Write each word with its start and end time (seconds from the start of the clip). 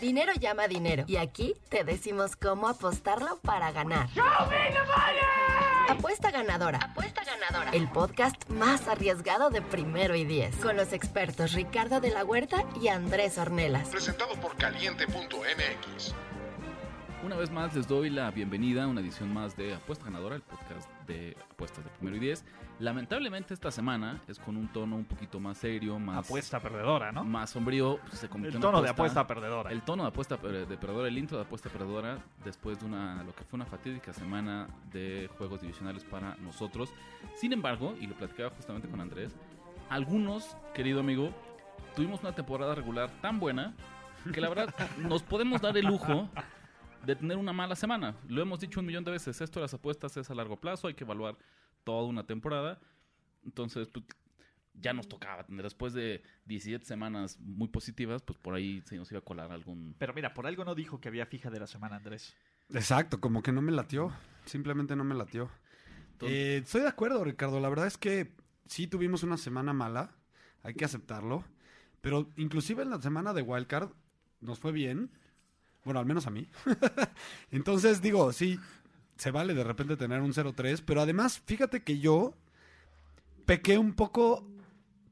Dinero 0.00 0.32
llama 0.34 0.66
dinero. 0.66 1.04
Y 1.06 1.16
aquí 1.16 1.54
te 1.68 1.84
decimos 1.84 2.34
cómo 2.36 2.68
apostarlo 2.68 3.38
para 3.42 3.70
ganar. 3.72 4.08
Apuesta 5.88 6.30
ganadora. 6.30 6.78
Apuesta 6.78 7.22
ganadora. 7.24 7.70
El 7.72 7.88
podcast 7.90 8.48
más 8.48 8.88
arriesgado 8.88 9.50
de 9.50 9.60
primero 9.60 10.14
y 10.14 10.24
diez. 10.24 10.56
Con 10.56 10.76
los 10.76 10.92
expertos 10.92 11.52
Ricardo 11.52 12.00
de 12.00 12.10
la 12.10 12.24
Huerta 12.24 12.64
y 12.80 12.88
Andrés 12.88 13.36
Ornelas. 13.38 13.88
Presentado 13.88 14.34
por 14.36 14.56
caliente.mx. 14.56 16.14
Una 17.22 17.36
vez 17.36 17.50
más 17.50 17.76
les 17.76 17.86
doy 17.86 18.08
la 18.08 18.30
bienvenida 18.30 18.84
a 18.84 18.86
una 18.86 19.02
edición 19.02 19.32
más 19.34 19.54
de 19.54 19.74
Apuesta 19.74 20.06
Ganadora, 20.06 20.36
el 20.36 20.40
podcast 20.40 20.88
de 21.06 21.36
apuestas 21.50 21.84
de 21.84 21.90
primero 21.90 22.16
y 22.16 22.20
diez. 22.20 22.46
Lamentablemente 22.78 23.52
esta 23.52 23.70
semana 23.70 24.22
es 24.26 24.38
con 24.38 24.56
un 24.56 24.68
tono 24.68 24.96
un 24.96 25.04
poquito 25.04 25.38
más 25.38 25.58
serio, 25.58 25.98
más 25.98 26.24
Apuesta 26.26 26.60
perdedora, 26.60 27.12
¿no? 27.12 27.22
más 27.22 27.50
sombrío. 27.50 27.98
pues, 28.08 28.20
Se 28.20 28.26
El 28.26 28.58
tono 28.58 28.80
de 28.80 28.88
apuesta 28.88 29.26
perdedora. 29.26 29.70
El 29.70 29.82
tono 29.82 30.04
de 30.04 30.08
apuesta 30.08 30.36
de 30.38 30.76
perdedora, 30.78 31.08
el 31.08 31.18
intro 31.18 31.36
de 31.36 31.44
apuesta 31.44 31.68
perdedora, 31.68 32.16
después 32.42 32.80
de 32.80 32.86
una 32.86 33.22
lo 33.22 33.34
que 33.34 33.44
fue 33.44 33.58
una 33.58 33.66
fatídica 33.66 34.14
semana 34.14 34.68
de 34.90 35.28
juegos 35.36 35.60
divisionales 35.60 36.04
para 36.04 36.36
nosotros. 36.36 36.90
Sin 37.34 37.52
embargo, 37.52 37.96
y 38.00 38.06
lo 38.06 38.14
platicaba 38.14 38.48
justamente 38.56 38.88
con 38.88 38.98
Andrés, 38.98 39.36
algunos, 39.90 40.56
querido 40.72 41.00
amigo, 41.00 41.34
tuvimos 41.94 42.20
una 42.20 42.34
temporada 42.34 42.74
regular 42.74 43.10
tan 43.20 43.38
buena 43.38 43.74
que 44.32 44.40
la 44.40 44.48
verdad 44.48 44.74
nos 44.96 45.22
podemos 45.22 45.60
dar 45.60 45.76
el 45.76 45.84
lujo 45.84 46.30
de 47.04 47.16
tener 47.16 47.36
una 47.36 47.52
mala 47.52 47.76
semana. 47.76 48.16
Lo 48.28 48.42
hemos 48.42 48.60
dicho 48.60 48.80
un 48.80 48.86
millón 48.86 49.04
de 49.04 49.10
veces, 49.12 49.40
esto 49.40 49.60
de 49.60 49.64
las 49.64 49.74
apuestas 49.74 50.16
es 50.16 50.30
a 50.30 50.34
largo 50.34 50.56
plazo, 50.60 50.88
hay 50.88 50.94
que 50.94 51.04
evaluar 51.04 51.36
toda 51.84 52.04
una 52.06 52.26
temporada. 52.26 52.78
Entonces, 53.44 53.88
pues, 53.88 54.04
ya 54.74 54.92
nos 54.92 55.08
tocaba 55.08 55.44
tener 55.44 55.62
después 55.62 55.92
de 55.92 56.22
17 56.46 56.84
semanas 56.84 57.38
muy 57.40 57.68
positivas, 57.68 58.22
pues 58.22 58.38
por 58.38 58.54
ahí 58.54 58.82
se 58.86 58.96
nos 58.96 59.10
iba 59.10 59.18
a 59.18 59.24
colar 59.24 59.50
algún 59.52 59.94
Pero 59.98 60.14
mira, 60.14 60.32
por 60.34 60.46
algo 60.46 60.64
no 60.64 60.74
dijo 60.74 61.00
que 61.00 61.08
había 61.08 61.26
fija 61.26 61.50
de 61.50 61.60
la 61.60 61.66
semana, 61.66 61.96
Andrés. 61.96 62.34
Exacto, 62.72 63.20
como 63.20 63.42
que 63.42 63.52
no 63.52 63.62
me 63.62 63.72
latió. 63.72 64.12
Simplemente 64.44 64.94
no 64.96 65.04
me 65.04 65.14
latió. 65.14 65.50
Entonces- 66.12 66.38
Eh, 66.38 66.56
estoy 66.58 66.82
de 66.82 66.88
acuerdo, 66.88 67.24
Ricardo. 67.24 67.60
La 67.60 67.68
verdad 67.68 67.86
es 67.86 67.98
que 67.98 68.32
sí 68.66 68.86
tuvimos 68.86 69.22
una 69.22 69.36
semana 69.36 69.72
mala. 69.72 70.14
Hay 70.62 70.74
que 70.74 70.84
aceptarlo. 70.84 71.44
Pero 72.00 72.30
inclusive 72.36 72.82
en 72.82 72.90
la 72.90 73.00
semana 73.02 73.32
de 73.34 73.42
Wildcard 73.42 73.90
nos 74.40 74.58
fue 74.58 74.72
bien. 74.72 75.10
Bueno, 75.84 76.00
al 76.00 76.06
menos 76.06 76.26
a 76.26 76.30
mí. 76.30 76.48
Entonces, 77.50 78.02
digo, 78.02 78.32
sí, 78.32 78.58
se 79.16 79.30
vale 79.30 79.54
de 79.54 79.64
repente 79.64 79.96
tener 79.96 80.20
un 80.20 80.32
0-3. 80.32 80.82
Pero 80.84 81.00
además, 81.00 81.40
fíjate 81.44 81.82
que 81.82 81.98
yo 81.98 82.34
pequé 83.46 83.78
un 83.78 83.94
poco 83.94 84.46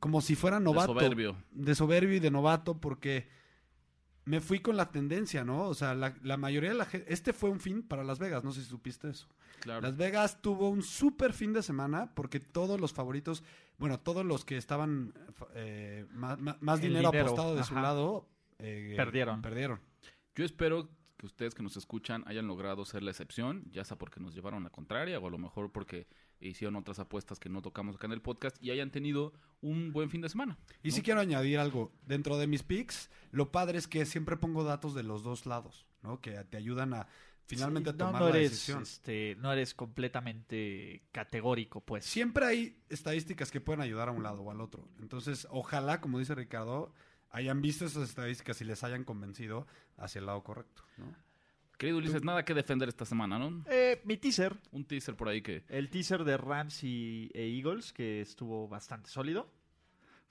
como 0.01 0.21
si 0.21 0.37
fuera 0.37 0.61
novato. 0.61 0.95
soberbio. 0.95 1.37
De 1.51 1.75
soberbio 1.75 2.17
y 2.17 2.21
de 2.21 2.31
novato 2.31 2.79
porque 2.79 3.29
me 4.25 4.41
fui 4.41 4.61
con 4.61 4.77
la 4.77 4.91
tendencia, 4.91 5.43
¿no? 5.43 5.63
O 5.63 5.75
sea, 5.75 5.95
la, 5.95 6.15
la 6.23 6.37
mayoría 6.37 6.71
de 6.71 6.77
la 6.77 6.85
gente... 6.85 7.13
Este 7.13 7.33
fue 7.33 7.51
un 7.51 7.61
fin 7.61 7.83
para 7.83 8.05
Las 8.05 8.19
Vegas, 8.19 8.45
no 8.45 8.53
sé 8.53 8.61
si 8.61 8.69
supiste 8.69 9.09
eso. 9.09 9.27
Claro. 9.61 9.81
Las 9.81 9.97
Vegas 9.97 10.41
tuvo 10.43 10.69
un 10.69 10.83
súper 10.83 11.33
fin 11.33 11.53
de 11.53 11.63
semana 11.63 12.13
porque 12.15 12.39
todos 12.39 12.79
los 12.79 12.93
favoritos, 12.93 13.43
bueno, 13.79 13.99
todos 13.99 14.25
los 14.25 14.45
que 14.45 14.57
estaban 14.57 15.15
eh, 15.55 16.07
más, 16.13 16.37
dinero, 16.81 17.11
dinero, 17.11 17.27
apostado 17.27 17.57
de 17.57 17.65
su 17.65 17.75
lado, 17.75 18.29
eh, 18.59 18.95
Perdieron. 18.97 19.41
Perdieron. 19.41 19.81
Yo 20.39 20.45
espero 20.45 20.89
que 21.17 21.27
ustedes 21.27 21.53
que 21.53 21.65
nos 21.65 21.77
escuchan 21.77 22.23
hayan 22.29 22.47
logrado 22.47 22.85
ser 22.85 23.03
la 23.03 23.11
excepción, 23.11 23.65
ya 23.73 23.85
sea 23.85 23.99
porque 23.99 24.21
nos 24.21 24.37
llevaron 24.37 24.63
la 24.63 24.71
contraria 24.71 25.19
o 25.19 25.27
a 25.27 25.31
lo 25.31 25.37
mejor 25.37 25.73
porque 25.73 26.07
hicieron 26.39 26.77
otras 26.77 27.01
apuestas 27.01 27.41
que 27.41 27.49
no 27.49 27.61
tocamos 27.61 27.97
acá 27.97 28.07
en 28.07 28.13
el 28.13 28.23
podcast 28.23 28.57
y 28.63 28.71
hayan 28.71 28.93
tenido 28.93 29.33
un 29.61 29.93
buen 29.93 30.11
fin 30.11 30.21
de 30.21 30.29
semana. 30.29 30.57
Y 30.81 30.93
sí 30.93 31.03
quiero 31.03 31.19
añadir 31.19 31.59
algo. 31.59 31.93
Dentro 32.07 32.39
de 32.39 32.47
mis 32.47 32.63
picks, 32.63 33.11
lo 33.33 33.51
padre 33.51 33.79
es 33.79 33.89
que 33.89 34.07
siempre 34.07 34.37
pongo 34.37 34.63
datos 34.63 34.95
de 34.95 35.03
los 35.03 35.25
dos 35.25 35.45
lados, 35.45 35.89
¿no? 36.05 36.21
Que 36.21 36.31
te 36.45 36.57
ayudan 36.57 36.95
a 36.95 37.09
finalmente 37.47 37.91
Sí, 37.91 37.97
a 37.97 37.99
no, 37.99 38.07
tomar 38.07 38.23
no 38.23 38.29
la 38.29 38.37
eres, 38.37 38.51
decisión. 38.53 38.83
este, 38.83 39.35
no 39.41 39.53
eres 39.53 39.75
completamente 39.75 41.03
categórico, 41.11 41.81
pues. 41.81 42.05
Siempre 42.05 42.47
hay 42.47 42.81
estadísticas 42.91 43.51
que 43.51 43.61
pueden 43.61 43.81
ayudar 43.81 44.09
a 44.09 44.13
un 44.13 44.23
lado 44.23 44.43
o 44.43 44.53
al 44.53 44.61
otro. 44.61 44.89
Entonces, 45.01 45.49
ojalá, 45.51 46.01
como 46.01 46.21
dice 46.21 46.37
Ricardo, 46.37 46.95
hayan 47.31 47.61
visto 47.63 47.85
esas 47.85 48.09
estadísticas 48.09 48.61
y 48.61 48.65
les 48.65 48.83
hayan 48.85 49.05
convencido 49.05 49.67
hacia 49.97 50.19
el 50.21 50.27
lado 50.27 50.43
correcto, 50.43 50.83
¿no? 50.97 51.15
Querido 51.77 51.99
Ulises, 51.99 52.25
nada 52.25 52.45
que 52.45 52.55
defender 52.55 52.89
esta 52.89 53.05
semana, 53.05 53.39
¿no? 53.39 53.63
Eh, 53.71 54.01
mi 54.05 54.17
teaser, 54.17 54.57
Un 54.73 54.85
teaser 54.85 55.15
por 55.15 55.29
ahí 55.29 55.43
que... 55.43 55.65
el 55.69 55.91
teaser 55.91 56.25
de 56.25 56.37
Rams 56.37 56.83
y 56.83 57.31
e 57.35 57.57
Eagles, 57.57 57.93
que 57.93 58.21
estuvo 58.21 58.67
bastante 58.67 59.09
sólido. 59.09 59.49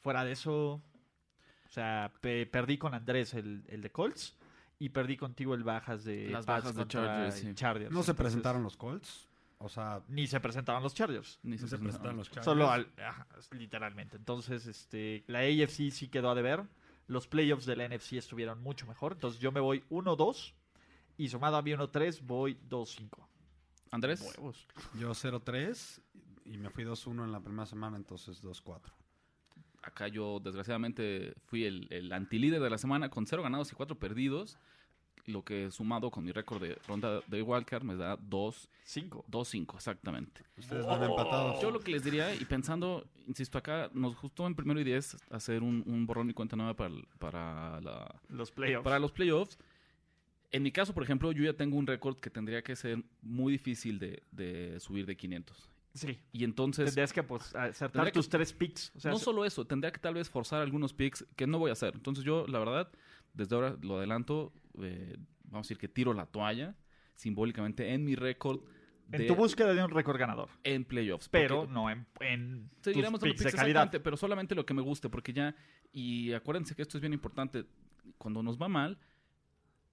Fuera 0.02 0.26
de 0.26 0.34
eso, 0.34 0.74
o 0.74 1.70
sea, 1.70 2.12
pe- 2.20 2.46
perdí 2.48 2.78
con 2.78 2.94
Andrés 2.94 3.34
el, 3.34 3.64
el 3.70 3.82
de 3.82 3.90
Colts 3.92 4.36
y 4.78 4.90
perdí 4.90 5.16
contigo 5.16 5.54
el 5.56 5.64
bajas 5.64 6.04
de 6.04 6.30
Las 6.30 6.46
Pats 6.46 6.64
bajas 6.66 6.76
de 6.76 6.88
Chargers, 6.88 7.36
sí. 7.36 7.54
Chargers. 7.56 7.92
No 7.92 8.04
se 8.04 8.12
Entonces, 8.12 8.16
presentaron 8.16 8.64
los 8.64 8.76
Colts. 8.76 9.28
O 9.60 9.70
sea, 9.70 10.02
Ni 10.10 10.28
se 10.28 10.40
presentaban 10.42 10.84
los 10.84 10.94
Chargers. 10.94 11.40
Ni 11.44 11.52
no 11.56 11.60
se 11.68 11.78
presentaron. 11.78 11.84
presentaron 11.88 12.18
los 12.18 12.28
Chargers. 12.28 12.46
Solo 12.46 12.70
al, 12.70 12.92
ajá, 13.04 13.26
literalmente. 13.52 14.18
Entonces, 14.18 14.68
este, 14.68 15.24
la 15.28 15.40
AFC 15.40 15.92
sí 15.92 16.10
quedó 16.10 16.30
a 16.30 16.36
deber. 16.36 16.64
Los 17.08 17.28
playoffs 17.28 17.66
de 17.66 17.76
la 17.76 17.88
NFC 17.88 18.14
estuvieron 18.14 18.62
mucho 18.62 18.86
mejor. 18.86 19.14
Entonces, 19.14 19.40
yo 19.40 19.52
me 19.52 19.60
voy 19.60 19.84
1-2 19.90 20.54
y 21.18 21.30
sumado 21.30 21.58
a 21.58 21.62
mi 21.62 21.72
1-3 21.72 22.22
voy 22.22 22.60
2-5. 22.70 23.28
Andrés, 23.92 24.22
Huevos. 24.22 24.68
Yo 25.00 25.12
0-3 25.12 26.02
y 26.46 26.58
me 26.58 26.70
fui 26.70 26.84
2-1 26.84 27.24
en 27.24 27.32
la 27.32 27.40
primera 27.40 27.66
semana, 27.66 27.98
entonces 27.98 28.44
2-4. 28.44 28.82
acá 29.82 30.08
yo 30.08 30.40
desgraciadamente 30.42 31.34
fui 31.46 31.66
el, 31.66 31.88
el 31.92 32.12
antilíder 32.12 32.62
de 32.62 32.70
la 32.70 32.78
semana 32.78 33.10
con 33.10 33.26
cero 33.26 33.44
ganados 33.44 33.72
y 33.72 33.76
cuatro 33.76 33.98
perdidos, 33.98 34.58
lo 35.28 35.44
que 35.44 35.70
sumado 35.72 36.10
con 36.10 36.24
mi 36.24 36.32
récord 36.32 36.62
de 36.62 36.78
ronda 36.88 37.22
de 37.28 37.42
wildcard 37.42 37.84
me 37.84 37.96
da 37.96 38.18
2 38.18 38.70
5. 38.86 39.26
2-5 39.30 39.76
exactamente. 39.76 40.42
Ustedes 40.58 40.86
van 40.86 41.04
empatados. 41.04 41.62
Yo 41.62 41.70
lo 41.72 41.82
que 41.82 41.92
les 41.92 42.04
diría, 42.06 42.34
y 42.34 42.46
pensando, 42.46 43.06
insisto, 43.28 43.58
acá 43.58 43.90
nos 43.94 44.20
gustó 44.20 44.48
en 44.48 44.56
primero 44.56 44.80
y 44.80 44.86
diez 44.86 45.18
hacer 45.30 45.62
un, 45.62 45.84
un 45.86 46.06
borrón 46.06 46.30
y 46.30 46.34
cuenta 46.34 46.56
nueva 46.56 46.74
para, 46.74 46.96
para, 47.20 47.82
la, 47.82 48.16
Los 48.30 48.52
playoffs. 48.52 48.84
para 48.86 49.00
los 49.00 49.12
playoffs. 49.12 49.58
En 50.54 50.64
mi 50.64 50.72
caso, 50.72 50.94
por 50.94 51.04
ejemplo, 51.04 51.34
yo 51.34 51.44
ya 51.44 51.54
tengo 51.54 51.76
un 51.78 51.86
récord 51.86 52.18
que 52.18 52.30
tendría 52.30 52.62
que 52.64 52.78
ser 52.78 53.04
muy 53.22 53.52
difícil 53.52 54.00
de, 54.00 54.24
de 54.32 54.80
subir 54.80 55.06
de 55.06 55.18
500. 55.18 55.70
Sí. 55.94 56.18
Y 56.32 56.46
entonces, 56.46 56.86
Tendrías 56.86 57.12
que 57.12 57.24
pues, 57.24 57.54
acertar 57.56 58.06
que- 58.06 58.12
tus 58.14 58.30
tres 58.30 58.54
picks. 58.54 58.94
O 58.96 59.00
sea, 59.02 59.12
no 59.12 59.20
solo 59.20 59.44
eso, 59.44 59.66
tendría 59.66 59.92
que 59.92 60.00
tal 60.00 60.14
vez 60.14 60.30
forzar 60.30 60.62
algunos 60.62 60.94
picks 60.94 61.26
que 61.36 61.46
no 61.48 61.60
voy 61.60 61.72
a 61.72 61.74
hacer. 61.74 61.94
Entonces 61.96 62.24
yo, 62.24 62.48
la 62.48 62.60
verdad, 62.60 62.90
desde 63.38 63.56
ahora 63.56 63.78
lo 63.82 63.98
adelanto, 63.98 64.52
eh, 64.82 65.16
vamos 65.46 65.60
a 65.60 65.68
decir 65.68 65.78
que 65.78 65.88
tiro 65.88 66.14
la 66.14 66.26
toalla 66.26 66.76
simbólicamente 67.16 67.94
en 67.94 68.04
mi 68.04 68.16
récord 68.16 68.62
de- 69.08 69.18
en 69.20 69.28
tu 69.28 69.36
búsqueda 69.36 69.74
de 69.74 69.82
un 69.84 69.90
récord 69.90 70.18
ganador. 70.20 70.50
en 70.64 70.84
playoffs. 70.84 71.30
Pero 71.30 71.66
no 71.66 71.90
en, 71.90 72.06
en 72.20 72.70
Seguiremos 72.82 73.22
picks 73.22 73.44
de 73.44 73.52
calidad. 73.54 73.90
pero 74.04 74.18
solamente 74.18 74.54
lo 74.54 74.66
que 74.66 74.74
me 74.74 74.82
guste, 74.82 75.08
porque 75.10 75.32
ya, 75.32 75.56
y 75.94 76.34
acuérdense 76.34 76.76
que 76.76 76.82
esto 76.82 76.98
es 76.98 77.02
bien 77.02 77.14
importante, 77.14 77.66
cuando 78.18 78.44
nos 78.44 78.58
va 78.62 78.68
mal, 78.68 79.00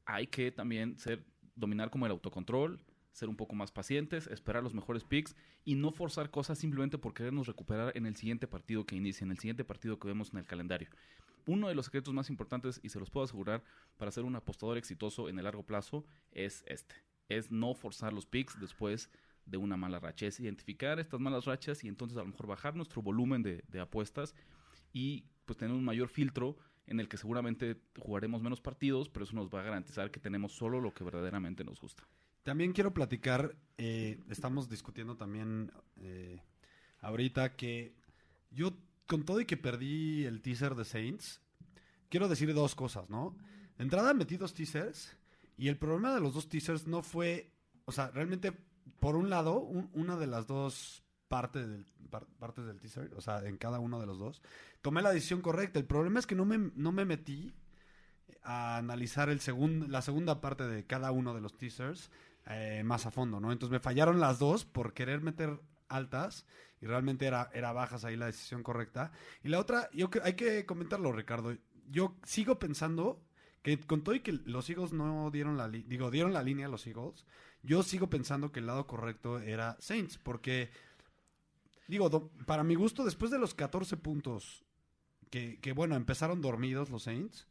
hay 0.05 0.27
que 0.27 0.51
también 0.51 0.99
ser, 0.99 1.25
dominar 1.55 1.91
como 1.91 2.07
el 2.07 2.13
autocontrol, 2.13 2.81
ser 3.13 3.29
un 3.29 3.37
poco 3.37 3.55
más 3.55 3.71
pacientes, 3.71 4.27
esperar 4.27 4.63
los 4.65 4.75
mejores 4.75 5.05
picks 5.05 5.37
y 5.65 5.77
no 5.77 5.93
forzar 5.93 6.31
cosas 6.31 6.59
simplemente 6.59 6.99
por 6.99 7.15
querernos 7.15 7.47
recuperar 7.47 7.97
en 7.97 8.07
el 8.07 8.17
siguiente 8.17 8.49
partido 8.49 8.85
que 8.85 8.97
inicie, 8.97 9.25
en 9.25 9.31
el 9.31 9.39
siguiente 9.39 9.65
partido 9.65 9.99
que 10.01 10.09
vemos 10.09 10.33
en 10.33 10.41
el 10.41 10.45
calendario. 10.47 10.89
Uno 11.47 11.69
de 11.69 11.75
los 11.75 11.87
secretos 11.87 12.15
más 12.15 12.31
importantes, 12.31 12.81
y 12.83 12.89
se 12.89 12.99
los 12.99 13.11
puedo 13.11 13.25
asegurar, 13.25 13.63
para 13.97 14.11
ser 14.11 14.25
un 14.25 14.37
apostador 14.37 14.79
exitoso 14.79 15.29
en 15.29 15.39
el 15.39 15.45
largo 15.45 15.65
plazo 15.65 16.05
es 16.33 16.65
este. 16.67 16.95
Es 17.29 17.51
no 17.51 17.75
forzar 17.75 18.13
los 18.13 18.27
picks 18.27 18.59
después 18.61 19.11
de 19.47 19.57
una 19.57 19.77
mala 19.77 20.01
racha. 20.01 20.27
Es 20.27 20.41
identificar 20.41 20.99
estas 20.99 21.21
malas 21.21 21.45
rachas 21.45 21.85
y 21.85 21.89
entonces 21.89 22.17
a 22.17 22.21
lo 22.23 22.29
mejor 22.29 22.47
bajar 22.47 22.75
nuestro 22.75 23.03
volumen 23.03 23.43
de, 23.43 23.81
apuestas 23.81 24.35
y 24.93 25.25
pues 25.45 25.59
tener 25.59 25.75
un 25.75 25.85
mayor 25.85 26.09
filtro 26.09 26.57
en 26.87 27.01
el 27.01 27.09
que 27.09 27.17
seguramente 27.17 27.81
jugaremos 27.99 28.43
menos 28.43 28.61
partidos, 28.61 29.09
pero 29.09 29.25
eso 29.25 29.35
nos 29.35 29.49
va 29.49 29.61
a 29.61 29.65
garantizar 29.65 30.11
que 30.11 30.21
tenemos 30.21 30.53
solo 30.53 30.81
lo 30.81 30.93
que 30.93 31.05
verdaderamente 31.05 31.65
nos 31.65 31.81
gusta. 31.81 32.07
También 32.43 32.73
quiero 32.73 32.93
platicar, 32.93 33.57
eh, 33.79 34.21
estamos 34.29 34.69
discutiendo 34.69 35.17
también 35.17 35.73
eh, 35.97 36.43
ahorita 37.01 37.57
que 37.57 37.95
yo, 38.51 38.75
con 39.07 39.25
todo 39.25 39.41
y 39.41 39.45
que 39.47 39.57
perdí 39.57 40.25
el 40.25 40.41
teaser 40.41 40.75
de 40.75 40.85
Saints, 40.85 41.41
quiero 42.09 42.29
decir 42.29 42.53
dos 42.55 42.75
cosas, 42.75 43.09
¿no? 43.11 43.37
De 43.77 43.85
entrada 43.85 44.15
metí 44.15 44.37
dos 44.37 44.55
teasers 44.55 45.17
y 45.57 45.69
el 45.69 45.77
problema 45.77 46.15
de 46.15 46.21
los 46.21 46.35
dos 46.35 46.49
teasers 46.49 46.87
no 46.87 47.03
fue, 47.03 47.53
o 47.85 47.93
sea, 47.93 48.11
realmente, 48.11 48.53
por 49.01 49.17
un 49.17 49.31
lado, 49.31 49.61
un- 49.61 49.91
una 49.93 50.17
de 50.17 50.27
las 50.27 50.47
dos 50.47 51.03
partes 51.29 51.69
del, 51.69 51.85
par- 52.11 52.27
partes 52.39 52.65
del 52.67 52.79
teaser, 52.81 53.13
o 53.17 53.21
sea, 53.21 53.45
en 53.47 53.57
cada 53.57 53.79
uno 53.81 53.99
de 54.01 54.07
los 54.07 54.19
dos, 54.19 54.43
tomé 54.83 55.03
la 55.03 55.13
decisión 55.13 55.41
correcta. 55.41 55.79
El 55.79 55.87
problema 55.87 56.19
es 56.21 56.27
que 56.27 56.35
no 56.35 56.45
me, 56.45 56.59
no 56.77 56.93
me 56.93 57.05
metí 57.05 57.53
a 58.43 58.77
analizar 58.79 59.29
el 59.31 59.41
la 59.91 60.03
segunda 60.03 60.41
parte 60.41 60.67
de 60.67 60.85
cada 60.87 61.13
uno 61.13 61.35
de 61.35 61.41
los 61.41 61.57
teasers 61.57 62.11
eh, 62.47 62.83
más 62.85 63.07
a 63.07 63.11
fondo, 63.11 63.41
¿no? 63.41 63.53
Entonces 63.53 63.73
me 63.73 63.81
fallaron 63.81 64.21
las 64.21 64.39
dos 64.39 64.65
por 64.65 64.93
querer 64.93 65.23
meter 65.23 65.59
altas 65.89 66.47
y 66.81 66.87
realmente 66.87 67.27
era, 67.27 67.51
era 67.55 67.73
bajas 67.73 68.05
ahí 68.05 68.17
la 68.17 68.27
decisión 68.27 68.63
correcta. 68.63 69.13
Y 69.43 69.49
la 69.49 69.59
otra, 69.59 69.89
yo 69.93 70.11
hay 70.23 70.35
que 70.35 70.67
comentarlo, 70.67 71.13
Ricardo. 71.13 71.57
Yo 71.89 72.17
sigo 72.25 72.59
pensando 72.59 73.23
Que 73.63 73.79
con 73.81 74.03
todo 74.05 74.15
y 74.15 74.21
que 74.21 74.33
los 74.33 74.69
Eagles 74.69 74.93
no 74.93 75.31
dieron 75.31 75.57
la 75.57 75.69
li- 75.69 75.85
digo, 75.89 76.11
dieron 76.11 76.33
la 76.35 76.43
línea 76.43 76.67
a 76.67 76.69
los 76.69 76.87
Eagles, 76.87 77.25
yo 77.63 77.83
sigo 77.83 78.11
pensando 78.11 78.53
que 78.53 78.61
el 78.61 78.67
lado 78.67 78.87
correcto 78.87 79.39
era 79.41 79.77
Saints, 79.81 80.19
porque 80.19 80.71
digo, 81.89 82.31
para 82.47 82.65
mi 82.65 82.75
gusto, 82.75 83.05
después 83.05 83.31
de 83.31 83.39
los 83.39 83.55
14 83.55 83.97
puntos 83.97 84.65
que, 85.31 85.73
bueno, 85.75 85.97
empezaron 85.97 86.41
dormidos 86.41 86.91
los 86.91 87.03
Saints, 87.05 87.49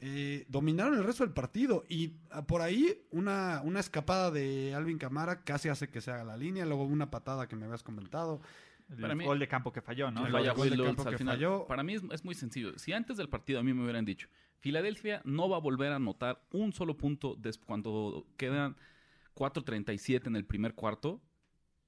eh, 0.00 0.46
dominaron 0.48 0.94
el 0.96 1.04
resto 1.04 1.24
del 1.24 1.32
partido 1.34 1.84
y 1.88 2.14
ah, 2.30 2.46
por 2.46 2.62
ahí 2.62 3.02
una, 3.10 3.60
una 3.62 3.80
escapada 3.80 4.30
de 4.30 4.74
Alvin 4.74 4.98
Camara 4.98 5.42
casi 5.44 5.68
hace 5.68 5.90
que 5.90 6.00
se 6.00 6.10
haga 6.10 6.24
la 6.24 6.36
línea, 6.36 6.64
luego 6.64 6.84
una 6.84 7.10
patada 7.10 7.46
que 7.48 7.56
me 7.56 7.66
habías 7.66 7.82
comentado. 7.82 8.40
El 8.88 8.96
Para 9.02 9.14
mí- 9.14 9.24
gol 9.24 9.38
de 9.38 9.46
campo 9.46 9.72
que 9.72 9.82
falló, 9.82 10.10
¿no? 10.10 10.24
Que 10.24 10.32
falla 10.32 10.52
gol 10.52 10.70
de 10.70 10.82
campo 10.82 11.04
que 11.04 11.18
final. 11.18 11.36
falló. 11.36 11.66
Para 11.66 11.82
mí 11.82 11.94
es, 11.94 12.02
es 12.10 12.24
muy 12.24 12.34
sencillo. 12.34 12.76
Si 12.78 12.92
antes 12.92 13.16
del 13.18 13.28
partido 13.28 13.60
a 13.60 13.62
mí 13.62 13.72
me 13.72 13.82
hubieran 13.82 14.04
dicho, 14.04 14.26
Filadelfia 14.58 15.22
no 15.24 15.48
va 15.48 15.58
a 15.58 15.60
volver 15.60 15.92
a 15.92 15.96
anotar 15.96 16.42
un 16.50 16.72
solo 16.72 16.96
punto 16.96 17.36
cuando 17.66 18.26
quedan 18.36 18.76
4.37 19.34 20.26
en 20.26 20.36
el 20.36 20.44
primer 20.44 20.74
cuarto, 20.74 21.20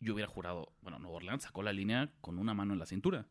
yo 0.00 0.14
hubiera 0.14 0.30
jurado, 0.30 0.72
bueno, 0.80 0.98
Nueva 0.98 1.16
Orleans 1.16 1.42
sacó 1.42 1.62
la 1.62 1.72
línea 1.72 2.12
con 2.20 2.38
una 2.38 2.54
mano 2.54 2.72
en 2.72 2.78
la 2.78 2.86
cintura. 2.86 3.26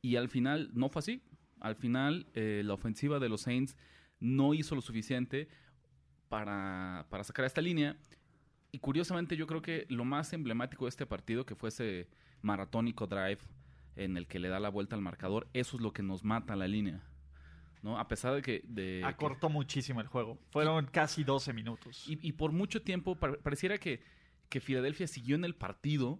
Y 0.00 0.16
al 0.16 0.28
final 0.28 0.70
no 0.74 0.88
fue 0.88 1.00
así. 1.00 1.22
Al 1.60 1.74
final 1.76 2.26
eh, 2.34 2.62
la 2.64 2.74
ofensiva 2.74 3.18
de 3.18 3.28
los 3.28 3.42
Saints 3.42 3.76
no 4.20 4.54
hizo 4.54 4.74
lo 4.74 4.80
suficiente 4.80 5.48
para, 6.28 7.06
para 7.10 7.24
sacar 7.24 7.44
esta 7.44 7.60
línea. 7.60 7.96
Y 8.70 8.78
curiosamente 8.80 9.36
yo 9.36 9.46
creo 9.46 9.62
que 9.62 9.86
lo 9.88 10.04
más 10.04 10.32
emblemático 10.32 10.84
de 10.84 10.90
este 10.90 11.06
partido, 11.06 11.46
que 11.46 11.54
fue 11.54 11.70
ese 11.70 12.08
maratónico 12.42 13.06
drive 13.06 13.38
en 13.96 14.16
el 14.16 14.26
que 14.26 14.38
le 14.38 14.48
da 14.48 14.60
la 14.60 14.68
vuelta 14.68 14.94
al 14.94 15.02
marcador, 15.02 15.48
eso 15.54 15.76
es 15.76 15.82
lo 15.82 15.92
que 15.92 16.02
nos 16.02 16.22
mata 16.24 16.54
la 16.54 16.68
línea. 16.68 17.02
¿no? 17.82 17.98
A 17.98 18.08
pesar 18.08 18.34
de 18.34 18.42
que... 18.42 18.62
de 18.64 19.00
que- 19.00 19.04
Acortó 19.04 19.48
muchísimo 19.48 20.00
el 20.00 20.06
juego. 20.08 20.38
Fueron 20.50 20.86
casi 20.86 21.24
12 21.24 21.52
minutos. 21.52 22.04
y, 22.08 22.18
y 22.26 22.32
por 22.32 22.52
mucho 22.52 22.82
tiempo 22.82 23.14
par- 23.16 23.38
pareciera 23.38 23.78
que, 23.78 24.02
que 24.48 24.60
Filadelfia 24.60 25.06
siguió 25.06 25.36
en 25.36 25.44
el 25.44 25.54
partido, 25.54 26.18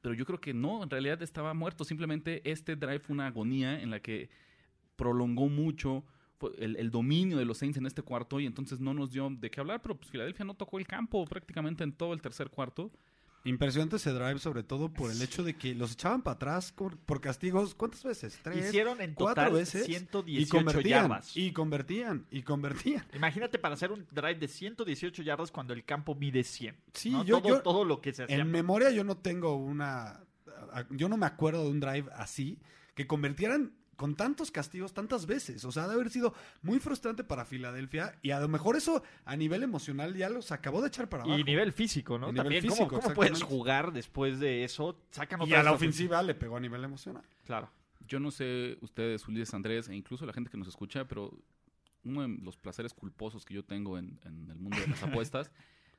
pero 0.00 0.14
yo 0.14 0.26
creo 0.26 0.40
que 0.40 0.52
no, 0.52 0.82
en 0.82 0.90
realidad 0.90 1.22
estaba 1.22 1.54
muerto. 1.54 1.84
Simplemente 1.84 2.42
este 2.50 2.74
drive 2.76 2.98
fue 2.98 3.14
una 3.14 3.28
agonía 3.28 3.80
en 3.80 3.90
la 3.90 4.00
que 4.00 4.28
prolongó 4.96 5.48
mucho 5.48 6.04
el, 6.58 6.76
el 6.76 6.90
dominio 6.90 7.36
de 7.38 7.44
los 7.44 7.58
Saints 7.58 7.78
en 7.78 7.86
este 7.86 8.02
cuarto 8.02 8.40
y 8.40 8.46
entonces 8.46 8.80
no 8.80 8.94
nos 8.94 9.10
dio 9.12 9.28
de 9.30 9.50
qué 9.50 9.60
hablar, 9.60 9.80
pero 9.82 9.96
pues 9.96 10.10
Filadelfia 10.10 10.44
no 10.44 10.54
tocó 10.54 10.78
el 10.78 10.86
campo 10.86 11.24
prácticamente 11.26 11.84
en 11.84 11.92
todo 11.92 12.12
el 12.12 12.20
tercer 12.22 12.50
cuarto. 12.50 12.90
Impresionante 13.44 13.96
ese 13.96 14.12
drive, 14.12 14.38
sobre 14.38 14.62
todo 14.62 14.88
por 14.92 15.10
el 15.10 15.20
hecho 15.20 15.42
de 15.42 15.54
que 15.56 15.74
los 15.74 15.94
echaban 15.94 16.22
para 16.22 16.36
atrás 16.36 16.70
por, 16.70 16.96
por 16.96 17.20
castigos. 17.20 17.74
¿Cuántas 17.74 18.04
veces? 18.04 18.38
¿Tres? 18.40 18.68
Hicieron 18.68 19.00
en 19.00 19.14
cuatro 19.14 19.42
total 19.46 19.58
veces. 19.58 19.84
118 19.84 20.40
y 20.40 20.48
convertían, 20.48 21.02
yardas. 21.02 21.36
Y 21.36 21.50
convertían, 21.52 22.26
y 22.30 22.42
convertían. 22.42 23.04
Imagínate 23.14 23.58
para 23.58 23.74
hacer 23.74 23.90
un 23.90 24.06
drive 24.12 24.36
de 24.36 24.46
118 24.46 25.22
yardas 25.24 25.50
cuando 25.50 25.72
el 25.74 25.84
campo 25.84 26.14
mide 26.14 26.44
100. 26.44 26.76
Sí, 26.94 27.10
¿no? 27.10 27.24
yo- 27.24 27.40
todo, 27.40 27.48
yo- 27.48 27.62
todo 27.62 27.84
lo 27.84 28.00
que 28.00 28.12
se 28.12 28.22
hacía. 28.22 28.36
En 28.36 28.48
memoria 28.48 28.90
yo 28.92 29.02
no 29.02 29.16
tengo 29.16 29.56
una... 29.56 30.20
Yo 30.90 31.08
no 31.08 31.16
me 31.16 31.26
acuerdo 31.26 31.64
de 31.64 31.70
un 31.70 31.80
drive 31.80 32.08
así, 32.14 32.60
que 32.94 33.08
convirtieran 33.08 33.72
con 34.02 34.16
tantos 34.16 34.50
castigos 34.50 34.92
tantas 34.92 35.26
veces. 35.26 35.64
O 35.64 35.70
sea, 35.70 35.84
debe 35.84 35.94
haber 36.00 36.10
sido 36.10 36.34
muy 36.60 36.80
frustrante 36.80 37.22
para 37.22 37.44
Filadelfia 37.44 38.18
y 38.20 38.32
a 38.32 38.40
lo 38.40 38.48
mejor 38.48 38.74
eso 38.74 39.04
a 39.24 39.36
nivel 39.36 39.62
emocional 39.62 40.16
ya 40.16 40.28
los 40.28 40.50
acabó 40.50 40.82
de 40.82 40.88
echar 40.88 41.08
para 41.08 41.22
abajo. 41.22 41.38
Y 41.38 41.44
nivel 41.44 41.72
físico, 41.72 42.18
¿no? 42.18 42.30
Y 42.30 42.32
nivel 42.32 42.42
También, 42.46 42.64
¿cómo- 42.64 42.74
físico, 42.74 43.00
¿cómo, 43.00 43.14
puedes 43.14 43.40
jugar 43.44 43.92
después 43.92 44.40
de 44.40 44.64
eso? 44.64 44.98
Sacan 45.12 45.42
Y 45.42 45.44
otra 45.44 45.60
a 45.60 45.62
la 45.62 45.70
ofensiva 45.70 46.20
le 46.24 46.34
pegó 46.34 46.56
a 46.56 46.60
nivel 46.60 46.82
emocional. 46.82 47.22
Claro. 47.46 47.70
Yo 48.08 48.18
no 48.18 48.32
sé 48.32 48.76
ustedes, 48.80 49.28
Ulises 49.28 49.54
Andrés, 49.54 49.88
e 49.88 49.94
incluso 49.94 50.26
la 50.26 50.32
gente 50.32 50.50
que 50.50 50.58
nos 50.58 50.66
escucha, 50.66 51.06
pero 51.06 51.32
uno 52.02 52.22
de 52.22 52.38
los 52.42 52.56
placeres 52.56 52.94
culposos 52.94 53.44
que 53.44 53.54
yo 53.54 53.64
tengo 53.64 53.98
en, 53.98 54.18
en 54.24 54.50
el 54.50 54.58
mundo 54.58 54.80
de 54.80 54.88
las 54.88 55.02
apuestas 55.04 55.52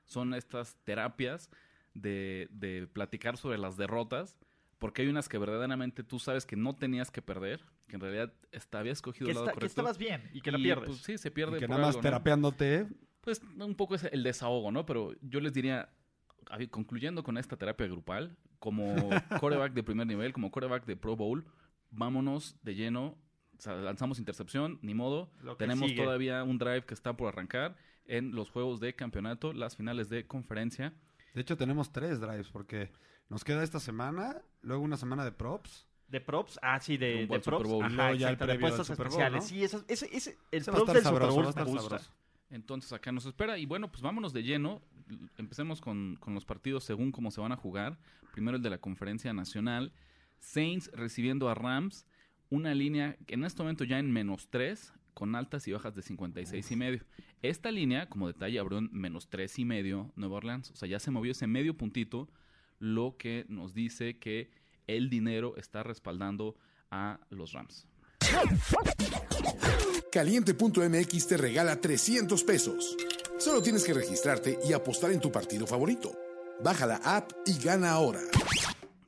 son 0.03 0.33
estas 0.33 0.75
terapias 0.83 1.49
de, 1.93 2.49
de 2.51 2.85
platicar 2.85 3.37
sobre 3.37 3.57
las 3.57 3.77
derrotas, 3.77 4.37
porque 4.77 5.03
hay 5.03 5.07
unas 5.07 5.29
que 5.29 5.37
verdaderamente 5.37 6.03
tú 6.03 6.19
sabes 6.19 6.45
que 6.45 6.57
no 6.57 6.75
tenías 6.75 7.11
que 7.11 7.21
perder, 7.21 7.61
que 7.87 7.95
en 7.95 8.01
realidad 8.01 8.33
esta, 8.51 8.79
habías 8.79 8.97
escogido 8.97 9.25
Que, 9.25 9.31
el 9.31 9.35
lado 9.35 9.45
está- 9.45 9.51
que 9.53 9.55
correcto. 9.55 9.71
estabas 9.81 9.97
bien 9.97 10.29
y 10.33 10.41
que 10.41 10.51
la 10.51 10.57
y, 10.59 10.63
pierdes. 10.63 10.87
pues, 10.89 11.01
sí, 11.01 11.17
se 11.17 11.31
pierde 11.31 11.57
Y 11.57 11.59
que 11.59 11.67
por 11.67 11.75
nada 11.75 11.87
más 11.87 11.95
algo, 11.95 11.99
¿no? 12.01 12.03
terapeándote. 12.09 12.87
Pues 13.21 13.41
un 13.59 13.75
poco 13.75 13.95
es 13.95 14.03
el 14.05 14.23
desahogo, 14.23 14.71
¿no? 14.71 14.85
Pero 14.85 15.13
yo 15.21 15.39
les 15.39 15.53
diría, 15.53 15.89
concluyendo 16.69 17.23
con 17.23 17.37
esta 17.37 17.57
terapia 17.57 17.87
grupal, 17.87 18.35
como 18.59 18.95
coreback 19.41 19.73
de 19.73 19.83
primer 19.83 20.07
nivel, 20.07 20.33
como 20.33 20.51
coreback 20.51 20.85
de 20.85 20.95
Pro 20.97 21.15
Bowl, 21.15 21.45
vámonos 21.91 22.57
de 22.63 22.75
lleno. 22.75 23.17
O 23.57 23.61
sea, 23.63 23.75
lanzamos 23.75 24.19
intercepción, 24.19 24.79
ni 24.81 24.93
modo. 24.93 25.31
Que 25.41 25.55
Tenemos 25.57 25.89
sigue. 25.89 26.03
todavía 26.03 26.43
un 26.43 26.57
drive 26.57 26.85
que 26.85 26.93
está 26.93 27.15
por 27.15 27.27
arrancar 27.29 27.77
en 28.05 28.35
los 28.35 28.49
juegos 28.49 28.79
de 28.81 28.93
campeonato, 28.95 29.53
las 29.53 29.77
finales 29.77 30.09
de 30.09 30.27
conferencia. 30.27 30.93
De 31.33 31.41
hecho, 31.41 31.55
tenemos 31.55 31.91
tres 31.93 32.19
drives 32.19 32.49
porque 32.49 32.91
nos 33.29 33.43
queda 33.45 33.63
esta 33.63 33.79
semana, 33.79 34.41
luego 34.61 34.83
una 34.83 34.97
semana 34.97 35.23
de 35.23 35.31
props. 35.31 35.87
De 36.13 36.21
props, 36.21 36.59
ah, 36.61 36.79
sí, 36.79 36.95
de, 36.95 37.25
de 37.25 37.39
props. 37.39 37.67
Bowl. 37.67 37.83
Ajá, 37.83 38.13
ya 38.13 38.29
el 38.29 38.35
de 38.37 38.45
previo 38.45 38.53
del 38.53 38.57
apuestas 38.57 38.85
Super 38.85 39.07
Bowl, 39.07 39.21
especiales. 39.21 39.41
¿no? 39.43 39.49
Sí, 39.49 39.63
ese, 39.63 39.77
ese, 39.87 40.15
ese- 40.15 40.37
el 40.51 40.61
Ese 40.61 40.71
props 40.71 40.93
del 40.93 41.01
sabroso, 41.03 41.31
Super 41.31 41.63
Bowl 41.65 41.65
me 41.65 41.71
gusta. 41.81 41.89
sabroso. 41.99 42.11
Entonces 42.51 42.93
acá 42.93 43.11
nos 43.11 43.25
espera. 43.25 43.57
Y 43.57 43.65
bueno, 43.65 43.91
pues 43.91 44.03
vámonos 44.03 44.31
de 44.31 44.43
lleno. 44.43 44.83
Empecemos 45.39 45.81
con, 45.81 46.17
con 46.19 46.35
los 46.35 46.45
partidos 46.45 46.83
según 46.83 47.11
cómo 47.11 47.31
se 47.31 47.41
van 47.41 47.51
a 47.51 47.55
jugar. 47.57 47.97
Primero 48.31 48.57
el 48.57 48.61
de 48.63 48.69
la 48.69 48.77
conferencia 48.77 49.33
nacional. 49.33 49.91
Saints 50.37 50.91
recibiendo 50.93 51.49
a 51.49 51.55
Rams. 51.55 52.05
Una 52.51 52.75
línea 52.75 53.17
que 53.25 53.33
en 53.33 53.43
este 53.43 53.63
momento 53.63 53.83
ya 53.85 53.97
en 53.97 54.11
menos 54.11 54.49
3, 54.51 54.93
con 55.15 55.33
altas 55.33 55.67
y 55.67 55.71
bajas 55.71 55.95
de 55.95 56.03
56 56.03 56.69
y 56.71 56.75
medio. 56.75 57.03
Esta 57.41 57.71
línea, 57.71 58.07
como 58.07 58.27
detalle, 58.27 58.59
abrió 58.59 58.77
en 58.77 58.89
menos 58.91 59.29
3 59.29 59.57
y 59.57 59.65
medio 59.65 60.11
Nueva 60.15 60.35
Orleans. 60.35 60.69
O 60.69 60.75
sea, 60.75 60.87
ya 60.87 60.99
se 60.99 61.09
movió 61.09 61.31
ese 61.31 61.47
medio 61.47 61.75
puntito, 61.75 62.29
lo 62.77 63.17
que 63.17 63.45
nos 63.49 63.73
dice 63.73 64.19
que 64.19 64.51
el 64.87 65.09
dinero 65.09 65.55
está 65.57 65.83
respaldando 65.83 66.55
a 66.91 67.19
los 67.29 67.53
Rams. 67.53 67.87
Caliente.mx 70.11 71.27
te 71.27 71.37
regala 71.37 71.79
300 71.79 72.43
pesos. 72.43 72.95
Solo 73.39 73.61
tienes 73.61 73.83
que 73.83 73.93
registrarte 73.93 74.59
y 74.67 74.73
apostar 74.73 75.11
en 75.11 75.19
tu 75.19 75.31
partido 75.31 75.65
favorito. 75.65 76.11
Baja 76.63 76.85
la 76.85 76.97
app 76.97 77.31
y 77.45 77.57
gana 77.57 77.91
ahora. 77.91 78.21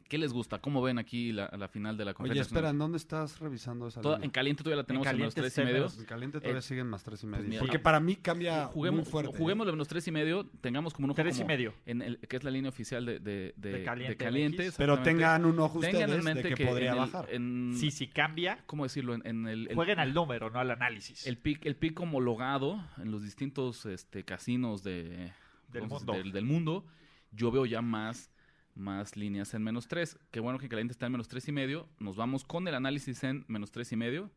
¿Qué 0.08 0.20
les 0.20 0.32
gusta? 0.32 0.60
¿Cómo 0.60 0.84
ven 0.84 1.00
aquí 1.00 1.32
la, 1.32 1.50
la 1.58 1.68
final 1.68 1.98
de 1.98 2.06
la 2.06 2.12
Oye, 2.12 2.16
conferencia? 2.18 2.42
espera, 2.48 2.70
¿en 2.70 2.78
dónde 2.78 2.98
estás 2.98 3.40
revisando 3.40 3.88
esa 3.88 4.02
Toda- 4.02 4.18
línea? 4.18 4.26
en 4.26 4.32
caliente 4.32 4.64
todavía 4.64 4.84
la 4.84 4.86
tenemos 4.86 5.08
en, 5.08 5.18
menos 5.18 5.34
3 5.34 5.58
y 5.58 5.62
medio. 5.62 5.88
En 5.98 6.06
caliente 6.06 6.40
todavía 6.40 6.60
Eh, 6.60 6.62
siguen 6.62 6.88
más 6.88 7.04
tres 7.04 7.24
y 7.24 7.26
medio. 7.26 7.44
mira, 7.50 7.60
porque 7.62 7.78
ah, 7.78 7.82
para 7.84 8.00
mí 8.00 8.16
cambia 8.18 8.66
Juguemos, 8.66 9.02
muy 9.06 9.12
fuerte. 9.12 9.36
juguemos 9.36 9.66
de 9.66 9.72
menos 9.74 9.88
tres 9.88 10.08
y 10.08 10.12
medio, 10.12 10.46
tengamos 10.62 10.94
como 10.94 11.06
un 11.06 11.12
ojo 11.12 11.16
Tres 11.22 11.38
y 11.38 11.40
como 11.40 11.48
medio. 11.48 11.74
en 11.88 12.04
el 12.04 12.20
que 12.20 12.36
es 12.38 12.44
la 12.44 12.52
línea 12.52 12.70
oficial 12.70 13.04
de, 13.04 13.20
de, 13.20 13.54
de, 13.58 13.72
De 13.72 13.84
Caliente 13.84 14.12
de 14.14 14.18
Caliente, 14.18 14.66
MX. 14.68 14.78
Pero 14.78 15.00
tengan 15.02 15.44
un 15.44 15.60
ojo 15.60 15.80
Tengan 15.80 16.04
ustedes 16.04 16.20
en 16.20 16.24
mente 16.24 16.50
de 16.50 16.56
que, 16.56 16.66
podría 16.68 16.92
en 16.92 16.94
el- 16.94 17.00
bajar. 17.00 17.28
en- 17.34 17.74
Sí, 17.76 17.90
si 17.90 18.08
cambia, 18.08 18.60
¿Cómo 18.68 18.84
decirlo? 18.84 19.16
En, 19.16 19.26
en 19.26 19.48
el, 19.48 19.68
el- 19.70 19.76
jueguen 19.76 19.98
al 20.00 20.14
número, 20.14 20.52
no 20.52 20.60
al 20.60 20.70
análisis. 20.70 21.26
el 21.26 21.40
pick, 21.40 21.66
el 21.66 21.76
pick 21.78 22.00
homologado 22.00 22.80
en 23.00 23.10
los 23.10 23.24
distintos 23.24 23.88
este, 23.88 24.24
casinos 24.24 24.84
de, 24.84 25.32
Del 25.70 25.84
entonces, 25.84 26.06
mundo. 26.08 26.14
Del, 26.14 26.32
del 26.32 26.46
mundo. 26.46 26.86
Yo 27.32 27.50
veo 27.52 27.66
ya 27.66 27.82
más, 27.82 28.32
más 28.76 29.16
líneas 29.16 29.54
en 29.54 29.64
menos 29.64 29.88
3. 29.88 30.18
Qué 30.32 30.40
bueno 30.40 30.60
que 30.60 30.70
Caliente 30.70 30.92
está 30.92 31.08
en 31.08 31.14
menos 31.14 31.28
tres 31.28 31.48
y 31.48 31.52
medio. 31.52 31.90
Nos 32.00 32.16
vamos 32.16 32.44
con 32.44 32.68
el 32.68 32.76
análisis 32.76 33.24
en 33.24 33.46
menos 33.48 33.72
tres 33.72 33.92
y 33.92 33.96
medio. 33.96 34.32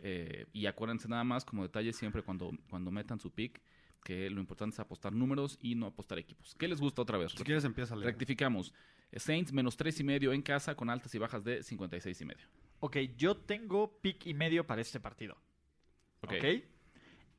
Eh, 0.00 0.46
y 0.52 0.66
acuérdense 0.66 1.08
nada 1.08 1.24
más, 1.24 1.44
como 1.44 1.62
detalle 1.62 1.92
siempre 1.92 2.22
cuando, 2.22 2.52
cuando 2.68 2.90
metan 2.90 3.18
su 3.18 3.32
pick, 3.32 3.60
que 4.04 4.30
lo 4.30 4.40
importante 4.40 4.74
es 4.74 4.80
apostar 4.80 5.12
números 5.12 5.58
y 5.60 5.74
no 5.74 5.86
apostar 5.86 6.18
equipos. 6.18 6.54
¿Qué 6.56 6.68
les 6.68 6.80
gusta 6.80 7.02
otra 7.02 7.18
vez? 7.18 7.32
Si 7.32 7.42
quieres 7.44 7.64
empieza 7.64 7.94
a 7.94 7.96
leer. 7.96 8.10
Rectificamos. 8.10 8.72
Saints 9.12 9.52
menos 9.52 9.76
tres 9.76 9.98
y 10.00 10.04
medio 10.04 10.32
en 10.32 10.42
casa 10.42 10.74
con 10.74 10.90
altas 10.90 11.14
y 11.14 11.18
bajas 11.18 11.42
de 11.42 11.62
56 11.62 12.20
y 12.20 12.24
medio. 12.24 12.46
Ok, 12.80 12.96
yo 13.16 13.36
tengo 13.36 13.98
pick 14.00 14.26
y 14.26 14.34
medio 14.34 14.66
para 14.66 14.80
este 14.80 15.00
partido. 15.00 15.36
Ok. 16.20 16.34
Ok. 16.34 16.44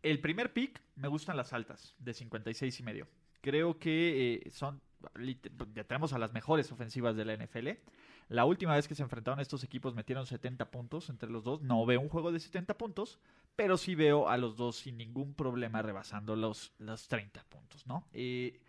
El 0.02 0.20
primer 0.20 0.54
pick 0.54 0.82
me 0.96 1.08
gustan 1.08 1.36
las 1.36 1.54
altas, 1.54 1.96
de 2.00 2.14
56 2.14 2.80
y 2.80 2.84
medio. 2.84 3.08
Creo 3.42 3.78
que 3.80 4.42
eh, 4.46 4.52
son. 4.52 4.82
Lit- 5.16 5.50
Ya 5.74 5.84
tenemos 5.84 6.14
a 6.14 6.20
las 6.20 6.34
mejores 6.34 6.72
ofensivas 6.72 7.16
de 7.16 7.26
la 7.26 7.34
NFL. 7.34 7.70
La 8.30 8.46
última 8.46 8.76
vez 8.76 8.88
que 8.88 8.96
se 8.96 9.02
enfrentaron 9.04 9.40
estos 9.40 9.64
equipos 9.64 9.96
metieron 9.96 10.26
70 10.26 10.70
puntos 10.70 11.10
entre 11.10 11.30
los 11.30 11.44
dos. 11.44 11.62
No 11.62 11.86
veo 11.86 12.00
un 12.02 12.10
juego 12.10 12.32
de 12.32 12.40
70 12.40 12.78
puntos, 12.78 13.20
pero 13.56 13.78
sí 13.78 13.96
veo 13.96 14.30
a 14.30 14.38
los 14.38 14.56
dos 14.56 14.76
sin 14.78 14.98
ningún 14.98 15.34
problema 15.34 15.82
rebasando 15.82 16.36
los, 16.36 16.74
los 16.78 17.08
30 17.08 17.44
puntos, 17.46 17.88
¿no? 17.88 18.08
Eh, 18.14 18.60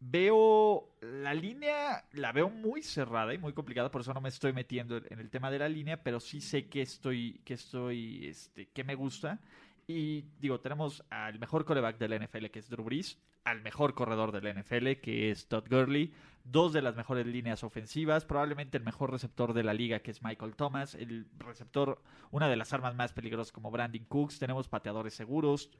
veo 0.00 0.88
la 1.00 1.34
línea, 1.34 2.04
la 2.12 2.32
veo 2.32 2.48
muy 2.48 2.82
cerrada 2.82 3.34
y 3.34 3.38
muy 3.38 3.52
complicada, 3.52 3.90
por 3.90 4.02
eso 4.02 4.14
no 4.14 4.20
me 4.20 4.28
estoy 4.28 4.52
metiendo 4.52 4.96
en 4.98 5.18
el 5.18 5.30
tema 5.30 5.50
de 5.50 5.58
la 5.58 5.68
línea, 5.68 6.02
pero 6.02 6.20
sí 6.20 6.40
sé 6.40 6.68
que 6.68 6.82
estoy, 6.82 7.40
que 7.44 7.54
estoy, 7.54 8.26
este, 8.26 8.66
que 8.68 8.84
me 8.84 8.94
gusta. 8.94 9.40
Y 9.86 10.26
digo, 10.38 10.60
tenemos 10.60 11.02
al 11.10 11.38
mejor 11.38 11.64
coreback 11.64 11.98
del 11.98 12.12
NFL, 12.22 12.46
que 12.50 12.58
es 12.58 12.68
Drew 12.68 12.84
Brees, 12.84 13.18
al 13.50 13.62
mejor 13.62 13.94
corredor 13.94 14.32
del 14.32 14.60
NFL, 14.60 15.00
que 15.00 15.30
es 15.30 15.48
Todd 15.48 15.64
Gurley, 15.68 16.12
dos 16.44 16.72
de 16.72 16.82
las 16.82 16.96
mejores 16.96 17.26
líneas 17.26 17.64
ofensivas, 17.64 18.24
probablemente 18.24 18.78
el 18.78 18.84
mejor 18.84 19.10
receptor 19.10 19.52
de 19.52 19.62
la 19.62 19.74
liga, 19.74 20.00
que 20.00 20.10
es 20.10 20.22
Michael 20.22 20.56
Thomas, 20.56 20.94
el 20.94 21.26
receptor, 21.38 22.02
una 22.30 22.48
de 22.48 22.56
las 22.56 22.72
armas 22.72 22.94
más 22.94 23.12
peligrosas 23.12 23.52
como 23.52 23.70
Brandon 23.70 24.04
Cooks, 24.04 24.38
tenemos 24.38 24.68
pateadores 24.68 25.14
seguros. 25.14 25.70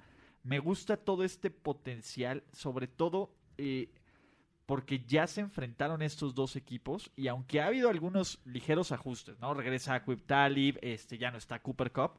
Me 0.42 0.58
gusta 0.58 0.96
todo 0.96 1.24
este 1.24 1.50
potencial, 1.50 2.44
sobre 2.52 2.86
todo 2.86 3.34
eh, 3.56 3.90
porque 4.66 5.02
ya 5.06 5.26
se 5.26 5.40
enfrentaron 5.40 6.02
estos 6.02 6.34
dos 6.34 6.54
equipos 6.54 7.10
y 7.16 7.28
aunque 7.28 7.60
ha 7.60 7.68
habido 7.68 7.88
algunos 7.88 8.38
ligeros 8.44 8.92
ajustes, 8.92 9.40
¿no? 9.40 9.54
Regresa 9.54 9.94
a 9.94 10.04
Talib, 10.26 10.78
este, 10.82 11.16
ya 11.16 11.30
no 11.30 11.38
está 11.38 11.60
Cooper 11.60 11.90
Cup, 11.90 12.12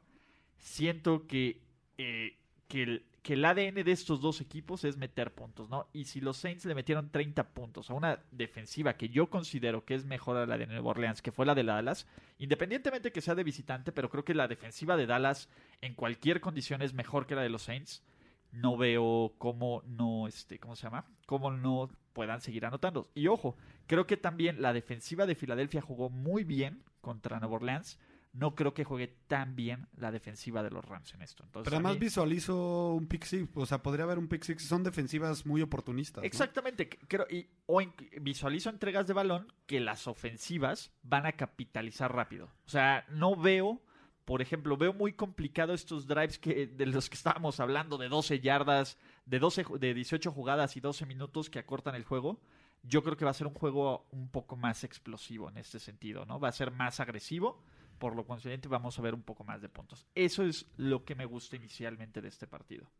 siento 0.58 1.28
que, 1.28 1.62
eh, 1.96 2.39
que, 2.70 2.84
el, 2.84 3.04
que 3.22 3.32
el 3.34 3.44
ADN 3.44 3.82
de 3.82 3.90
estos 3.90 4.20
dos 4.20 4.40
equipos 4.40 4.84
es 4.84 4.96
meter 4.96 5.34
puntos, 5.34 5.68
¿no? 5.68 5.88
Y 5.92 6.04
si 6.04 6.20
los 6.20 6.36
Saints 6.36 6.64
le 6.64 6.76
metieron 6.76 7.10
30 7.10 7.48
puntos 7.48 7.90
a 7.90 7.94
una 7.94 8.20
defensiva 8.30 8.94
que 8.94 9.08
yo 9.08 9.28
considero 9.28 9.84
que 9.84 9.94
es 9.94 10.06
mejor 10.06 10.36
a 10.36 10.46
la 10.46 10.56
de 10.56 10.68
Nueva 10.68 10.90
Orleans, 10.90 11.20
que 11.20 11.32
fue 11.32 11.44
la 11.44 11.56
de 11.56 11.64
Dallas, 11.64 12.06
independientemente 12.38 13.10
que 13.10 13.20
sea 13.20 13.34
de 13.34 13.42
visitante, 13.42 13.90
pero 13.90 14.08
creo 14.08 14.24
que 14.24 14.34
la 14.34 14.46
defensiva 14.46 14.96
de 14.96 15.06
Dallas 15.06 15.48
en 15.80 15.94
cualquier 15.94 16.40
condición 16.40 16.80
es 16.80 16.94
mejor 16.94 17.26
que 17.26 17.34
la 17.34 17.42
de 17.42 17.50
los 17.50 17.62
Saints, 17.62 18.04
no 18.52 18.76
veo 18.76 19.34
cómo 19.38 19.82
no, 19.86 20.28
este, 20.28 20.60
¿cómo 20.60 20.76
se 20.76 20.84
llama? 20.84 21.04
Cómo 21.26 21.50
no 21.50 21.90
puedan 22.12 22.40
seguir 22.40 22.66
anotando. 22.66 23.10
Y 23.14 23.26
ojo, 23.26 23.56
creo 23.88 24.06
que 24.06 24.16
también 24.16 24.62
la 24.62 24.72
defensiva 24.72 25.26
de 25.26 25.34
Filadelfia 25.34 25.82
jugó 25.82 26.08
muy 26.08 26.44
bien 26.44 26.84
contra 27.00 27.40
Nueva 27.40 27.56
Orleans 27.56 27.98
no 28.32 28.54
creo 28.54 28.74
que 28.74 28.84
juegue 28.84 29.08
tan 29.26 29.56
bien 29.56 29.88
la 29.96 30.12
defensiva 30.12 30.62
de 30.62 30.70
los 30.70 30.84
Rams 30.84 31.14
en 31.14 31.22
esto. 31.22 31.42
Entonces, 31.44 31.64
Pero 31.64 31.76
además 31.76 31.98
visualizo 31.98 32.94
un 32.94 33.06
pick 33.06 33.24
six, 33.24 33.48
o 33.54 33.66
sea, 33.66 33.82
podría 33.82 34.04
haber 34.04 34.18
un 34.18 34.28
pick 34.28 34.44
six, 34.44 34.64
son 34.64 34.84
defensivas 34.84 35.44
muy 35.46 35.62
oportunistas. 35.62 36.22
¿no? 36.22 36.26
Exactamente, 36.26 36.88
creo, 36.88 37.26
y, 37.28 37.48
o 37.66 37.80
visualizo 38.20 38.70
entregas 38.70 39.06
de 39.06 39.14
balón 39.14 39.52
que 39.66 39.80
las 39.80 40.06
ofensivas 40.06 40.92
van 41.02 41.26
a 41.26 41.32
capitalizar 41.32 42.14
rápido. 42.14 42.48
O 42.66 42.68
sea, 42.68 43.04
no 43.10 43.34
veo, 43.34 43.82
por 44.24 44.42
ejemplo, 44.42 44.76
veo 44.76 44.92
muy 44.92 45.12
complicado 45.12 45.74
estos 45.74 46.06
drives 46.06 46.38
que, 46.38 46.68
de 46.68 46.86
los 46.86 47.10
que 47.10 47.16
estábamos 47.16 47.58
hablando, 47.58 47.98
de 47.98 48.08
12 48.08 48.40
yardas, 48.40 48.96
de, 49.26 49.40
12, 49.40 49.64
de 49.80 49.94
18 49.94 50.30
jugadas 50.30 50.76
y 50.76 50.80
12 50.80 51.04
minutos 51.06 51.50
que 51.50 51.58
acortan 51.58 51.96
el 51.96 52.04
juego. 52.04 52.40
Yo 52.82 53.02
creo 53.02 53.16
que 53.16 53.24
va 53.24 53.32
a 53.32 53.34
ser 53.34 53.46
un 53.46 53.54
juego 53.54 54.06
un 54.10 54.30
poco 54.30 54.56
más 54.56 54.84
explosivo 54.84 55.50
en 55.50 55.58
este 55.58 55.80
sentido, 55.80 56.24
¿no? 56.24 56.40
Va 56.40 56.48
a 56.48 56.52
ser 56.52 56.70
más 56.70 56.98
agresivo 57.00 57.62
por 58.00 58.16
lo 58.16 58.24
consiguiente 58.24 58.66
vamos 58.66 58.98
a 58.98 59.02
ver 59.02 59.14
un 59.14 59.22
poco 59.22 59.44
más 59.44 59.60
de 59.60 59.68
puntos. 59.68 60.06
Eso 60.14 60.42
es 60.42 60.66
lo 60.78 61.04
que 61.04 61.14
me 61.14 61.26
gusta 61.26 61.54
inicialmente 61.54 62.20
de 62.20 62.28
este 62.28 62.48
partido. 62.48 62.90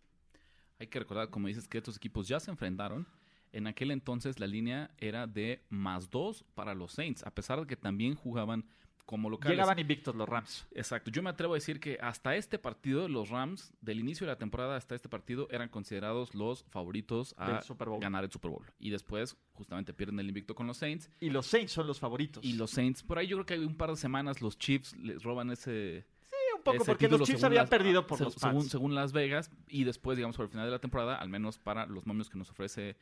Hay 0.79 0.87
que 0.89 0.99
recordar, 0.99 1.31
como 1.31 1.49
dices, 1.49 1.67
que 1.67 1.79
estos 1.79 1.97
equipos 1.97 2.29
ya 2.29 2.39
se 2.39 2.51
enfrentaron. 2.51 3.09
En 3.51 3.67
aquel 3.67 3.91
entonces 3.91 4.39
la 4.39 4.47
línea 4.47 4.95
era 4.99 5.27
de 5.27 5.65
más 5.71 6.11
dos 6.11 6.45
para 6.55 6.75
los 6.75 6.93
Saints, 6.93 7.27
a 7.27 7.35
pesar 7.35 7.61
de 7.61 7.67
que 7.67 7.77
también 7.77 8.15
jugaban 8.15 8.67
como 9.11 9.29
locales. 9.29 9.57
Llegaban 9.57 9.77
invictos 9.77 10.15
los 10.15 10.29
Rams. 10.29 10.69
Exacto. 10.71 11.11
Yo 11.11 11.21
me 11.21 11.31
atrevo 11.31 11.55
a 11.55 11.57
decir 11.57 11.81
que 11.81 11.99
hasta 12.01 12.37
este 12.37 12.61
partido, 12.61 13.09
los 13.09 13.29
Rams, 13.29 13.75
del 13.81 13.99
inicio 13.99 14.25
de 14.25 14.33
la 14.33 14.39
temporada 14.39 14.77
hasta 14.77 14.95
este 14.95 15.09
partido, 15.09 15.49
eran 15.51 15.69
considerados 15.69 16.33
los 16.33 16.63
favoritos 16.69 17.35
a 17.37 17.61
ganar 17.99 18.23
el 18.23 18.31
Super 18.31 18.53
Bowl. 18.53 18.65
Y 18.79 18.91
después, 18.91 19.37
justamente, 19.53 19.93
pierden 19.93 20.21
el 20.21 20.29
invicto 20.29 20.55
con 20.55 20.69
los 20.69 20.77
Saints. 20.77 21.11
Y 21.19 21.31
los 21.31 21.47
Saints 21.47 21.73
son 21.73 21.89
los 21.89 21.99
favoritos. 21.99 22.45
Y 22.45 22.53
los 22.53 22.71
Saints, 22.71 23.03
por 23.03 23.19
ahí 23.19 23.27
yo 23.27 23.39
creo 23.39 23.47
que 23.47 23.55
hay 23.55 23.65
un 23.65 23.77
par 23.77 23.91
de 23.91 23.97
semanas 23.97 24.41
los 24.41 24.57
Chiefs 24.57 24.97
les 24.97 25.25
roban 25.25 25.51
ese... 25.51 26.07
Sí, 26.27 26.37
un 26.57 26.63
poco, 26.63 26.85
porque 26.85 27.09
los 27.09 27.23
Chiefs 27.23 27.43
habían 27.43 27.67
perdido 27.67 28.07
por 28.07 28.21
los 28.21 28.35
según, 28.35 28.69
según 28.69 28.95
Las 28.95 29.11
Vegas. 29.11 29.51
Y 29.67 29.83
después, 29.83 30.19
digamos, 30.19 30.37
por 30.37 30.45
el 30.45 30.53
final 30.53 30.67
de 30.67 30.71
la 30.71 30.79
temporada, 30.79 31.17
al 31.17 31.31
menos 31.31 31.59
para 31.59 31.85
los 31.87 32.07
momios 32.07 32.31
que 32.31 32.39
nos 32.39 32.49
ofrece 32.49 32.97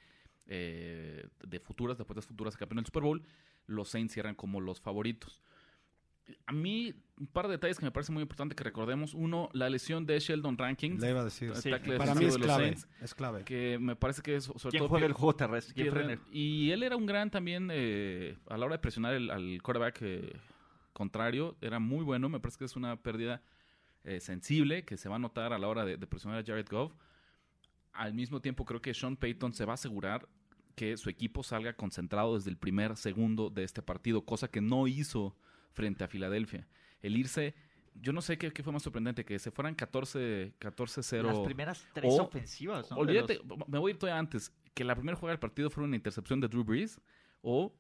eh, 0.47 1.29
de 1.47 1.61
futuras, 1.61 1.99
de 1.99 2.05
apuestas 2.05 2.25
futuras 2.25 2.55
que 2.55 2.61
campeón 2.61 2.77
del 2.77 2.87
Super 2.87 3.03
Bowl, 3.03 3.23
los 3.67 3.91
Saints 3.91 4.15
cierran 4.15 4.35
como 4.35 4.63
los 4.63 4.81
favoritos 4.81 5.43
a 6.47 6.53
mí, 6.53 6.95
un 7.19 7.27
par 7.27 7.47
de 7.47 7.53
detalles 7.53 7.79
que 7.79 7.85
me 7.85 7.91
parece 7.91 8.13
muy 8.13 8.23
importante 8.23 8.55
que 8.55 8.65
recordemos. 8.65 9.15
Uno, 9.15 9.49
la 9.53 9.69
lesión 9.69 10.07
de 10.07 10.19
Sheldon 10.19 10.57
Rankings. 10.57 11.01
Le 11.01 11.11
iba 11.11 11.21
a 11.21 11.25
decir. 11.25 11.53
Para 11.97 12.15
mí 12.15 12.25
es 12.25 12.39
clave, 12.39 12.77
es 13.01 13.15
clave. 13.15 13.45
Que 13.45 13.79
me 13.79 13.97
parece 13.97 14.23
que 14.23 14.37
es 14.37 14.45
sobre 14.45 14.79
¿Quién 14.79 14.89
juega 14.89 15.07
el 15.07 15.13
juego 15.13 15.35
terrestre? 15.35 16.19
y 16.33 16.71
él 16.71 16.83
era 16.83 16.97
un 16.97 17.07
gran 17.07 17.31
también 17.31 17.69
eh, 17.73 18.37
a 18.49 18.57
la 18.57 18.67
hora 18.67 18.77
de 18.77 18.81
presionar 18.81 19.15
el, 19.15 19.31
al 19.31 19.61
quarterback 19.63 19.99
eh, 20.03 20.37
contrario. 20.93 21.57
Era 21.61 21.79
muy 21.79 22.05
bueno. 22.05 22.29
Me 22.29 22.41
parece 22.41 22.59
que 22.59 22.65
es 22.65 22.77
una 22.77 22.97
pérdida 22.97 23.43
eh, 24.05 24.21
sensible 24.21 24.85
que 24.85 24.97
se 24.97 25.09
va 25.09 25.17
a 25.17 25.19
notar 25.19 25.53
a 25.53 25.59
la 25.59 25.69
hora 25.69 25.85
de, 25.85 25.97
de 25.97 26.07
presionar 26.07 26.41
a 26.41 26.45
Jared 26.45 26.67
Goff. 26.71 26.95
Al 27.93 28.15
mismo 28.15 28.41
tiempo, 28.41 28.65
creo 28.65 28.81
que 28.81 28.95
Sean 28.95 29.17
Payton 29.17 29.53
se 29.53 29.65
va 29.65 29.73
a 29.73 29.75
asegurar 29.75 30.29
que 30.77 30.97
su 30.97 31.11
equipo 31.11 31.43
salga 31.43 31.73
concentrado 31.73 32.37
desde 32.37 32.51
el 32.51 32.57
primer 32.57 32.97
segundo 32.97 33.51
de 33.51 33.65
este 33.65 33.83
partido, 33.83 34.25
cosa 34.25 34.47
que 34.47 34.61
no 34.61 34.87
hizo 34.87 35.35
frente 35.73 36.05
a 36.05 36.09
Filadelfia. 36.09 36.67
El 37.01 37.17
irse, 37.17 37.55
yo 37.95 38.13
no 38.13 38.21
sé 38.21 38.39
qué, 38.39 38.51
fue 38.63 38.73
más 38.73 38.83
sorprendente, 38.83 39.25
que 39.25 39.39
se 39.39 39.51
fueran 39.51 39.77
14-0. 39.77 40.55
14 40.59 41.23
Las 41.23 41.39
primeras 41.41 41.87
tres 41.93 42.19
ofensivas, 42.19 42.91
¿no? 42.91 42.99
Olvídate, 42.99 43.41
me 43.67 43.79
voy 43.79 43.91
a 43.91 43.95
ir 43.95 43.99
todavía 43.99 44.19
antes, 44.19 44.53
que 44.75 44.85
la 44.85 44.95
primera 44.95 45.17
jugada 45.17 45.33
del 45.33 45.41
partido 45.41 45.71
fuera 45.71 45.87
una 45.87 45.97
intercepción 45.97 46.41
de 46.41 46.49
Drew 46.49 46.65
Brees 46.65 47.01
o 47.43 47.75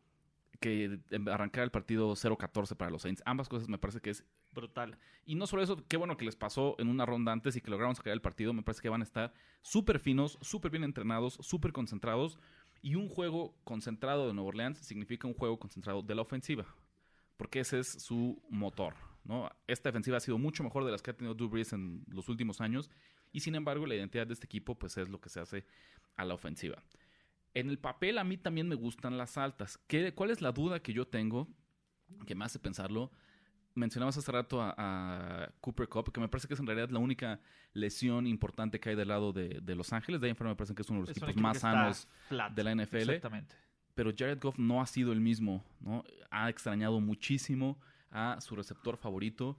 que 0.60 0.98
arrancara 1.30 1.64
el 1.64 1.70
partido 1.70 2.12
0-14 2.12 2.76
para 2.76 2.90
los 2.90 3.02
Saints. 3.02 3.22
Ambas 3.24 3.48
cosas 3.48 3.68
me 3.68 3.78
parece 3.78 4.00
que 4.00 4.10
es 4.10 4.24
brutal. 4.52 4.98
Y 5.24 5.36
no 5.36 5.46
solo 5.46 5.62
eso, 5.62 5.84
qué 5.86 5.96
bueno 5.96 6.16
que 6.16 6.24
les 6.24 6.34
pasó 6.34 6.74
en 6.78 6.88
una 6.88 7.06
ronda 7.06 7.32
antes 7.32 7.54
y 7.54 7.60
que 7.60 7.70
lograron 7.70 7.94
sacar 7.94 8.12
el 8.12 8.20
partido. 8.20 8.52
Me 8.52 8.62
parece 8.62 8.82
que 8.82 8.88
van 8.88 9.02
a 9.02 9.04
estar 9.04 9.32
súper 9.62 10.00
finos, 10.00 10.38
súper 10.40 10.72
bien 10.72 10.84
entrenados, 10.84 11.38
súper 11.40 11.72
concentrados. 11.72 12.38
Y 12.82 12.96
un 12.96 13.08
juego 13.08 13.54
concentrado 13.64 14.26
de 14.26 14.34
Nueva 14.34 14.48
Orleans 14.48 14.78
significa 14.78 15.28
un 15.28 15.34
juego 15.34 15.58
concentrado 15.58 16.02
de 16.02 16.14
la 16.14 16.22
ofensiva 16.22 16.66
porque 17.38 17.60
ese 17.60 17.78
es 17.78 17.88
su 17.88 18.42
motor. 18.50 18.94
¿no? 19.24 19.50
Esta 19.66 19.88
defensiva 19.88 20.18
ha 20.18 20.20
sido 20.20 20.36
mucho 20.36 20.62
mejor 20.62 20.84
de 20.84 20.90
las 20.90 21.00
que 21.00 21.12
ha 21.12 21.16
tenido 21.16 21.34
Drew 21.34 21.48
Brees 21.48 21.72
en 21.72 22.04
los 22.08 22.28
últimos 22.28 22.60
años 22.60 22.90
y 23.32 23.40
sin 23.40 23.54
embargo 23.54 23.86
la 23.86 23.94
identidad 23.94 24.26
de 24.26 24.34
este 24.34 24.46
equipo 24.46 24.78
pues 24.78 24.96
es 24.98 25.08
lo 25.08 25.20
que 25.20 25.30
se 25.30 25.40
hace 25.40 25.64
a 26.16 26.24
la 26.24 26.34
ofensiva. 26.34 26.82
En 27.54 27.70
el 27.70 27.78
papel 27.78 28.18
a 28.18 28.24
mí 28.24 28.36
también 28.36 28.68
me 28.68 28.74
gustan 28.74 29.16
las 29.16 29.38
altas. 29.38 29.78
¿Qué, 29.86 30.12
¿Cuál 30.14 30.30
es 30.30 30.42
la 30.42 30.52
duda 30.52 30.80
que 30.80 30.92
yo 30.92 31.06
tengo 31.06 31.48
que 32.26 32.34
me 32.34 32.44
hace 32.44 32.58
pensarlo? 32.58 33.12
Mencionabas 33.74 34.16
hace 34.16 34.32
rato 34.32 34.60
a, 34.60 35.52
Cooper 35.60 35.88
Cup, 35.88 36.10
que 36.12 36.20
me 36.20 36.28
parece 36.28 36.48
que 36.48 36.54
es 36.54 36.60
en 36.60 36.66
realidad 36.66 36.90
la 36.90 36.98
única 36.98 37.40
lesión 37.74 38.26
importante 38.26 38.80
que 38.80 38.90
hay 38.90 38.96
del 38.96 39.08
lado 39.08 39.32
de, 39.32 39.74
Los 39.76 39.92
Ángeles. 39.92 40.20
De 40.20 40.26
ahí 40.26 40.30
en 40.30 40.36
fuera 40.36 40.50
me 40.50 40.56
parece 40.56 40.74
que 40.74 40.82
es 40.82 40.90
uno 40.90 41.02
de 41.02 41.08
los 41.08 41.16
equipos 41.16 41.36
más 41.36 41.60
sanos 41.60 42.08
de 42.28 42.64
la 42.64 42.74
NFL. 42.74 42.96
Exactamente 42.96 43.67
pero 43.98 44.12
Jared 44.16 44.38
Goff 44.40 44.56
no 44.60 44.80
ha 44.80 44.86
sido 44.86 45.12
el 45.12 45.20
mismo, 45.20 45.64
¿no? 45.80 46.04
Ha 46.30 46.48
extrañado 46.48 47.00
muchísimo 47.00 47.80
a 48.12 48.40
su 48.40 48.54
receptor 48.54 48.96
favorito 48.96 49.58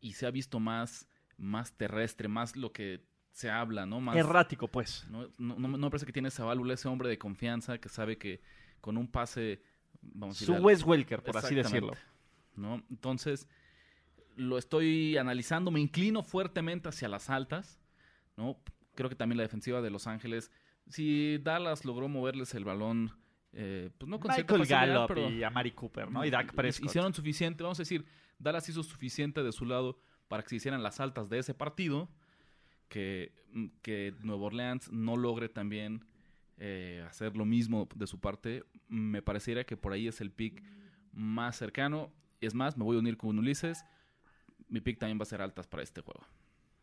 y 0.00 0.12
se 0.12 0.26
ha 0.26 0.30
visto 0.30 0.60
más, 0.60 1.08
más 1.38 1.72
terrestre, 1.72 2.28
más 2.28 2.54
lo 2.54 2.72
que 2.72 3.04
se 3.32 3.50
habla, 3.50 3.84
¿no? 3.84 4.00
Más, 4.00 4.14
Errático, 4.14 4.68
pues. 4.68 5.08
No, 5.10 5.28
no, 5.38 5.90
parece 5.90 6.06
que 6.06 6.12
tiene 6.12 6.28
esa 6.28 6.44
válvula, 6.44 6.74
ese 6.74 6.86
hombre 6.86 7.08
de 7.08 7.18
confianza 7.18 7.78
que 7.78 7.88
sabe 7.88 8.16
que 8.16 8.42
con 8.80 8.96
un 8.96 9.08
pase... 9.08 9.60
Vamos 10.00 10.40
a 10.40 10.44
su 10.44 10.52
Wes 10.52 10.84
Welker, 10.84 11.20
por 11.24 11.36
así 11.36 11.56
decirlo. 11.56 11.94
¿no? 12.54 12.80
Entonces, 12.90 13.48
lo 14.36 14.56
estoy 14.56 15.16
analizando, 15.16 15.72
me 15.72 15.80
inclino 15.80 16.22
fuertemente 16.22 16.90
hacia 16.90 17.08
las 17.08 17.28
altas, 17.28 17.80
¿no? 18.36 18.56
Creo 18.94 19.10
que 19.10 19.16
también 19.16 19.38
la 19.38 19.42
defensiva 19.42 19.82
de 19.82 19.90
Los 19.90 20.06
Ángeles, 20.06 20.52
si 20.86 21.38
Dallas 21.38 21.84
logró 21.84 22.06
moverles 22.08 22.54
el 22.54 22.64
balón 22.64 23.23
eh, 23.56 23.90
pues 23.96 24.08
no 24.08 24.18
con 24.18 24.32
Michael 24.34 24.66
Gallup 24.66 25.16
y 25.30 25.42
a 25.42 25.50
Mari 25.50 25.72
Cooper, 25.72 26.10
¿no? 26.10 26.24
Y 26.24 26.30
Dak 26.30 26.52
Prescott. 26.54 26.86
Hicieron 26.86 27.14
suficiente, 27.14 27.62
vamos 27.62 27.78
a 27.78 27.82
decir, 27.82 28.04
Dallas 28.38 28.68
hizo 28.68 28.82
suficiente 28.82 29.42
de 29.42 29.52
su 29.52 29.64
lado 29.64 29.98
para 30.28 30.42
que 30.42 30.48
se 30.50 30.56
hicieran 30.56 30.82
las 30.82 31.00
altas 31.00 31.28
de 31.28 31.38
ese 31.38 31.54
partido, 31.54 32.08
que, 32.88 33.32
mm, 33.52 33.66
que 33.82 34.14
Nuevo 34.20 34.46
Orleans 34.46 34.90
no 34.90 35.16
logre 35.16 35.48
también 35.48 36.04
eh, 36.56 37.04
hacer 37.08 37.36
lo 37.36 37.44
mismo 37.44 37.88
de 37.94 38.06
su 38.06 38.20
parte. 38.20 38.64
Me 38.88 39.22
pareciera 39.22 39.64
que 39.64 39.76
por 39.76 39.92
ahí 39.92 40.08
es 40.08 40.20
el 40.20 40.30
pick 40.30 40.62
más 41.12 41.56
cercano. 41.56 42.12
Es 42.40 42.54
más, 42.54 42.76
me 42.76 42.84
voy 42.84 42.96
a 42.96 43.00
unir 43.00 43.16
con 43.16 43.38
Ulises. 43.38 43.84
Mi 44.68 44.80
pick 44.80 44.98
también 44.98 45.18
va 45.18 45.22
a 45.22 45.26
ser 45.26 45.42
altas 45.42 45.66
para 45.66 45.82
este 45.82 46.00
juego. 46.00 46.24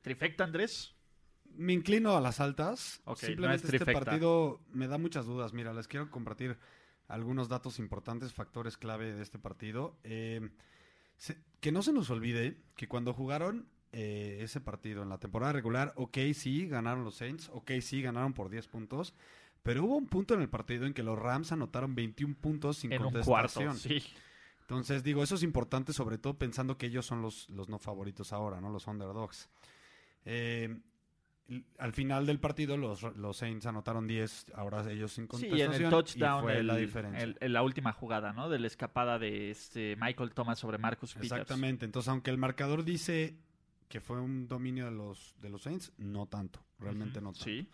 ¿Trifecta, 0.01 0.44
Andrés? 0.44 0.94
Me 1.55 1.74
inclino 1.74 2.15
a 2.15 2.22
las 2.22 2.39
altas. 2.39 3.01
Simplemente 3.15 3.75
este 3.75 3.93
partido 3.93 4.62
me 4.72 4.88
da 4.88 4.98
muchas 4.98 5.25
dudas. 5.25 5.53
Mira, 5.53 5.74
les 5.74 5.88
quiero 5.88 6.10
compartir 6.10 6.58
algunos 7.08 7.50
datos 7.50 7.79
importantes, 7.79 8.34
factores 8.34 8.77
clave 8.77 9.13
de 9.13 9.22
este 9.22 9.38
partido. 9.38 9.98
Eh, 10.03 10.50
que 11.60 11.72
no 11.72 11.84
se 11.84 11.93
nos 11.93 12.10
olvide 12.10 12.58
que 12.75 12.88
cuando 12.88 13.13
jugaron 13.13 13.67
eh, 13.91 14.39
ese 14.41 14.62
partido 14.62 15.03
en 15.03 15.10
la 15.10 15.20
temporada 15.20 15.53
regular, 15.53 15.93
ok, 15.96 16.17
sí, 16.34 16.67
ganaron 16.67 17.03
los 17.03 17.15
Saints, 17.15 17.50
ok, 17.53 17.72
sí, 17.81 18.01
ganaron 18.01 18.34
por 18.34 18.50
10 18.50 18.67
puntos, 18.67 19.13
pero 19.62 19.84
hubo 19.84 19.98
un 19.98 20.08
punto 20.08 20.34
en 20.34 20.41
el 20.41 20.50
partido 20.50 20.86
en 20.86 20.93
que 20.93 21.03
los 21.03 21.20
Rams 21.20 21.51
anotaron 21.51 21.93
21 21.93 22.36
puntos 22.36 22.77
sin 22.77 22.93
en 22.93 23.03
contestación. 23.03 23.67
Un 23.67 23.74
cuarto, 23.74 23.79
sí. 23.79 24.01
Entonces, 24.62 25.03
digo, 25.03 25.22
eso 25.22 25.36
es 25.36 25.43
importante, 25.43 25.91
sobre 25.91 26.17
todo 26.17 26.38
pensando 26.38 26.77
que 26.77 26.86
ellos 26.86 27.05
son 27.05 27.22
los, 27.22 27.50
los 27.50 27.67
no 27.67 27.77
favoritos 27.77 28.31
ahora, 28.31 28.62
¿no? 28.62 28.70
Los 28.70 28.88
underdogs. 28.88 29.50
Eh, 30.24 30.79
al 31.79 31.91
final 31.93 32.25
del 32.25 32.39
partido 32.39 32.77
los, 32.77 33.03
los 33.15 33.38
Saints 33.38 33.65
anotaron 33.65 34.08
10, 34.08 34.48
ahora 34.55 34.89
ellos 34.91 35.12
sin 35.12 35.25
Sí, 35.25 35.27
contestación. 35.27 35.74
en 35.74 35.81
el 35.81 35.88
y 35.88 35.89
touchdown, 35.89 36.43
fue 36.43 36.58
el- 36.60 36.67
la 36.67 36.75
diferencia. 36.77 37.24
el- 37.24 37.38
en 37.39 37.53
la 37.53 37.62
última 37.63 37.91
jugada, 37.91 38.31
¿no? 38.34 38.50
De 38.50 38.60
la 38.60 38.67
escapada 38.67 39.20
de 39.20 39.51
este 39.51 39.96
Michael 40.00 40.31
Thomas 40.34 40.60
sobre 40.60 40.77
Marcus 40.77 41.13
Peters. 41.13 41.31
Exactamente. 41.31 41.86
Entonces, 41.86 42.10
aunque 42.10 42.31
el 42.31 42.38
marcador 42.38 42.84
dice 42.86 43.38
que 43.89 44.00
fue 44.00 44.20
un 44.22 44.48
dominio 44.48 44.86
de 44.86 44.91
los, 44.91 45.36
de 45.41 45.50
los 45.50 45.62
Saints, 45.63 45.91
no 45.98 46.25
tanto. 46.27 46.63
Realmente 46.79 47.20
no 47.20 47.31
tanto. 47.34 47.43
Sí. 47.43 47.67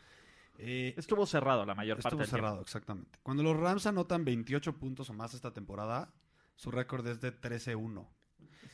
Eh, 0.59 0.95
Estuvo 0.97 1.25
cerrado 1.27 1.63
la 1.65 1.75
mayor 1.75 1.97
parte 1.97 2.07
estuvo 2.07 2.21
del 2.21 2.29
cerrado, 2.29 2.61
exactamente. 2.61 3.19
Cuando 3.21 3.43
los 3.43 3.55
Rams 3.55 3.85
anotan 3.85 4.25
28 4.25 4.75
puntos 4.77 5.07
o 5.11 5.13
más 5.13 5.35
esta 5.35 5.53
temporada, 5.53 6.11
su 6.55 6.71
récord 6.71 7.05
es 7.07 7.21
de 7.21 7.31
13-1. 7.31 7.75
tiempo. 7.77 8.09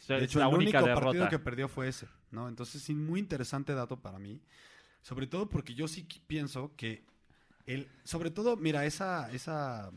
De 0.08 0.24
hecho, 0.24 0.40
la 0.40 0.48
el 0.48 0.56
única 0.56 0.82
único 0.82 1.00
partido 1.02 1.28
que 1.30 1.40
perdió 1.40 1.68
fue 1.68 1.90
ese, 1.90 2.08
¿no? 2.32 2.48
Entonces, 2.48 2.82
sí, 2.82 2.94
muy 2.96 3.20
interesante 3.20 3.74
dato 3.74 4.00
para 4.02 4.18
mí. 4.20 4.42
Sobre 5.04 5.28
todo 5.28 5.48
porque 5.48 5.76
yo 5.76 5.88
sí 5.88 6.08
pienso 6.28 6.74
que 6.76 7.04
el, 7.68 7.88
sobre 8.04 8.32
todo, 8.32 8.58
mira, 8.58 8.86
esa, 8.86 9.32
esa 9.32 9.92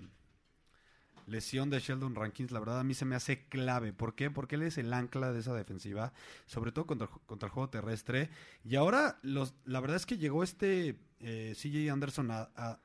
lesión 1.26 1.70
de 1.70 1.80
Sheldon 1.80 2.14
Rankins, 2.14 2.52
la 2.52 2.60
verdad 2.60 2.78
a 2.80 2.84
mí 2.84 2.94
se 2.94 3.04
me 3.04 3.16
hace 3.16 3.46
clave. 3.48 3.92
¿Por 3.92 4.14
qué? 4.14 4.30
Porque 4.30 4.54
él 4.54 4.62
es 4.62 4.78
el 4.78 4.92
ancla 4.92 5.32
de 5.32 5.40
esa 5.40 5.54
defensiva, 5.54 6.12
sobre 6.46 6.70
todo 6.70 6.86
contra, 6.86 7.08
contra 7.26 7.48
el 7.48 7.52
juego 7.52 7.68
terrestre. 7.68 8.30
Y 8.64 8.76
ahora, 8.76 9.18
los, 9.22 9.54
la 9.64 9.80
verdad 9.80 9.96
es 9.96 10.06
que 10.06 10.18
llegó 10.18 10.44
este 10.44 10.96
eh, 11.20 11.54
CJ 11.56 11.90
Anderson 11.90 12.30
a, 12.30 12.50
a- 12.54 12.78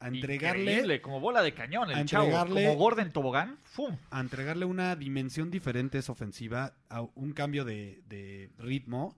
a 0.00 0.08
entregarle 0.08 0.62
Increíble, 0.72 1.00
como 1.00 1.20
bola 1.20 1.40
de 1.40 1.54
cañón 1.54 1.88
el 1.90 1.96
a 1.96 2.04
chavo. 2.04 2.26
entregarle- 2.26 2.66
Como 2.66 2.76
Gordon 2.78 3.12
Tobogán. 3.12 3.58
¡Fum! 3.62 3.96
a 4.10 4.20
entregarle 4.20 4.64
una 4.66 4.96
dimensión 4.96 5.50
diferente 5.50 5.96
a 5.96 6.00
esa 6.00 6.12
ofensiva, 6.12 6.74
a 6.90 7.02
un 7.14 7.32
cambio 7.32 7.64
de, 7.64 8.02
de 8.08 8.50
ritmo. 8.58 9.16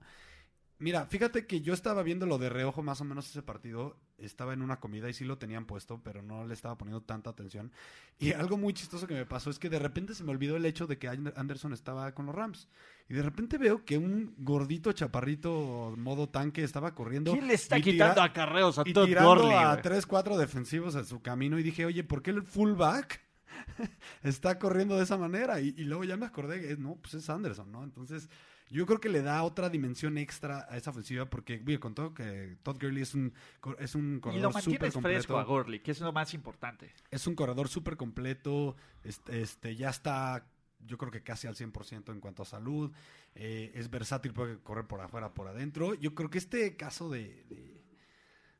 Mira, 0.79 1.07
fíjate 1.07 1.47
que 1.47 1.61
yo 1.61 1.73
estaba 1.73 2.03
viendo 2.03 2.27
lo 2.27 2.37
de 2.37 2.49
reojo 2.49 2.83
más 2.83 3.01
o 3.01 3.03
menos 3.03 3.27
ese 3.27 3.41
partido. 3.41 3.97
Estaba 4.19 4.53
en 4.53 4.61
una 4.61 4.79
comida 4.79 5.09
y 5.09 5.13
sí 5.13 5.25
lo 5.25 5.39
tenían 5.39 5.65
puesto, 5.65 6.01
pero 6.03 6.21
no 6.21 6.45
le 6.45 6.53
estaba 6.53 6.77
poniendo 6.77 7.01
tanta 7.01 7.31
atención. 7.31 7.71
Y 8.19 8.33
algo 8.33 8.57
muy 8.57 8.73
chistoso 8.73 9.07
que 9.07 9.15
me 9.15 9.25
pasó 9.25 9.49
es 9.49 9.57
que 9.57 9.69
de 9.69 9.79
repente 9.79 10.13
se 10.13 10.23
me 10.23 10.29
olvidó 10.31 10.55
el 10.55 10.65
hecho 10.65 10.85
de 10.85 10.99
que 10.99 11.09
Ander- 11.09 11.33
Anderson 11.35 11.73
estaba 11.73 12.11
con 12.13 12.27
los 12.27 12.35
Rams. 12.35 12.67
Y 13.09 13.15
de 13.15 13.23
repente 13.23 13.57
veo 13.57 13.85
que 13.85 13.97
un 13.97 14.35
gordito 14.37 14.91
chaparrito 14.91 15.95
modo 15.97 16.29
tanque 16.29 16.63
estaba 16.63 16.93
corriendo. 16.93 17.31
¿Quién 17.31 17.47
le 17.47 17.55
está 17.55 17.79
quitando 17.81 18.21
acarreos 18.21 18.77
a 18.77 18.83
y 18.85 18.93
Todd 18.93 19.05
tirando 19.07 19.29
Gurley? 19.35 19.53
a? 19.57 19.81
3, 19.81 20.05
4 20.05 20.37
defensivos 20.37 20.93
en 20.95 21.05
su 21.05 21.21
camino 21.23 21.57
y 21.57 21.63
dije, 21.63 21.85
oye, 21.85 22.03
¿por 22.03 22.21
qué 22.21 22.29
el 22.31 22.43
fullback 22.43 23.19
está 24.23 24.59
corriendo 24.59 24.95
de 24.97 25.03
esa 25.03 25.17
manera? 25.17 25.59
Y, 25.59 25.69
y 25.77 25.83
luego 25.85 26.03
ya 26.03 26.17
me 26.17 26.25
acordé 26.27 26.61
que 26.61 26.77
no, 26.77 26.95
pues 26.95 27.15
es 27.15 27.29
Anderson, 27.29 27.71
¿no? 27.71 27.83
Entonces, 27.83 28.29
yo 28.69 28.85
creo 28.85 28.99
que 28.99 29.09
le 29.09 29.21
da 29.21 29.43
otra 29.43 29.69
dimensión 29.69 30.17
extra 30.17 30.67
a 30.69 30.77
esa 30.77 30.89
ofensiva 30.89 31.25
porque, 31.29 31.59
mira, 31.59 31.79
con 31.79 31.93
todo 31.95 32.13
que 32.13 32.57
Todd 32.63 32.77
Gurley 32.81 33.03
es 33.03 33.13
un, 33.13 33.33
es 33.79 33.95
un 33.95 34.19
corredor 34.19 34.61
súper 34.61 34.91
fresco 34.91 35.37
a 35.37 35.43
completo. 35.43 35.45
Gurley, 35.45 35.79
que 35.79 35.91
es 35.91 36.01
lo 36.01 36.11
más 36.11 36.33
importante. 36.33 36.93
Es 37.09 37.27
un 37.27 37.35
corredor 37.35 37.69
súper 37.69 37.95
completo, 37.95 38.75
este, 39.03 39.41
este, 39.41 39.75
ya 39.75 39.89
está, 39.89 40.45
yo 40.85 40.97
creo 40.97 41.11
que 41.11 41.23
casi 41.23 41.47
al 41.47 41.55
100% 41.55 42.11
en 42.11 42.19
cuanto 42.19 42.43
a 42.43 42.45
salud, 42.45 42.91
eh, 43.35 43.71
es 43.73 43.89
versátil, 43.89 44.33
puede 44.33 44.59
correr 44.59 44.85
por 44.85 44.99
afuera, 44.99 45.33
por 45.33 45.47
adentro. 45.47 45.93
Yo 45.93 46.13
creo 46.13 46.29
que 46.29 46.37
este 46.37 46.75
caso 46.75 47.09
de, 47.09 47.45
de, 47.49 47.81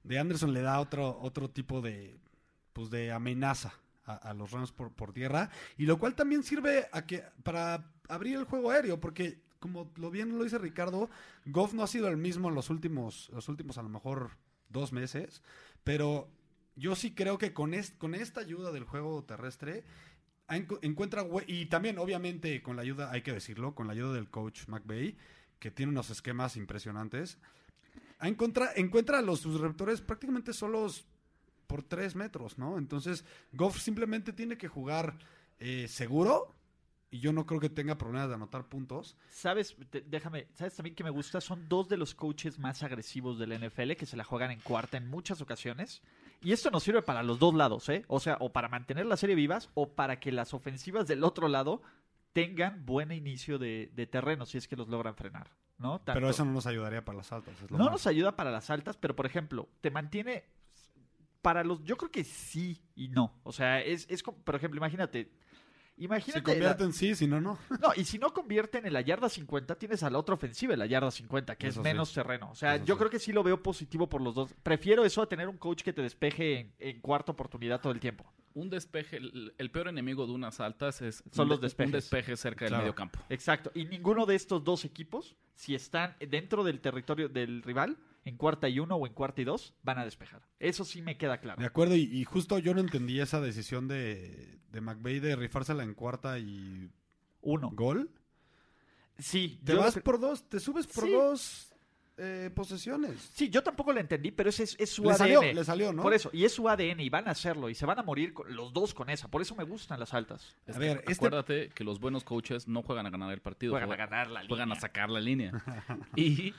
de 0.03 0.19
Anderson 0.19 0.53
le 0.53 0.61
da 0.61 0.79
otro, 0.79 1.19
otro 1.19 1.49
tipo 1.49 1.81
de, 1.81 2.17
pues 2.71 2.89
de 2.89 3.11
amenaza 3.11 3.73
a, 4.05 4.15
a 4.15 4.33
los 4.33 4.51
Rams 4.51 4.71
por, 4.71 4.93
por 4.93 5.11
tierra, 5.11 5.49
y 5.77 5.85
lo 5.85 5.99
cual 5.99 6.15
también 6.15 6.43
sirve 6.43 6.87
a 6.93 7.05
que, 7.05 7.23
para 7.43 7.91
abrir 8.07 8.37
el 8.37 8.45
juego 8.45 8.71
aéreo, 8.71 9.01
porque 9.01 9.45
como 9.67 9.91
lo 9.95 10.09
bien 10.11 10.37
lo 10.37 10.43
dice 10.43 10.57
Ricardo, 10.57 11.09
Goff 11.45 11.73
no 11.73 11.83
ha 11.83 11.87
sido 11.87 12.07
el 12.07 12.17
mismo 12.17 12.49
en 12.49 12.55
los 12.55 12.69
últimos, 12.69 13.29
los 13.33 13.49
últimos 13.49 13.77
a 13.77 13.83
lo 13.83 13.89
mejor 13.89 14.31
dos 14.69 14.91
meses, 14.93 15.41
pero 15.83 16.29
yo 16.75 16.95
sí 16.95 17.13
creo 17.13 17.37
que 17.37 17.53
con, 17.53 17.73
con 17.97 18.15
esta 18.15 18.41
ayuda 18.41 18.71
del 18.71 18.83
juego 18.83 19.23
terrestre 19.23 19.83
encuentra 20.49 21.25
y 21.47 21.65
también 21.65 21.97
obviamente 21.97 22.61
con 22.61 22.75
la 22.75 22.81
ayuda, 22.81 23.11
hay 23.11 23.21
que 23.21 23.33
decirlo, 23.33 23.75
con 23.75 23.87
la 23.87 23.93
ayuda 23.93 24.13
del 24.13 24.29
coach 24.29 24.67
McVay, 24.67 25.17
que 25.59 25.71
tiene 25.71 25.91
unos 25.91 26.09
esquemas 26.09 26.55
impresionantes, 26.55 27.37
ha 28.19 28.27
encontra- 28.29 28.71
encuentra 28.75 29.19
a 29.19 29.21
los 29.21 29.39
sus 29.41 29.59
receptores 29.59 30.01
prácticamente 30.01 30.53
solos 30.53 31.05
por 31.67 31.83
tres 31.83 32.15
metros, 32.15 32.57
¿no? 32.57 32.77
Entonces 32.77 33.25
Goff 33.51 33.79
simplemente 33.79 34.31
tiene 34.31 34.57
que 34.57 34.67
jugar 34.69 35.17
eh, 35.59 35.87
seguro 35.89 36.55
y 37.09 37.19
yo 37.19 37.31
no 37.33 37.45
creo 37.45 37.59
que 37.61 37.69
tenga 37.69 37.97
problemas 37.97 38.27
de 38.29 38.35
anotar 38.35 38.65
puntos. 38.67 39.15
¿Sabes? 39.29 39.75
Te- 39.89 40.01
déjame, 40.01 40.47
¿sabes 40.55 40.75
también 40.75 40.95
que 40.95 41.03
me 41.03 41.09
gusta? 41.09 41.39
Son 41.41 41.67
dos 41.69 41.87
de 41.87 41.97
los 41.97 42.13
coaches 42.15 42.59
más 42.59 42.83
agresivos 42.83 43.39
del 43.39 43.53
NFL 43.53 43.93
que 43.93 44.05
se 44.05 44.17
la 44.17 44.23
juegan 44.25 44.51
en 44.51 44.59
cuarta 44.59 44.97
en 44.97 45.07
muchas 45.07 45.41
ocasiones. 45.41 46.01
Y 46.41 46.51
esto 46.51 46.69
nos 46.69 46.83
sirve 46.83 47.01
para 47.01 47.23
los 47.23 47.39
dos 47.39 47.53
lados, 47.55 47.87
¿eh? 47.89 48.03
O 48.07 48.19
sea, 48.19 48.37
o 48.41 48.51
para 48.51 48.67
mantener 48.69 49.05
la 49.05 49.17
serie 49.17 49.35
vivas 49.35 49.69
o 49.73 49.89
para 49.95 50.19
que 50.19 50.31
las 50.31 50.53
ofensivas 50.53 51.07
del 51.07 51.23
otro 51.23 51.47
lado 51.47 51.81
tengan 52.33 52.85
buen 52.85 53.11
inicio 53.11 53.57
de, 53.57 53.89
de 53.95 54.05
terreno 54.05 54.45
si 54.45 54.57
es 54.59 54.67
que 54.67 54.75
los 54.75 54.87
logran 54.89 55.15
frenar, 55.15 55.49
¿no? 55.79 56.01
Pero 56.05 56.29
eso 56.29 56.45
no 56.45 56.51
nos 56.51 56.67
ayudaría 56.67 57.03
para 57.03 57.17
las 57.17 57.31
altas. 57.31 57.55
es 57.63 57.71
lo 57.71 57.77
no 57.79 57.89
nos 57.89 58.05
ayuda 58.05 58.35
para 58.35 58.51
las 58.51 58.69
altas, 58.69 58.97
pero 58.97 59.15
por 59.15 59.25
ejemplo, 59.25 59.67
te 59.81 59.89
mantiene 59.89 60.43
para 61.41 61.63
los 61.63 61.83
yo 61.83 61.97
creo 61.97 62.11
que 62.11 62.23
sí 62.23 62.81
y 62.95 63.07
no. 63.07 63.33
O 63.43 63.51
sea, 63.51 63.81
es, 63.81 64.05
es 64.09 64.21
como, 64.21 64.37
por 64.39 64.55
ejemplo, 64.55 64.77
imagínate 64.77 65.31
Si 65.97 66.03
Imagínate. 66.05 66.39
la- 66.39 66.43
convierten 66.53 66.93
sí, 66.93 67.15
si 67.15 67.25
no, 67.27 67.41
no. 67.41 67.57
no, 67.81 67.89
y 67.95 68.03
si 68.05 68.19
no 68.19 68.31
convierten 68.33 68.85
en 68.85 68.93
la 68.93 69.01
yarda 69.01 69.29
50, 69.29 69.75
tienes 69.75 70.03
a 70.03 70.09
la 70.09 70.19
otra 70.19 70.35
ofensiva 70.35 70.73
en 70.73 70.79
la 70.79 70.85
yarda 70.85 71.09
50, 71.09 71.55
que 71.55 71.67
Eso 71.67 71.81
es 71.81 71.83
sí. 71.87 71.91
menos 71.91 72.13
terreno. 72.13 72.51
O 72.51 72.55
sea, 72.55 72.75
Eso 72.75 72.85
yo 72.85 72.93
sí. 72.95 72.99
creo 72.99 73.09
que 73.09 73.19
sí 73.19 73.31
lo 73.33 73.41
veo 73.43 73.61
positivo 73.63 74.07
por 74.07 74.21
los 74.21 74.35
dos. 74.35 74.53
Prefiero 74.63 75.03
eso 75.05 75.21
a 75.21 75.27
tener 75.29 75.47
un 75.49 75.57
coach 75.57 75.81
que 75.81 75.93
te 75.93 76.01
despeje 76.03 76.59
en, 76.59 76.73
en 76.79 77.01
cuarta 77.01 77.31
oportunidad 77.31 77.81
todo 77.81 77.93
el 77.93 77.99
tiempo. 77.99 78.31
Un 78.53 78.69
despeje, 78.69 79.17
el, 79.17 79.53
el 79.57 79.71
peor 79.71 79.87
enemigo 79.87 80.25
de 80.25 80.33
unas 80.33 80.59
altas 80.59 81.01
es 81.01 81.23
Son 81.31 81.43
un 81.45 81.49
los 81.49 81.61
de- 81.61 81.65
despejes. 81.67 81.87
Un 81.89 81.91
despeje 81.93 82.37
cerca 82.37 82.65
del 82.65 82.77
medio 82.77 82.95
campo. 82.95 83.19
Exacto. 83.29 83.71
Y 83.75 83.85
ninguno 83.85 84.25
de 84.25 84.35
estos 84.35 84.63
dos 84.63 84.85
equipos, 84.85 85.35
si 85.55 85.75
están 85.75 86.15
dentro 86.29 86.63
del 86.63 86.79
territorio 86.79 87.29
del 87.29 87.61
rival, 87.63 87.97
en 88.27 88.37
cuarta 88.37 88.67
y 88.69 88.79
uno 88.79 88.95
o 88.95 89.07
en 89.07 89.13
cuarta 89.13 89.41
y 89.41 89.43
dos, 89.45 89.73
van 89.83 89.97
a 89.99 90.05
despejar. 90.05 90.41
Eso 90.59 90.83
sí 90.85 91.01
me 91.01 91.17
queda 91.17 91.39
claro. 91.39 91.59
De 91.59 91.67
acuerdo, 91.67 91.95
y, 91.95 92.01
y 92.03 92.23
justo 92.25 92.57
yo 92.59 92.73
no 92.73 92.81
entendí 92.81 93.19
esa 93.19 93.39
decisión 93.41 93.87
de, 93.87 94.59
de 94.71 94.81
McVay 94.81 95.19
de 95.19 95.35
rifársela 95.35 95.83
en 95.83 95.93
cuarta 95.93 96.39
y 96.39 96.89
Uno. 97.41 97.71
gol. 97.73 98.09
Sí, 99.19 99.59
Te 99.63 99.73
yo- 99.73 99.79
vas 99.79 99.97
por 99.99 100.19
dos, 100.19 100.47
te 100.47 100.59
subes 100.59 100.85
por 100.87 101.05
Sí. 101.05 101.11
dos 101.11 101.63
eh, 102.19 102.49
posesiones. 102.55 103.29
sí, 103.33 103.47
yo 103.49 103.61
tampoco 103.61 103.93
lo 103.93 103.99
entendí, 103.99 104.31
pero 104.31 104.49
ese 104.49 104.63
es, 104.63 104.75
es 104.79 104.89
su 104.89 105.03
Le 105.03 105.09
ADN. 105.11 105.17
salió, 105.17 105.41
le 105.53 105.63
salió, 105.63 105.93
¿no? 105.93 106.01
Por 106.01 106.13
eso, 106.15 106.31
y 106.33 106.45
es 106.45 106.51
su 106.51 106.67
ADN, 106.67 106.99
y 107.01 107.09
van 107.09 107.27
a 107.27 107.31
hacerlo, 107.31 107.69
y 107.69 107.75
se 107.75 107.85
van 107.85 107.99
a 107.99 108.03
morir 108.03 108.33
con- 108.33 108.55
los 108.55 108.73
dos 108.73 108.93
con 108.95 109.09
esa. 109.11 109.27
Por 109.27 109.41
eso 109.43 109.55
me 109.55 109.63
gustan 109.63 109.99
las 109.99 110.15
altas. 110.15 110.55
Es 110.65 110.75
A 110.75 110.79
que 110.79 110.85
ver, 110.85 110.97
este- 110.99 111.13
acuérdate 111.13 111.69
que 111.69 111.83
los 111.83 111.99
buenos 111.99 112.23
coaches 112.23 112.67
no 112.67 112.81
juegan 112.81 113.05
a 113.05 113.11
ganar 113.11 113.31
el 113.31 113.41
partido. 113.41 113.73
Juegan 113.73 113.89
a 113.89 113.93
juegan- 113.95 114.09
ganar 114.09 114.31
la 114.31 114.47
Juegan 114.47 114.71
a 114.71 114.73
línea. 114.75 114.81
sacar 114.81 115.09
la 115.11 115.19
línea. 115.19 115.51
y 116.15 116.53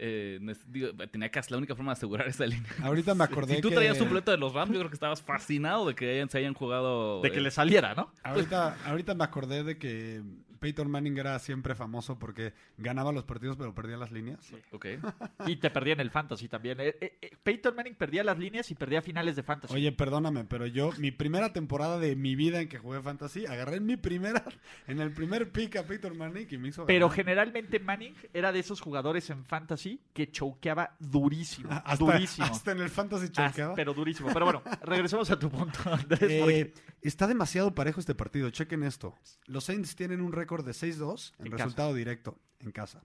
eh, 0.00 0.40
digo, 0.68 0.92
tenía 1.10 1.28
que 1.30 1.38
hacer 1.38 1.52
la 1.52 1.58
única 1.58 1.74
forma 1.74 1.92
de 1.92 1.98
asegurar 1.98 2.28
esa 2.28 2.46
línea. 2.46 2.70
Ahorita 2.82 3.14
me 3.14 3.24
acordé 3.24 3.56
si 3.56 3.60
tú 3.60 3.68
que... 3.68 3.74
traías 3.74 3.98
tu 3.98 4.06
boleto 4.06 4.30
de 4.30 4.38
los 4.38 4.54
Rams, 4.54 4.72
yo 4.72 4.78
creo 4.78 4.90
que 4.90 4.94
estabas 4.94 5.22
fascinado 5.22 5.86
de 5.86 5.94
que 5.94 6.10
hayan, 6.10 6.30
se 6.30 6.38
hayan 6.38 6.54
jugado. 6.54 7.20
De 7.20 7.30
que 7.30 7.38
eh, 7.38 7.42
le 7.42 7.50
saliera, 7.50 7.94
¿no? 7.94 8.12
Ahorita, 8.22 8.76
ahorita 8.84 9.14
me 9.14 9.24
acordé 9.24 9.64
de 9.64 9.76
que 9.76 10.22
Peyton 10.58 10.90
Manning 10.90 11.16
era 11.18 11.38
siempre 11.38 11.74
famoso 11.74 12.18
porque 12.18 12.52
ganaba 12.76 13.12
los 13.12 13.24
partidos 13.24 13.56
pero 13.56 13.74
perdía 13.74 13.96
las 13.96 14.10
líneas. 14.12 14.40
Ok. 14.72 14.86
Y 15.46 15.56
te 15.56 15.70
perdía 15.70 15.92
en 15.94 16.00
el 16.00 16.10
fantasy 16.10 16.48
también. 16.48 16.80
Eh, 16.80 16.96
eh, 17.00 17.18
eh, 17.22 17.30
Peyton 17.42 17.74
Manning 17.74 17.94
perdía 17.94 18.22
las 18.24 18.38
líneas 18.38 18.70
y 18.70 18.74
perdía 18.74 19.00
finales 19.02 19.36
de 19.36 19.42
fantasy. 19.42 19.72
Oye, 19.74 19.92
perdóname, 19.92 20.44
pero 20.44 20.66
yo, 20.66 20.90
mi 20.98 21.10
primera 21.10 21.52
temporada 21.52 21.98
de 21.98 22.16
mi 22.16 22.34
vida 22.36 22.60
en 22.60 22.68
que 22.68 22.78
jugué 22.78 23.00
fantasy, 23.00 23.46
agarré 23.46 23.76
en 23.76 23.86
mi 23.86 23.96
primera, 23.96 24.44
en 24.86 25.00
el 25.00 25.12
primer 25.12 25.50
pick 25.52 25.76
a 25.76 25.84
Peyton 25.84 26.16
Manning 26.18 26.46
y 26.50 26.58
me 26.58 26.68
hizo 26.68 26.86
Pero 26.86 27.06
ganar. 27.08 27.16
generalmente 27.16 27.78
Manning 27.80 28.14
era 28.34 28.52
de 28.52 28.58
esos 28.58 28.80
jugadores 28.80 29.30
en 29.30 29.44
fantasy 29.44 30.00
que 30.12 30.30
choqueaba 30.30 30.96
durísimo. 30.98 31.68
Ah, 31.72 31.82
hasta, 31.86 32.04
durísimo. 32.04 32.46
hasta 32.46 32.72
en 32.72 32.80
el 32.80 32.88
fantasy 32.90 33.28
choqueaba. 33.30 33.74
pero 33.74 33.94
durísimo. 33.94 34.30
Pero 34.32 34.44
bueno, 34.44 34.62
regresemos 34.82 35.30
a 35.30 35.38
tu 35.38 35.48
punto, 35.50 35.78
Andrés. 35.84 36.40
porque- 36.40 36.60
Eh, 36.60 36.74
está 37.02 37.26
demasiado 37.26 37.74
parejo 37.74 38.00
este 38.00 38.14
partido. 38.14 38.50
Chequen 38.50 38.82
esto. 38.82 39.14
Los 39.46 39.64
Saints 39.64 39.94
tienen 39.94 40.20
un 40.20 40.32
récord 40.32 40.47
de 40.56 40.72
6-2 40.72 41.34
en, 41.38 41.46
En 41.46 41.52
resultado 41.52 41.94
directo 41.94 42.38
en 42.60 42.72
casa. 42.72 43.02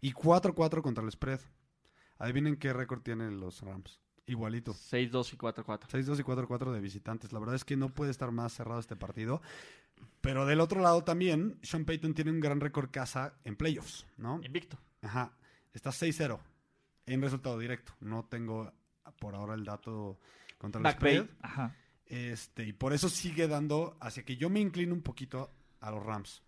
Y 0.00 0.12
4-4 0.12 0.82
contra 0.82 1.04
el 1.04 1.10
spread. 1.10 1.40
Adivinen 2.18 2.56
qué 2.56 2.72
récord 2.72 3.02
tienen 3.02 3.40
los 3.40 3.60
Rams. 3.62 4.00
Igualito. 4.26 4.72
6-2 4.72 5.34
y 5.34 5.36
4-4. 5.36 5.86
6-2 5.86 6.20
y 6.20 6.22
4-4 6.22 6.72
de 6.72 6.80
visitantes. 6.80 7.32
La 7.32 7.38
verdad 7.38 7.54
es 7.54 7.64
que 7.64 7.76
no 7.76 7.90
puede 7.90 8.10
estar 8.10 8.32
más 8.32 8.52
cerrado 8.52 8.80
este 8.80 8.96
partido. 8.96 9.40
Pero 10.20 10.46
del 10.46 10.60
otro 10.60 10.80
lado 10.80 11.04
también, 11.04 11.58
Sean 11.62 11.84
Payton 11.84 12.14
tiene 12.14 12.30
un 12.30 12.40
gran 12.40 12.60
récord 12.60 12.90
casa 12.90 13.34
en 13.44 13.56
playoffs, 13.56 14.06
¿no? 14.16 14.40
Invicto. 14.42 14.78
Ajá. 15.02 15.32
Está 15.72 15.90
6-0 15.90 16.40
en 17.06 17.22
resultado 17.22 17.58
directo. 17.58 17.92
No 18.00 18.24
tengo 18.24 18.72
por 19.20 19.34
ahora 19.34 19.54
el 19.54 19.64
dato 19.64 20.18
contra 20.58 20.80
el 20.80 20.94
spread. 20.94 21.26
Ajá. 21.40 21.74
Este, 22.06 22.64
y 22.64 22.72
por 22.72 22.92
eso 22.92 23.08
sigue 23.08 23.48
dando 23.48 23.96
hacia 24.00 24.24
que 24.24 24.36
yo 24.36 24.50
me 24.50 24.60
inclino 24.60 24.94
un 24.94 25.02
poquito 25.02 25.50
a 25.80 25.90
los 25.90 26.04
Rams. 26.04 26.42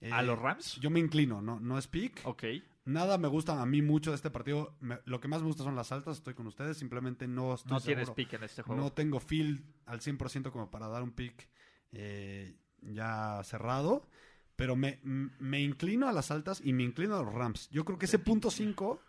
Eh, 0.00 0.12
¿A 0.12 0.22
los 0.22 0.38
Rams? 0.38 0.76
Yo 0.80 0.90
me 0.90 1.00
inclino, 1.00 1.40
no, 1.42 1.58
no 1.60 1.76
es 1.78 1.86
pick, 1.88 2.20
Ok. 2.24 2.44
Nada 2.84 3.18
me 3.18 3.28
gusta 3.28 3.60
a 3.60 3.66
mí 3.66 3.82
mucho 3.82 4.10
de 4.12 4.16
este 4.16 4.30
partido. 4.30 4.74
Me- 4.80 4.98
lo 5.04 5.20
que 5.20 5.28
más 5.28 5.42
me 5.42 5.48
gusta 5.48 5.62
son 5.62 5.76
las 5.76 5.92
altas. 5.92 6.16
Estoy 6.16 6.32
con 6.32 6.46
ustedes. 6.46 6.78
Simplemente 6.78 7.28
no 7.28 7.52
estoy 7.52 7.70
No 7.72 7.80
tienes 7.82 8.06
seguro. 8.06 8.14
pick 8.14 8.32
en 8.32 8.44
este 8.44 8.62
juego. 8.62 8.80
No 8.80 8.92
tengo 8.92 9.20
feel 9.20 9.62
al 9.84 10.00
100% 10.00 10.50
como 10.50 10.70
para 10.70 10.88
dar 10.88 11.02
un 11.02 11.10
pick 11.10 11.50
eh, 11.92 12.56
ya 12.80 13.42
cerrado. 13.44 14.08
Pero 14.56 14.74
me, 14.74 15.00
me 15.02 15.60
inclino 15.60 16.08
a 16.08 16.12
las 16.12 16.30
altas 16.30 16.62
y 16.64 16.72
me 16.72 16.82
inclino 16.82 17.14
a 17.18 17.22
los 17.22 17.34
Rams. 17.34 17.68
Yo 17.70 17.84
creo 17.84 17.98
que 17.98 18.06
ese 18.06 18.18
punto 18.18 18.50
5 18.50 19.02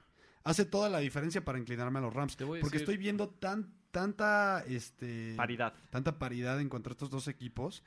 hace 0.44 0.66
toda 0.66 0.90
la 0.90 1.00
diferencia 1.00 1.46
para 1.46 1.58
inclinarme 1.58 2.00
a 2.00 2.02
los 2.02 2.14
Rams. 2.14 2.36
Te 2.36 2.44
voy 2.44 2.60
a 2.60 2.62
Porque 2.62 2.80
decir- 2.80 2.82
estoy 2.82 2.98
viendo 2.98 3.30
tan, 3.30 3.74
tanta, 3.92 4.62
este, 4.68 5.36
Paridad. 5.38 5.74
tanta 5.90 6.20
paridad 6.20 6.60
en 6.60 6.68
contra 6.68 6.90
de 6.90 6.96
estos 6.96 7.10
dos 7.10 7.30
equipos 7.30 7.82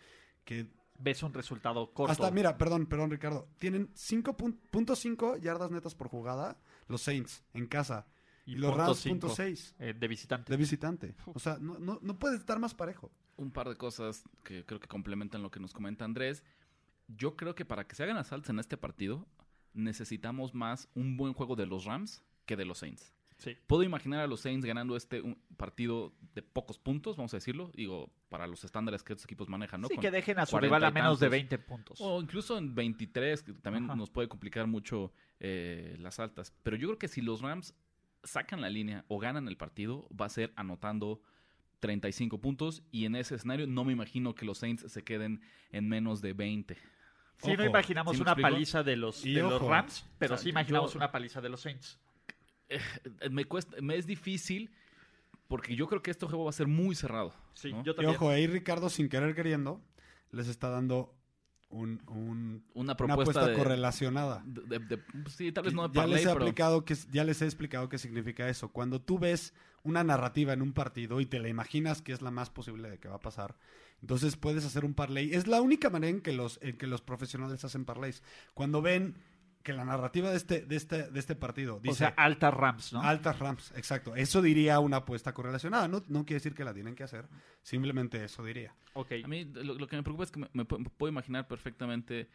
que 0.47 0.69
Ves 1.03 1.23
un 1.23 1.35
resultado 1.35 1.93
corto. 1.93 2.13
hasta, 2.13 2.31
mira, 2.31 2.57
perdón, 2.57 2.87
perdón, 2.87 3.11
Ricardo. 3.11 3.49
Tienen 3.59 3.93
5.5 3.95 5.41
yardas 5.41 5.71
netas 5.71 5.95
por 5.95 6.09
jugada 6.09 6.59
los 6.87 7.03
Saints 7.03 7.43
en 7.55 7.67
casa. 7.67 8.07
Y, 8.45 8.57
los 8.57 8.77
Rams, 8.77 8.99
cinco, 8.99 9.21
punto 9.21 9.35
seis 9.37 9.75
eh, 9.79 9.95
de 9.97 10.09
visitante. 10.09 10.53
de 10.53 10.57
visitante. 10.57 11.15
O 11.27 11.39
sea, 11.39 11.59
no, 11.61 11.79
no, 11.79 11.99
no 12.03 12.19
puede 12.19 12.37
estar 12.37 12.59
más 12.59 12.75
parejo. 12.75 13.13
un 13.37 13.53
par 13.53 13.69
de 13.69 13.77
cosas 13.77 14.25
que 14.43 14.65
creo 14.65 14.81
que 14.81 14.89
complementan 14.89 15.43
lo 15.43 15.51
que 15.51 15.61
nos 15.61 15.73
comenta 15.73 16.05
Andrés. 16.05 16.43
Yo 17.09 17.37
creo 17.37 17.55
que 17.55 17.65
para 17.65 17.87
que 17.87 17.95
se 17.95 18.03
hagan 18.03 18.17
asaltos 18.17 18.51
en 18.51 18.59
este 18.59 18.77
partido, 18.77 19.27
necesitamos 19.75 20.55
más 20.55 20.89
un 20.95 21.17
buen 21.17 21.35
juego 21.35 21.57
de 21.57 21.67
los 21.67 21.85
Rams 21.85 22.23
que 22.47 22.57
de 22.57 22.65
los 22.65 22.79
Saints. 22.79 23.13
Sí. 23.43 23.57
Puedo 23.67 23.83
imaginar 23.83 24.21
a 24.21 24.27
los 24.29 24.41
Saints 24.41 24.65
ganando 24.65 24.95
este 24.97 25.21
un 25.21 25.37
partido 25.57 26.13
de 26.35 26.43
pocos 26.43 26.79
puntos, 26.79 27.17
vamos 27.17 27.35
a 27.35 27.39
decirlo. 27.39 27.73
Digo, 27.75 28.09
para 28.29 28.47
los 28.47 28.63
estándares 28.63 29.03
que 29.03 29.15
estos 29.15 29.25
equipos 29.25 29.49
manejan, 29.49 29.81
¿no? 29.81 29.89
Sí, 29.89 29.95
Con 29.97 30.03
que 30.03 30.11
dejen 30.13 30.39
a 30.39 30.47
su 30.47 30.53
40 30.53 30.67
rival 30.77 30.85
a 30.85 30.91
menos 30.93 31.19
de 31.19 31.27
tantos. 31.27 31.31
20 31.31 31.59
puntos. 31.59 31.99
O 32.01 32.21
incluso 32.23 32.57
en 32.57 32.75
23, 32.75 33.43
que 33.43 33.53
también 33.55 33.87
Ajá. 33.87 33.97
nos 33.97 34.11
puede 34.11 34.29
complicar 34.29 34.67
mucho 34.69 35.13
eh, 35.41 35.97
las 35.99 36.21
altas. 36.21 36.55
Pero 36.63 36.77
yo 36.77 36.87
creo 36.89 36.99
que 37.01 37.09
si 37.09 37.21
los 37.21 37.41
Rams 37.43 37.75
sacan 38.23 38.61
la 38.61 38.71
línea 38.71 39.05
o 39.09 39.19
ganan 39.19 39.49
el 39.49 39.57
partido, 39.57 40.07
va 40.19 40.27
a 40.27 40.29
ser 40.29 40.53
anotando 40.55 41.21
35 41.81 42.39
puntos. 42.41 42.83
Y 42.93 43.07
en 43.07 43.17
ese 43.17 43.35
escenario 43.35 43.67
no 43.67 43.85
me 43.85 43.93
imagino 43.93 44.35
que 44.35 44.45
los 44.45 44.59
Saints 44.59 44.91
se 44.91 45.03
queden 45.03 45.41
en 45.73 45.89
menos 45.89 46.21
de 46.23 46.33
20. 46.33 46.77
Sí, 47.39 47.57
no 47.57 47.65
imaginamos 47.65 48.13
¿sí 48.13 48.19
me 48.19 48.23
una 48.23 48.33
explico? 48.33 48.51
paliza 48.51 48.83
de 48.85 48.95
los, 48.97 49.25
de 49.25 49.33
los 49.43 49.61
Rams, 49.61 50.07
pero 50.17 50.35
o 50.35 50.37
sea, 50.37 50.45
sí 50.45 50.51
imaginamos 50.51 50.93
yo- 50.93 50.99
una 50.99 51.11
paliza 51.11 51.41
de 51.41 51.49
los 51.49 51.61
Saints. 51.61 51.99
Eh, 53.21 53.31
Me, 53.31 53.45
cuesta, 53.45 53.77
me 53.81 53.97
es 53.97 54.07
difícil 54.07 54.71
porque 55.49 55.77
yo 55.77 55.87
creo 55.87 56.03
que 56.03 56.11
este 56.11 56.27
juego 56.27 56.45
va 56.45 56.51
a 56.51 56.55
ser 56.55 56.67
muy 56.67 56.95
cerrado. 56.95 57.35
Sí, 57.55 57.73
¿no? 57.73 57.83
yo 57.85 57.95
Y 57.99 58.05
ojo, 58.07 58.31
ahí 58.31 58.47
Ricardo, 58.47 58.89
sin 58.89 59.09
querer 59.09 59.35
queriendo, 59.35 59.83
les 60.31 60.49
está 60.49 60.71
dando 60.71 61.15
un, 61.69 62.03
un- 62.09 62.65
Una 62.75 62.93
una 62.93 62.97
propuesta 62.97 63.47
de, 63.47 63.55
correlacionada. 63.57 64.43
de- 64.47 64.79
de- 64.79 64.97
de- 64.97 65.03
sí, 65.31 65.53
tal 65.53 65.65
vez 65.65 65.75
no 65.75 65.89
de 65.89 65.95
ya, 65.95 66.01
parlay, 66.03 66.17
les 66.17 66.27
he 66.27 66.33
pero 66.33 66.45
aplicado 66.45 66.85
que, 66.85 66.95
ya 67.11 67.25
les 67.25 67.41
he 67.43 67.45
explicado 67.47 67.89
qué 67.89 67.99
significa 67.99 68.49
eso. 68.49 68.69
Cuando 68.73 69.01
tú 69.01 69.19
ves 69.19 69.55
una 69.83 70.05
narrativa 70.05 70.53
en 70.53 70.63
un 70.63 70.73
partido 70.73 71.21
y 71.21 71.27
te 71.27 71.39
la 71.41 71.49
imaginas 71.49 72.03
que 72.03 72.13
es 72.13 72.23
la 72.23 72.31
más 72.31 72.51
posible 72.51 72.89
de 72.91 72.99
que 72.99 73.09
va 73.09 73.17
a 73.17 73.21
pasar, 73.21 73.57
entonces 74.01 74.37
puedes 74.37 74.65
hacer 74.65 74.85
un 74.85 74.95
parlay. 74.95 75.33
Es 75.35 75.47
la 75.47 75.61
única 75.61 75.91
manera 75.91 76.11
en 76.11 76.21
que 76.23 76.33
los, 76.33 76.59
en 76.63 76.77
que 76.79 76.87
los 76.87 77.01
profesionales 77.03 77.65
hacen 77.65 77.85
parlays. 77.85 78.23
Cuando 78.55 78.81
ven 78.83 79.17
que 79.63 79.73
la 79.73 79.85
narrativa 79.85 80.31
de 80.31 80.37
este, 80.37 80.61
de 80.67 80.77
este, 80.77 81.11
de 81.11 81.19
este 81.21 81.35
partido 81.37 81.79
dice 81.81 81.93
o 81.93 81.95
sea, 81.95 82.09
alta 82.17 82.51
Rams, 82.51 82.93
¿no? 82.93 83.03
altas 83.03 83.39
Rams, 83.39 83.73
exacto. 83.77 84.15
Eso 84.17 84.43
diría 84.43 84.81
una 84.81 84.99
apuesta 84.99 85.33
correlacionada. 85.33 85.89
No, 85.89 86.03
no 86.09 86.25
quiere 86.25 86.37
decir 86.37 86.55
que 86.55 86.65
la 86.65 86.75
tienen 86.75 86.95
que 86.95 87.05
hacer, 87.05 87.29
simplemente 87.63 88.25
eso 88.25 88.45
diría. 88.45 88.75
ok. 88.95 89.13
a 89.25 89.29
mí 89.29 89.45
lo, 89.45 89.75
lo 89.75 89.87
que 89.87 89.97
me 89.97 90.03
preocupa 90.03 90.25
es 90.25 90.31
que 90.31 90.41
me, 90.41 90.49
me 90.53 90.67
pu- 90.67 90.79
me 90.79 90.91
puedo 90.91 91.11
imaginar 91.13 91.47
perfectamente 91.49 92.29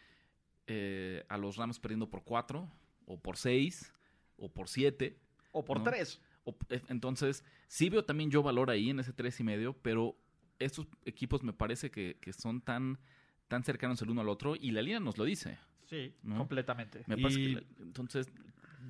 eh, 0.67 1.25
a 1.29 1.37
los 1.37 1.55
Rams 1.57 1.79
perdiendo 1.79 2.09
por 2.09 2.23
4 2.23 2.69
o 3.05 3.19
por 3.19 3.37
6 3.37 3.93
o 4.37 4.49
por 4.51 4.67
7. 4.67 5.17
O 5.51 5.63
por 5.63 5.77
¿no? 5.79 5.83
tres. 5.85 6.21
O- 6.43 6.55
eh, 6.69 6.81
Entonces, 6.89 7.43
sí 7.67 7.89
veo 7.89 8.05
también 8.05 8.29
yo 8.31 8.43
valor 8.43 8.69
ahí 8.69 8.89
en 8.89 8.99
ese 8.99 9.13
tres 9.13 9.39
y 9.39 9.43
medio, 9.43 9.73
pero 9.81 10.15
estos 10.59 10.87
equipos 11.05 11.43
me 11.43 11.53
parece 11.53 11.89
que, 11.91 12.17
que 12.21 12.33
son 12.33 12.61
tan, 12.61 12.99
tan 13.47 13.63
cercanos 13.63 14.01
el 14.01 14.09
uno 14.09 14.21
al 14.21 14.29
otro 14.29 14.55
y 14.55 14.71
la 14.71 14.81
línea 14.81 14.99
nos 14.99 15.17
lo 15.17 15.23
dice. 15.25 15.57
Sí, 15.87 16.13
¿No? 16.23 16.37
completamente. 16.37 17.03
Me 17.07 17.17
parece 17.17 17.39
Y- 17.39 17.45
que 17.55 17.61
la- 17.61 17.67
entonces, 17.79 18.31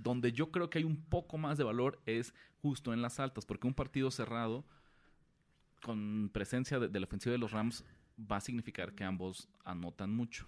donde 0.04 0.32
yo 0.34 0.52
creo 0.52 0.70
que 0.70 0.80
hay 0.80 0.84
un 0.84 0.98
poco 0.98 1.38
más 1.38 1.58
de 1.58 1.64
valor 1.64 2.02
es 2.06 2.34
justo 2.62 2.94
en 2.94 3.02
las 3.02 3.20
altas, 3.20 3.46
porque 3.46 3.68
un 3.68 3.74
partido 3.74 4.12
cerrado 4.12 4.66
con 5.82 6.30
presencia 6.34 6.80
de, 6.80 6.88
de 6.88 7.00
la 7.00 7.06
ofensiva 7.06 7.32
de 7.32 7.38
los 7.38 7.52
Rams 7.52 7.84
va 8.20 8.38
a 8.38 8.42
significar 8.42 8.94
que 8.94 9.04
ambos 9.04 9.48
anotan 9.64 10.12
mucho. 10.14 10.48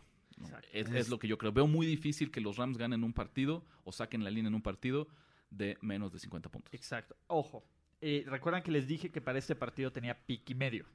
es 0.73 1.09
lo 1.09 1.19
que 1.19 1.27
yo 1.27 1.37
creo. 1.37 1.51
Veo 1.51 1.67
muy 1.67 1.85
difícil 1.85 2.31
que 2.31 2.41
los 2.41 2.57
Rams 2.57 2.77
ganen 2.77 3.03
un 3.03 3.13
partido 3.13 3.63
o 3.83 3.91
saquen 3.91 4.23
la 4.23 4.29
línea 4.31 4.47
en 4.47 4.55
un 4.55 4.61
partido 4.61 5.07
de 5.51 5.77
menos 5.81 6.11
de 6.13 6.19
50 6.19 6.49
puntos. 6.49 6.73
Exacto. 6.73 7.15
Ojo. 7.27 7.63
eh, 8.01 8.23
Recuerdan 8.27 8.63
que 8.63 8.71
les 8.71 8.87
dije 8.87 9.11
que 9.11 9.19
para 9.21 9.37
este 9.39 9.55
partido 9.55 9.91
tenía 9.91 10.17
pick 10.25 10.49
y 10.49 10.55
medio. 10.55 10.85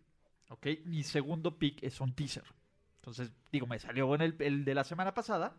¿Ok? 0.49 0.67
Mi 0.85 1.03
segundo 1.03 1.59
pick 1.59 1.83
es 1.83 2.01
un 2.01 2.13
teaser. 2.15 2.45
Entonces, 3.05 3.31
digo, 3.53 3.67
me 3.67 3.79
salió 3.79 4.07
bueno 4.07 4.25
el, 4.25 4.35
el 4.39 4.65
de 4.65 4.75
la 4.75 4.83
semana 4.83 5.13
pasada. 5.13 5.55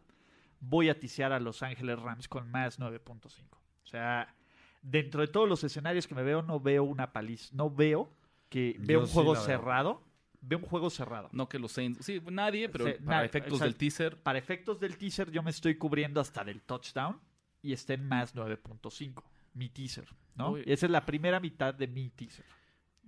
Voy 0.59 0.89
a 0.89 0.99
tisear 0.99 1.31
a 1.31 1.39
Los 1.39 1.61
Ángeles 1.61 1.99
Rams 1.99 2.27
con 2.27 2.49
más 2.49 2.79
9.5. 2.79 3.43
O 3.51 3.87
sea, 3.87 4.33
dentro 4.81 5.21
de 5.21 5.27
todos 5.27 5.47
los 5.47 5.63
escenarios 5.63 6.07
que 6.07 6.15
me 6.15 6.23
veo, 6.23 6.41
no 6.41 6.59
veo 6.59 6.83
una 6.83 7.13
paliza. 7.13 7.49
No 7.53 7.69
veo 7.69 8.09
que 8.49 8.75
veo 8.79 9.01
Yo 9.01 9.05
un 9.05 9.11
juego 9.11 9.35
cerrado. 9.35 10.01
Veo 10.41 10.57
un 10.57 10.65
juego 10.65 10.89
cerrado. 10.89 11.29
No 11.33 11.47
que 11.47 11.59
los 11.59 11.71
Saints, 11.71 12.03
sí, 12.03 12.19
nadie, 12.31 12.67
pero 12.67 12.85
para 12.85 12.99
nadie, 12.99 13.25
efectos 13.27 13.59
del 13.59 13.75
teaser, 13.75 14.17
Para 14.17 14.39
efectos 14.39 14.79
del 14.79 14.97
teaser, 14.97 15.29
yo 15.29 15.43
me 15.43 15.51
estoy 15.51 15.75
cubriendo 15.75 16.19
hasta 16.19 16.43
del 16.43 16.63
touchdown 16.63 17.19
y 17.61 17.73
está 17.73 17.93
en 17.93 18.07
más 18.07 18.35
9.5. 18.35 19.23
Mi 19.53 19.69
teaser, 19.69 20.07
¿no? 20.33 20.53
Uy. 20.53 20.63
Esa 20.65 20.87
es 20.87 20.91
la 20.91 21.05
primera 21.05 21.39
mitad 21.39 21.75
de 21.75 21.87
mi 21.87 22.09
teaser. 22.09 22.45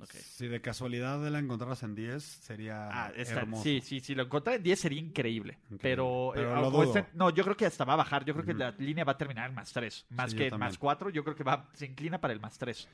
Ok. 0.01 0.09
Si 0.11 0.47
de 0.47 0.61
casualidad 0.61 1.19
la 1.29 1.39
encontraras 1.39 1.83
en 1.83 1.95
10, 1.95 2.23
sería 2.23 2.89
Ah, 2.91 3.11
está- 3.15 3.41
hermoso. 3.41 3.63
sí, 3.63 3.81
sí, 3.81 3.99
si 3.99 4.15
lo 4.15 4.23
encontré 4.23 4.55
en 4.55 4.63
10 4.63 4.79
sería 4.79 4.99
increíble. 4.99 5.57
Increíble. 5.63 5.79
Pero, 5.81 6.31
Pero 6.33 6.51
eh, 6.67 6.71
lo 6.71 6.83
este- 6.83 7.05
no, 7.13 7.29
yo 7.29 7.43
creo 7.43 7.57
que 7.57 7.65
hasta 7.65 7.85
va 7.85 7.93
a 7.93 7.97
bajar. 7.97 8.25
Yo 8.25 8.33
creo 8.33 8.45
que 8.45 8.51
Ujú. 8.51 8.59
la 8.59 8.71
línea 8.71 9.03
va 9.03 9.13
a 9.13 9.17
terminar 9.17 9.49
en 9.49 9.55
más 9.55 9.71
3. 9.73 10.05
Más 10.09 10.31
Sí, 10.31 10.37
que 10.37 10.47
en 10.47 10.57
más 10.59 10.77
4. 10.77 11.09
Yo 11.09 11.23
creo 11.23 11.35
que 11.35 11.43
va, 11.43 11.69
se 11.73 11.85
inclina 11.85 12.19
para 12.21 12.33
el 12.33 12.39
más 12.39 12.57
3. 12.57 12.87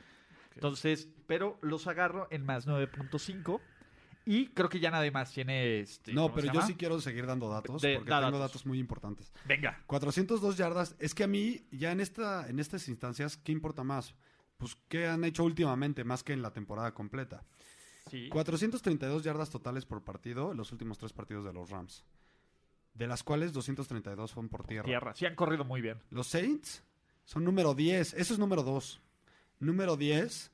Entonces, 0.56 1.10
pero 1.28 1.58
los 1.62 1.88
agarro 1.88 2.28
en 2.32 2.46
más 2.46 2.68
9.5. 2.68 3.60
Y 4.26 4.48
creo 4.54 4.70
que 4.70 4.80
ya 4.80 4.90
nadie 4.90 5.12
más 5.12 5.34
tiene. 5.34 5.82
Este, 5.82 6.14
No, 6.14 6.24
¿cómo 6.24 6.36
pero 6.36 6.54
yo 6.54 6.62
sí 6.62 6.76
quiero 6.76 7.02
seguir 7.02 7.26
dando 7.26 7.50
datos, 7.50 7.82
De- 7.82 7.96
porque 7.96 8.10
da 8.10 8.20
tengo 8.22 8.38
datos. 8.38 8.52
datos 8.54 8.66
muy 8.66 8.80
importantes. 8.80 9.34
Venga. 9.46 9.84
402 9.86 10.56
yardas, 10.56 10.96
es 11.00 11.14
que 11.14 11.26
a 11.26 11.28
mí, 11.28 11.66
ya 11.72 11.92
en, 11.92 12.00
esta, 12.00 12.48
en 12.48 12.60
estas 12.60 12.88
instancias, 12.88 13.36
¿qué 13.36 13.52
importa 13.52 13.84
más? 13.84 14.16
Pues, 14.64 14.78
¿qué 14.88 15.08
han 15.08 15.24
hecho 15.24 15.44
últimamente, 15.44 16.04
más 16.04 16.24
que 16.24 16.34
en 16.34 16.42
la 16.42 16.52
temporada 16.54 16.94
completa? 16.94 17.44
Sí. 18.10 18.30
432 18.30 19.24
yardas 19.24 19.50
totales 19.50 19.86
por 19.86 20.04
partido 20.04 20.52
en 20.52 20.58
los 20.58 20.72
últimos 20.72 20.98
tres 20.98 21.14
partidos 21.14 21.46
de 21.46 21.54
los 21.54 21.70
Rams. 21.70 22.04
De 22.94 23.08
las 23.08 23.24
cuales 23.24 23.54
232 23.54 24.32
fueron 24.34 24.50
por 24.50 24.66
tierra. 24.66 24.86
Tierra. 24.86 25.16
Sí 25.16 25.26
han 25.26 25.36
corrido 25.36 25.64
muy 25.66 25.82
bien. 25.82 26.00
Los 26.12 26.28
Saints 26.28 26.84
son 27.26 27.44
número 27.44 27.74
10. 27.74 28.14
Eso 28.14 28.34
es 28.34 28.40
número 28.40 28.62
2. 28.64 29.02
Número 29.60 29.96
10 29.98 30.52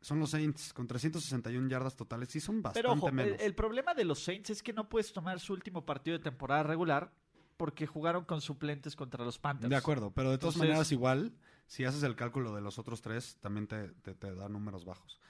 son 0.00 0.18
los 0.20 0.30
Saints 0.30 0.72
con 0.72 0.86
361 0.86 1.68
yardas 1.68 1.94
totales. 1.96 2.28
Sí, 2.30 2.40
son 2.40 2.62
bastante 2.62 2.82
Pero 2.88 2.94
ojo, 2.94 3.08
el, 3.08 3.14
menos. 3.14 3.40
el 3.40 3.54
problema 3.54 3.94
de 3.94 4.04
los 4.04 4.22
Saints 4.22 4.50
es 4.50 4.62
que 4.62 4.72
no 4.72 4.88
puedes 4.88 5.12
tomar 5.12 5.38
su 5.40 5.52
último 5.52 5.84
partido 5.84 6.18
de 6.18 6.24
temporada 6.24 6.62
regular 6.62 7.12
porque 7.56 7.86
jugaron 7.86 8.24
con 8.24 8.40
suplentes 8.40 8.96
contra 8.96 9.24
los 9.24 9.38
Panthers. 9.38 9.70
De 9.70 9.76
acuerdo, 9.76 10.10
pero 10.10 10.30
de 10.30 10.38
todas 10.38 10.54
Entonces- 10.56 10.68
maneras 10.70 10.92
igual, 10.92 11.32
si 11.66 11.84
haces 11.84 12.02
el 12.02 12.16
cálculo 12.16 12.54
de 12.54 12.60
los 12.60 12.78
otros 12.78 13.02
tres, 13.02 13.36
también 13.40 13.66
te, 13.66 13.88
te- 13.88 14.14
te 14.14 14.34
da 14.34 14.48
números 14.48 14.84
bajos. 14.84 15.20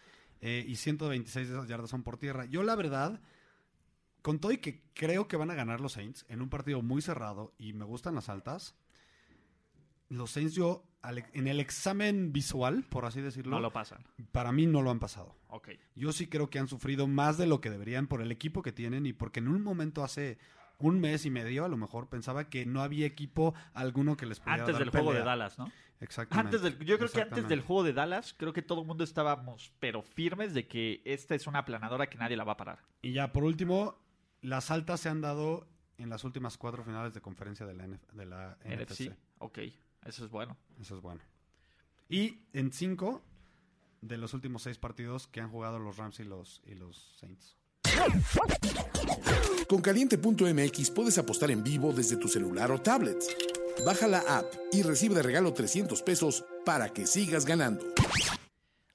Eh, 0.40 0.64
y 0.68 0.76
126 0.76 1.48
de 1.48 1.54
esas 1.54 1.68
yardas 1.68 1.90
son 1.90 2.02
por 2.02 2.18
tierra. 2.18 2.44
Yo 2.44 2.62
la 2.62 2.76
verdad, 2.76 3.20
con 4.22 4.38
todo 4.38 4.52
y 4.52 4.58
que 4.58 4.82
creo 4.94 5.28
que 5.28 5.36
van 5.36 5.50
a 5.50 5.54
ganar 5.54 5.80
los 5.80 5.92
Saints 5.92 6.26
en 6.28 6.42
un 6.42 6.50
partido 6.50 6.82
muy 6.82 7.00
cerrado 7.02 7.54
y 7.58 7.72
me 7.72 7.84
gustan 7.84 8.14
las 8.14 8.28
altas, 8.28 8.74
los 10.08 10.30
Saints 10.30 10.54
yo, 10.54 10.84
en 11.32 11.48
el 11.48 11.58
examen 11.60 12.32
visual, 12.32 12.84
por 12.84 13.06
así 13.06 13.20
decirlo, 13.20 13.52
No 13.56 13.60
lo 13.60 13.72
pasan. 13.72 14.04
para 14.32 14.52
mí 14.52 14.66
no 14.66 14.82
lo 14.82 14.90
han 14.90 14.98
pasado. 15.00 15.34
Ok. 15.48 15.70
Yo 15.94 16.12
sí 16.12 16.26
creo 16.28 16.48
que 16.50 16.58
han 16.58 16.68
sufrido 16.68 17.06
más 17.06 17.38
de 17.38 17.46
lo 17.46 17.60
que 17.60 17.70
deberían 17.70 18.06
por 18.06 18.20
el 18.20 18.30
equipo 18.30 18.62
que 18.62 18.72
tienen 18.72 19.06
y 19.06 19.12
porque 19.12 19.40
en 19.40 19.48
un 19.48 19.62
momento 19.62 20.04
hace 20.04 20.38
un 20.78 21.00
mes 21.00 21.24
y 21.24 21.30
medio 21.30 21.64
a 21.64 21.68
lo 21.68 21.76
mejor 21.76 22.08
pensaba 22.08 22.48
que 22.50 22.66
no 22.66 22.82
había 22.82 23.06
equipo 23.06 23.54
alguno 23.72 24.16
que 24.16 24.26
les 24.26 24.38
pudiera 24.40 24.62
Antes 24.64 24.74
dar 24.74 24.80
del 24.80 24.90
juego 24.90 25.12
de. 25.14 25.20
Dallas, 25.24 25.58
¿no? 25.58 25.72
Exactamente. 26.00 26.56
Antes 26.56 26.62
del, 26.62 26.86
yo 26.86 26.98
creo 26.98 27.10
que 27.10 27.22
antes 27.22 27.48
del 27.48 27.60
juego 27.62 27.82
de 27.82 27.92
Dallas, 27.92 28.34
creo 28.36 28.52
que 28.52 28.62
todo 28.62 28.82
el 28.82 28.86
mundo 28.86 29.04
estábamos, 29.04 29.72
pero 29.80 30.02
firmes 30.02 30.52
de 30.54 30.66
que 30.66 31.02
esta 31.04 31.34
es 31.34 31.46
una 31.46 31.60
aplanadora 31.60 32.08
que 32.08 32.18
nadie 32.18 32.36
la 32.36 32.44
va 32.44 32.52
a 32.52 32.56
parar. 32.56 32.80
Y 33.02 33.12
ya, 33.12 33.32
por 33.32 33.44
último, 33.44 33.98
las 34.42 34.70
altas 34.70 35.00
se 35.00 35.08
han 35.08 35.20
dado 35.20 35.66
en 35.98 36.10
las 36.10 36.24
últimas 36.24 36.58
cuatro 36.58 36.84
finales 36.84 37.14
de 37.14 37.20
conferencia 37.20 37.66
de 37.66 37.74
la, 37.74 37.86
NF 37.86 38.12
de 38.12 38.26
la 38.26 38.58
NFC. 38.64 39.00
NFC. 39.00 39.16
Ok, 39.38 39.58
eso 40.04 40.24
es 40.24 40.30
bueno. 40.30 40.56
Eso 40.80 40.96
es 40.96 41.00
bueno. 41.00 41.22
Y 42.08 42.40
en 42.52 42.72
cinco 42.72 43.22
de 44.02 44.18
los 44.18 44.34
últimos 44.34 44.62
seis 44.62 44.78
partidos 44.78 45.26
que 45.26 45.40
han 45.40 45.50
jugado 45.50 45.78
los 45.78 45.96
Rams 45.96 46.20
y 46.20 46.24
los, 46.24 46.62
y 46.66 46.74
los 46.74 47.16
Saints. 47.18 47.56
Con 49.68 49.80
caliente.mx 49.80 50.90
puedes 50.90 51.18
apostar 51.18 51.50
en 51.50 51.64
vivo 51.64 51.92
desde 51.92 52.16
tu 52.16 52.28
celular 52.28 52.70
o 52.70 52.80
tablet. 52.80 53.18
Baja 53.84 54.06
la 54.08 54.20
app 54.20 54.52
y 54.72 54.82
recibe 54.82 55.14
de 55.14 55.22
regalo 55.22 55.52
300 55.52 56.02
pesos 56.02 56.44
para 56.64 56.88
que 56.92 57.06
sigas 57.06 57.44
ganando. 57.44 57.84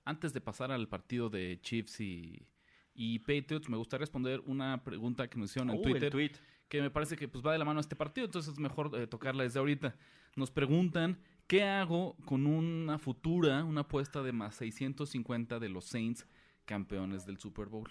Antes 0.04 0.34
de 0.34 0.42
pasar 0.42 0.72
al 0.72 0.88
partido 0.88 1.30
de 1.30 1.60
Chiefs 1.62 2.00
y, 2.02 2.46
y 2.94 3.20
Patriots, 3.20 3.70
me 3.70 3.78
gustaría 3.78 4.02
responder 4.02 4.42
una 4.46 4.84
pregunta 4.84 5.30
que 5.30 5.38
nos 5.40 5.52
hicieron 5.52 5.70
en 5.70 5.78
Uh, 5.78 5.82
Twitter. 5.82 6.04
el 6.06 6.10
tweet. 6.12 6.32
que 6.68 6.82
me 6.82 6.90
parece 6.90 7.16
que 7.16 7.28
pues 7.28 7.46
va 7.46 7.52
de 7.54 7.60
la 7.60 7.66
mano 7.66 7.80
a 7.80 7.82
este 7.82 7.96
partido, 7.96 8.26
entonces 8.26 8.54
es 8.54 8.60
mejor 8.60 8.92
eh, 8.96 9.08
tocarla 9.08 9.44
desde 9.44 9.60
ahorita. 9.60 9.96
Nos 10.36 10.52
preguntan, 10.52 11.20
¿qué 11.48 11.64
hago 11.64 12.16
con 12.26 12.46
una 12.48 12.98
futura, 12.98 13.64
una 13.64 13.82
apuesta 13.82 14.22
de 14.24 14.32
más 14.32 14.56
650 14.56 15.60
de 15.60 15.70
los 15.70 15.86
Saints 15.86 16.26
campeones 16.66 17.26
del 17.26 17.38
Super 17.40 17.68
Bowl? 17.68 17.90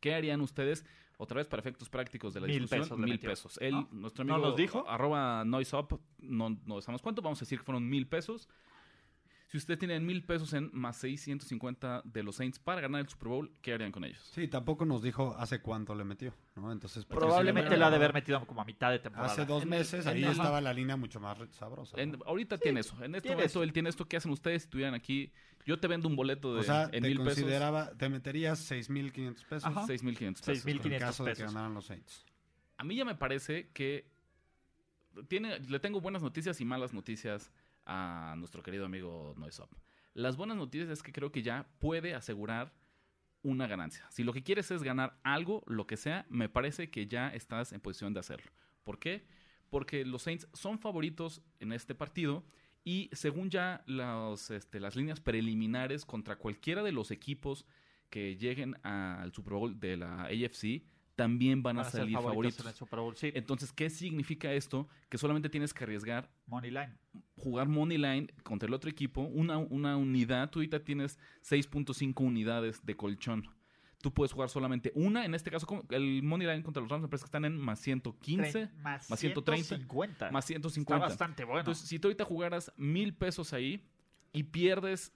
¿Qué 0.00 0.14
harían 0.14 0.40
ustedes? 0.40 0.84
Otra 1.16 1.36
vez 1.38 1.46
para 1.46 1.60
efectos 1.60 1.88
prácticos 1.88 2.34
de 2.34 2.40
la 2.40 2.46
Mil 2.48 2.60
discusión, 2.62 2.80
pesos 2.82 2.98
mil 2.98 3.08
metió. 3.10 3.30
pesos. 3.30 3.58
Él, 3.60 3.72
¿No? 3.72 3.88
nuestro 3.92 4.24
¿No 4.24 4.34
amigo 4.34 4.48
nos 4.48 4.56
dijo? 4.56 4.84
arroba 4.88 5.44
noiseup, 5.44 6.00
no, 6.18 6.58
no 6.66 6.80
sabemos 6.80 7.02
cuánto, 7.02 7.22
vamos 7.22 7.38
a 7.40 7.44
decir 7.44 7.58
que 7.60 7.64
fueron 7.64 7.88
mil 7.88 8.06
pesos. 8.06 8.48
Si 9.46 9.58
ustedes 9.58 9.78
tienen 9.78 10.04
mil 10.04 10.24
pesos 10.24 10.52
en 10.54 10.70
más 10.72 10.96
650 10.96 12.02
de 12.04 12.22
los 12.24 12.34
Saints 12.34 12.58
para 12.58 12.80
ganar 12.80 13.00
el 13.02 13.08
Super 13.08 13.28
Bowl, 13.28 13.52
¿qué 13.62 13.72
harían 13.74 13.92
con 13.92 14.02
ellos? 14.04 14.18
Sí, 14.32 14.48
tampoco 14.48 14.84
nos 14.84 15.00
dijo 15.00 15.36
hace 15.38 15.60
cuánto 15.60 15.94
le 15.94 16.02
metió, 16.02 16.34
¿no? 16.56 16.72
Entonces, 16.72 17.04
porque 17.04 17.20
Probablemente 17.26 17.70
le- 17.70 17.76
la 17.76 17.86
ha 17.86 17.90
de 17.90 17.96
haber 17.96 18.12
metido 18.12 18.44
como 18.46 18.62
a 18.62 18.64
mitad 18.64 18.90
de 18.90 18.98
temporada. 18.98 19.30
Hace 19.32 19.44
dos 19.44 19.62
En- 19.62 19.68
meses, 19.68 20.04
en- 20.06 20.12
ahí 20.12 20.24
estaba 20.24 20.60
la 20.60 20.74
línea 20.74 20.96
mucho 20.96 21.20
más 21.20 21.38
sabrosa. 21.52 21.96
¿no? 21.96 22.02
En- 22.02 22.18
ahorita 22.26 22.58
tiene 22.58 22.80
eso. 22.80 22.96
En 22.96 23.14
este 23.14 23.20
tiene 23.28 23.36
momento 23.36 23.50
eso. 23.52 23.62
él 23.62 23.72
tiene 23.72 23.88
esto. 23.90 24.08
¿Qué 24.08 24.16
hacen 24.16 24.32
ustedes 24.32 24.62
si 24.62 24.66
estuvieran 24.66 24.94
aquí? 24.94 25.30
Yo 25.64 25.78
te 25.80 25.86
vendo 25.88 26.08
un 26.08 26.16
boleto 26.16 26.54
de 26.54 26.60
o 26.60 26.62
sea, 26.62 26.84
en 26.84 26.90
te 26.90 27.08
mil 27.08 27.18
pesos. 27.18 27.34
consideraba, 27.34 27.90
te 27.96 28.08
meterías 28.08 28.70
6.500 28.70 29.34
pesos 29.46 29.64
Ajá. 29.64 29.86
6.500 29.86 30.44
pesos. 30.44 30.66
6.500 30.66 30.92
en 30.92 30.98
caso 30.98 31.24
de 31.24 31.30
que 31.32 31.36
pesos. 31.36 31.54
ganaran 31.54 31.74
los 31.74 31.86
Saints. 31.86 32.24
A 32.76 32.84
mí 32.84 32.96
ya 32.96 33.04
me 33.04 33.14
parece 33.14 33.70
que 33.72 34.06
tiene, 35.28 35.58
le 35.60 35.78
tengo 35.78 36.00
buenas 36.00 36.22
noticias 36.22 36.60
y 36.60 36.64
malas 36.64 36.92
noticias 36.92 37.50
a 37.86 38.34
nuestro 38.38 38.62
querido 38.62 38.84
amigo 38.84 39.34
Noisop. 39.38 39.70
Las 40.12 40.36
buenas 40.36 40.56
noticias 40.56 40.90
es 40.90 41.02
que 41.02 41.12
creo 41.12 41.32
que 41.32 41.42
ya 41.42 41.66
puede 41.78 42.14
asegurar 42.14 42.72
una 43.42 43.66
ganancia. 43.66 44.06
Si 44.10 44.24
lo 44.24 44.32
que 44.32 44.42
quieres 44.42 44.70
es 44.70 44.82
ganar 44.82 45.18
algo, 45.22 45.62
lo 45.66 45.86
que 45.86 45.96
sea, 45.96 46.24
me 46.28 46.48
parece 46.48 46.90
que 46.90 47.06
ya 47.06 47.28
estás 47.28 47.72
en 47.72 47.80
posición 47.80 48.14
de 48.14 48.20
hacerlo. 48.20 48.50
¿Por 48.84 48.98
qué? 48.98 49.26
Porque 49.70 50.04
los 50.04 50.22
Saints 50.22 50.48
son 50.52 50.78
favoritos 50.78 51.42
en 51.60 51.72
este 51.72 51.94
partido 51.94 52.44
y 52.84 53.08
según 53.12 53.50
ya 53.50 53.82
los, 53.86 54.50
este, 54.50 54.78
las 54.80 54.94
líneas 54.96 55.20
preliminares 55.20 56.04
contra 56.04 56.36
cualquiera 56.36 56.82
de 56.82 56.92
los 56.92 57.10
equipos 57.10 57.64
que 58.10 58.36
lleguen 58.36 58.76
al 58.84 59.32
Super 59.32 59.54
Bowl 59.54 59.80
de 59.80 59.96
la 59.96 60.24
AFC, 60.24 60.82
también 61.16 61.62
van, 61.62 61.76
Van 61.76 61.86
a 61.86 61.90
salir 61.90 62.14
favoritos. 62.16 62.60
en 62.60 62.66
el 62.68 62.74
Super 62.74 62.98
Bowl. 62.98 63.16
Sí, 63.16 63.30
Entonces, 63.34 63.72
¿qué 63.72 63.88
significa 63.88 64.52
esto? 64.52 64.88
Que 65.08 65.16
solamente 65.16 65.48
tienes 65.48 65.72
que 65.72 65.84
arriesgar 65.84 66.28
Money 66.46 66.70
Line. 66.70 66.92
jugar 67.36 67.68
money 67.68 67.98
line 67.98 68.26
contra 68.42 68.66
el 68.66 68.74
otro 68.74 68.90
equipo, 68.90 69.22
una, 69.22 69.58
una 69.58 69.96
unidad, 69.96 70.50
tú 70.50 70.58
ahorita 70.58 70.82
tienes 70.84 71.18
6.5 71.42 72.20
unidades 72.20 72.84
de 72.84 72.96
colchón. 72.96 73.48
Tú 74.04 74.12
puedes 74.12 74.32
jugar 74.32 74.50
solamente 74.50 74.92
una, 74.94 75.24
en 75.24 75.34
este 75.34 75.50
caso 75.50 75.66
el 75.88 76.22
money 76.22 76.46
line 76.46 76.62
contra 76.62 76.82
los 76.82 76.90
Rams 76.90 77.00
me 77.04 77.08
parece 77.08 77.22
que 77.24 77.28
están 77.28 77.46
en 77.46 77.56
más 77.56 77.78
115, 77.80 78.66
Tre- 78.68 78.70
más, 78.82 79.08
más 79.08 79.18
130, 79.18 79.64
150. 79.64 80.30
más 80.30 80.44
Está 80.44 80.46
150. 80.46 81.06
bastante 81.06 81.44
bueno. 81.44 81.60
Entonces, 81.60 81.88
si 81.88 81.98
tú 81.98 82.08
ahorita 82.08 82.26
jugaras 82.26 82.70
mil 82.76 83.14
pesos 83.14 83.54
ahí 83.54 83.82
y 84.34 84.42
pierdes 84.42 85.10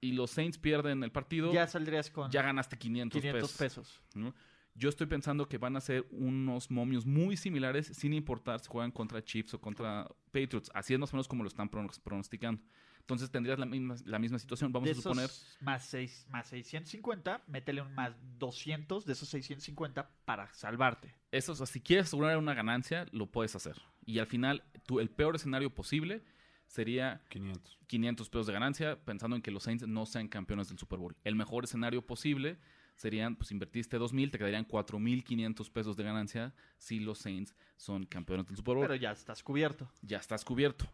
y 0.00 0.12
los 0.12 0.30
Saints 0.30 0.58
pierden 0.58 1.02
el 1.02 1.10
partido, 1.10 1.52
ya 1.52 1.62
ya, 1.62 1.66
saldrías 1.66 2.08
con 2.08 2.30
ganaste 2.30 2.78
500, 2.78 3.20
500 3.20 3.52
pesos. 3.54 3.58
pesos. 3.58 4.02
¿no? 4.14 4.32
Yo 4.76 4.88
estoy 4.90 5.08
pensando 5.08 5.48
que 5.48 5.58
van 5.58 5.74
a 5.74 5.80
ser 5.80 6.06
unos 6.12 6.70
momios 6.70 7.04
muy 7.04 7.36
similares, 7.36 7.88
sin 7.88 8.14
importar 8.14 8.60
si 8.60 8.68
juegan 8.68 8.92
contra 8.92 9.24
Chiefs 9.24 9.54
o 9.54 9.60
contra 9.60 10.06
Patriots. 10.30 10.70
Así 10.72 10.94
es 10.94 11.00
más 11.00 11.12
o 11.12 11.16
menos 11.16 11.26
como 11.26 11.42
lo 11.42 11.48
están 11.48 11.68
pronos- 11.68 11.98
pronosticando. 12.00 12.62
Entonces 13.08 13.30
tendrías 13.30 13.58
la 13.58 13.64
misma, 13.64 13.96
la 14.04 14.18
misma 14.18 14.38
situación. 14.38 14.70
Vamos 14.70 14.86
de 14.86 14.92
a 14.92 14.94
suponer. 14.96 15.24
esos 15.24 15.56
más, 15.62 15.82
seis, 15.86 16.26
más 16.28 16.46
650, 16.48 17.42
métele 17.46 17.80
un 17.80 17.94
más 17.94 18.12
200 18.38 19.06
de 19.06 19.14
esos 19.14 19.30
650 19.30 20.10
para 20.26 20.52
salvarte. 20.52 21.14
Eso, 21.32 21.52
o 21.52 21.54
sea, 21.54 21.64
si 21.64 21.80
quieres 21.80 22.08
asegurar 22.08 22.36
una 22.36 22.52
ganancia, 22.52 23.06
lo 23.12 23.24
puedes 23.24 23.56
hacer. 23.56 23.80
Y 24.04 24.18
al 24.18 24.26
final, 24.26 24.62
tú, 24.84 25.00
el 25.00 25.08
peor 25.08 25.36
escenario 25.36 25.74
posible 25.74 26.22
sería 26.66 27.22
500. 27.30 27.78
500 27.86 28.28
pesos 28.28 28.46
de 28.46 28.52
ganancia, 28.52 29.02
pensando 29.02 29.36
en 29.36 29.40
que 29.40 29.52
los 29.52 29.62
Saints 29.62 29.88
no 29.88 30.04
sean 30.04 30.28
campeones 30.28 30.68
del 30.68 30.76
Super 30.76 30.98
Bowl. 30.98 31.16
El 31.24 31.34
mejor 31.34 31.64
escenario 31.64 32.06
posible 32.06 32.58
serían, 32.94 33.36
pues 33.36 33.52
invertiste 33.52 33.98
2.000, 33.98 34.32
te 34.32 34.36
quedarían 34.36 34.68
4.500 34.68 35.72
pesos 35.72 35.96
de 35.96 36.04
ganancia 36.04 36.54
si 36.76 37.00
los 37.00 37.20
Saints 37.20 37.54
son 37.78 38.04
campeones 38.04 38.44
del 38.48 38.56
Super 38.56 38.74
Bowl. 38.74 38.84
Pero 38.86 38.96
ya 38.96 39.12
estás 39.12 39.42
cubierto. 39.42 39.90
ya 40.02 40.18
estás 40.18 40.44
cubierto. 40.44 40.84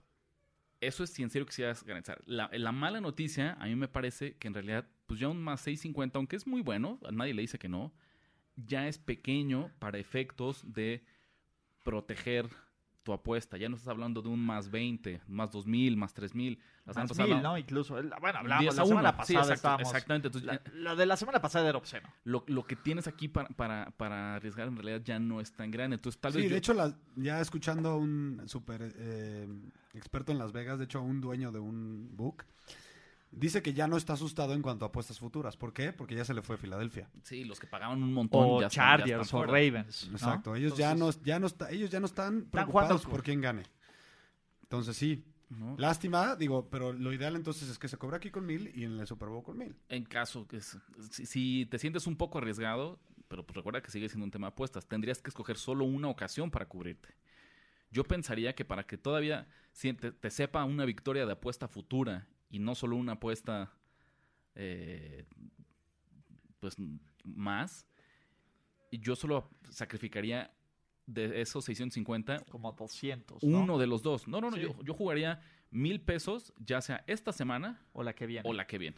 Eso 0.87 1.05
es 1.05 1.11
si 1.11 1.23
en 1.23 1.31
serio 1.31 1.47
quisieras 1.47 1.85
garantizar. 1.85 2.20
La, 2.27 2.51
la 2.53 2.73
mala 2.73 3.01
noticia, 3.01 3.57
a 3.61 3.66
mí 3.66 3.75
me 3.75 3.88
parece 3.88 4.37
que 4.37 4.49
en 4.49 4.55
realidad, 4.55 4.87
pues 5.07 5.20
ya 5.20 5.29
un 5.29 5.42
más 5.42 5.61
650, 5.62 6.18
aunque 6.18 6.37
es 6.37 6.47
muy 6.47 6.62
bueno, 6.62 6.99
nadie 7.12 7.35
le 7.35 7.42
dice 7.42 7.59
que 7.59 7.68
no, 7.68 7.92
ya 8.57 8.88
es 8.88 8.99
pequeño 8.99 9.73
para 9.79 9.99
efectos 9.99 10.73
de 10.73 11.05
proteger 11.83 12.49
tu 13.05 13.12
apuesta. 13.12 13.57
Ya 13.57 13.69
no 13.69 13.77
estás 13.77 13.88
hablando 13.88 14.21
de 14.23 14.29
un 14.29 14.45
más 14.45 14.71
20, 14.71 15.21
más 15.29 15.53
2000, 15.53 15.97
más 15.97 16.12
3000. 16.14 16.59
Las 16.87 16.97
Más 16.97 17.03
antes 17.03 17.17
mil, 17.19 17.25
hablaban 17.33 17.43
¿no? 17.43 17.59
Incluso. 17.59 17.99
El- 17.99 18.12
Bueno, 18.21 18.40
hablamos 18.40 18.61
10 18.62 18.75
la 18.77 18.83
a 18.83 18.87
semana 18.87 19.09
1. 19.11 19.17
pasada. 19.17 19.27
Sí, 19.27 19.35
exacto, 19.35 19.55
estábamos- 19.55 19.88
exactamente. 19.88 20.29
Entonces, 20.29 20.47
La, 20.47 20.55
ya- 20.64 20.71
la 20.75 20.95
de 20.97 21.07
la 21.07 21.17
semana 21.17 21.40
pasada 21.40 21.69
era 21.69 21.79
obsceno. 21.79 22.09
lo, 22.25 22.45
lo 22.49 22.67
que 22.67 22.77
tienes 22.77 23.07
aquí 23.07 23.29
para, 23.29 23.49
para, 23.51 23.90
para 23.97 24.35
arriesgar 24.37 24.67
en 24.69 24.77
realidad 24.77 25.03
ya 25.05 25.19
no 25.19 25.40
es 25.40 25.53
tan 25.53 25.71
grande. 25.71 25.95
Entonces, 25.97 26.21
tal 26.21 26.33
Sí, 26.33 26.38
vez 26.38 26.47
de 26.47 26.51
yo- 26.51 26.57
hecho, 26.57 26.75
la- 26.75 26.95
ya 27.17 27.40
escuchando 27.40 27.90
a 27.90 27.97
un 27.97 28.43
súper 28.47 28.93
eh, 28.97 29.47
experto 29.95 30.33
en 30.33 30.38
Las 30.38 30.53
Vegas, 30.53 30.79
de 30.79 30.87
hecho, 30.87 31.01
un 31.01 31.21
dueño 31.21 31.53
de 31.53 31.61
un 31.61 32.11
book, 32.17 32.45
dice 33.37 33.62
que 33.62 33.73
ya 33.75 33.87
no 33.87 33.97
está 33.97 34.14
asustado 34.14 34.55
en 34.55 34.62
cuanto 34.62 34.85
a 34.85 34.88
apuestas 34.88 35.18
futuras. 35.18 35.57
¿Por 35.57 35.73
qué? 35.73 35.92
Porque 35.92 36.14
ya 36.14 36.25
se 36.25 36.35
le 36.35 36.42
fue 36.42 36.57
a 36.57 36.59
Filadelfia. 36.59 37.09
sí, 37.23 37.44
los 37.44 37.59
que 37.61 37.66
pagaban 37.66 38.03
un 38.03 38.12
montón 38.12 38.44
O 38.44 38.61
ya 38.61 38.66
están- 38.68 38.85
ya 38.85 38.97
Chargers 39.05 39.27
están 39.27 39.40
o. 39.40 39.44
Ravens. 39.47 40.09
¿no? 40.09 40.16
Exacto. 40.16 40.57
Ellos 40.57 40.77
ya 40.77 40.94
no, 40.94 41.11
ya 41.23 41.38
no 41.38 41.47
está, 41.47 41.70
ellos 41.70 41.90
ya 41.90 42.01
no 42.01 42.07
están 42.07 42.44
preocupados 42.51 43.05
por 43.07 43.23
quién 43.23 43.40
gane. 43.40 43.62
Entonces 44.62 44.97
sí, 44.97 45.25
¿no? 45.51 45.77
lástima, 45.79 46.37
digo, 46.37 46.68
pero 46.70 46.92
lo 46.92 47.12
ideal 47.12 47.37
entonces 47.37 47.68
es 47.68 47.79
que 47.79 47.88
se 47.88 47.97
cobre 47.97 48.16
aquí 48.16 48.31
con 48.31 48.44
mil 48.47 48.73
y 48.75 48.85
en 48.85 48.99
el 48.99 49.07
Super 49.07 49.29
Bowl 49.29 49.42
con 49.44 49.59
mil. 49.59 49.77
En 49.88 50.05
caso 50.05 50.47
que 50.49 50.57
es- 50.57 50.79
si, 51.11 51.27
si 51.27 51.66
te 51.66 51.79
sientes 51.79 52.07
un 52.07 52.16
poco 52.16 52.38
arriesgado, 52.38 52.99
pero 53.29 53.44
pues 53.47 53.57
recuerda 53.57 53.81
que 53.83 53.90
sigue 53.90 54.09
siendo 54.09 54.25
un 54.25 54.31
tema 54.31 54.49
de 54.49 54.53
apuestas, 54.53 54.87
tendrías 54.87 55.20
que 55.23 55.29
escoger 55.31 55.57
solo 55.57 55.85
una 55.85 56.09
ocasión 56.09 56.51
para 56.51 56.66
cubrirte. 56.66 57.14
Yo 57.90 58.03
pensaría 58.05 58.55
que 58.55 58.64
para 58.64 58.85
que 58.85 58.99
todavía 58.99 59.47
te 60.20 60.31
sepa 60.31 60.64
una 60.64 60.85
victoria 60.85 61.27
de 61.27 61.33
apuesta 61.33 61.68
futura 61.68 62.27
y 62.50 62.59
no 62.59 62.74
solo 62.74 62.96
una 62.96 63.12
apuesta 63.12 63.72
eh, 64.54 65.24
pues 66.61 66.76
más, 67.24 67.87
yo 68.92 69.16
solo 69.16 69.50
sacrificaría 69.70 70.52
de 71.07 71.40
esos 71.40 71.64
650 71.66 72.44
Como 72.50 72.72
200. 72.72 73.42
¿no? 73.42 73.61
uno 73.61 73.78
de 73.78 73.87
los 73.87 74.02
dos. 74.02 74.26
No, 74.28 74.40
no, 74.40 74.50
no, 74.50 74.57
Sí. 74.57 74.62
yo, 74.62 74.83
yo 74.83 74.94
jugaría 74.94 75.42
mil 75.70 76.00
pesos, 76.00 76.52
ya 76.59 76.80
sea 76.80 77.04
esta 77.07 77.33
semana 77.33 77.83
O 77.92 78.02
la 78.02 78.14
que 78.14 78.26
viene. 78.26 78.48
o 78.48 78.52
la 78.52 78.66
que 78.66 78.78
viene. 78.78 78.96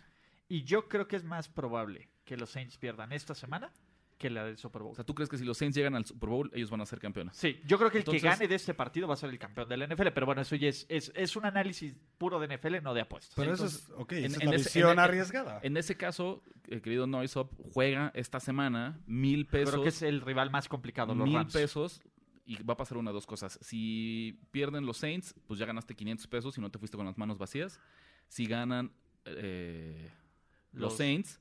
Y 0.48 0.62
yo 0.62 0.88
creo 0.88 1.09
que 1.09 1.16
es 1.16 1.24
más 1.24 1.48
probable 1.48 2.09
que 2.24 2.37
los 2.37 2.50
Saints 2.50 2.78
pierdan 2.78 3.12
esta 3.12 3.35
semana 3.35 3.72
que 4.18 4.31
la 4.31 4.44
del 4.44 4.57
Super 4.57 4.81
Bowl. 4.83 4.92
O 4.92 4.94
sea, 4.94 5.05
¿tú 5.05 5.14
crees 5.14 5.29
que 5.29 5.37
si 5.37 5.44
los 5.44 5.59
Saints 5.59 5.76
llegan 5.76 5.94
al 5.94 6.07
Super 6.07 6.31
Bowl, 6.31 6.50
ellos 6.55 6.70
van 6.70 6.81
a 6.81 6.87
ser 6.87 6.98
campeones? 6.98 7.37
Sí, 7.37 7.61
yo 7.66 7.76
creo 7.76 7.90
que 7.90 7.98
el 7.98 8.02
Entonces- 8.02 8.22
que 8.22 8.29
gane 8.29 8.48
de 8.48 8.55
este 8.55 8.72
partido 8.72 9.07
va 9.07 9.14
a 9.14 9.16
ser 9.18 9.29
el 9.29 9.38
campeón 9.38 9.68
de 9.68 9.76
la 9.76 9.85
NFL, 9.87 10.11
pero 10.12 10.24
bueno, 10.26 10.40
eso 10.40 10.57
ya 10.57 10.68
es, 10.68 10.87
es, 10.88 11.12
es 11.14 11.37
un 11.37 11.44
análisis 11.44 11.94
puro 12.16 12.40
de 12.40 12.46
NFL, 12.46 12.81
no 12.83 12.94
de 12.94 13.02
apuestas. 13.02 13.35
Pero 13.37 13.50
Entonces, 13.52 13.83
eso 13.83 13.92
es, 13.94 14.00
ok, 14.00 14.12
en- 14.12 14.24
esa 14.24 14.37
es 14.38 14.42
en 14.42 14.48
la 14.50 14.57
ese- 14.57 14.64
visión 14.64 14.92
en- 14.92 14.98
arriesgada. 15.00 15.61
En 15.62 15.76
ese 15.76 15.96
caso, 15.96 16.42
el 16.68 16.81
querido 16.81 17.07
Noisop 17.07 17.52
juega 17.74 18.11
esta 18.14 18.40
semana 18.40 18.98
mil 19.07 19.46
pesos. 19.46 19.70
creo 19.72 19.83
que 19.83 19.90
es 19.90 20.00
el 20.02 20.22
rival 20.22 20.50
más 20.50 20.68
complicado, 20.68 21.14
los 21.14 21.26
mil 21.26 21.37
Rams. 21.37 21.52
pesos 21.52 22.00
y 22.46 22.62
va 22.62 22.72
a 22.74 22.76
pasar 22.79 22.96
una 22.96 23.11
de 23.11 23.14
dos 23.14 23.26
cosas. 23.26 23.59
Si 23.61 24.40
pierden 24.50 24.87
los 24.87 24.96
Saints, 24.96 25.35
pues 25.46 25.59
ya 25.59 25.66
ganaste 25.66 25.94
500 25.94 26.26
pesos 26.29 26.57
y 26.57 26.61
no 26.62 26.70
te 26.70 26.79
fuiste 26.79 26.96
con 26.96 27.05
las 27.05 27.18
manos 27.18 27.37
vacías. 27.38 27.81
Si 28.29 28.46
ganan 28.46 28.92
eh, 29.26 30.11
los, 30.72 30.83
Los- 30.92 30.96
Saints, 30.96 31.40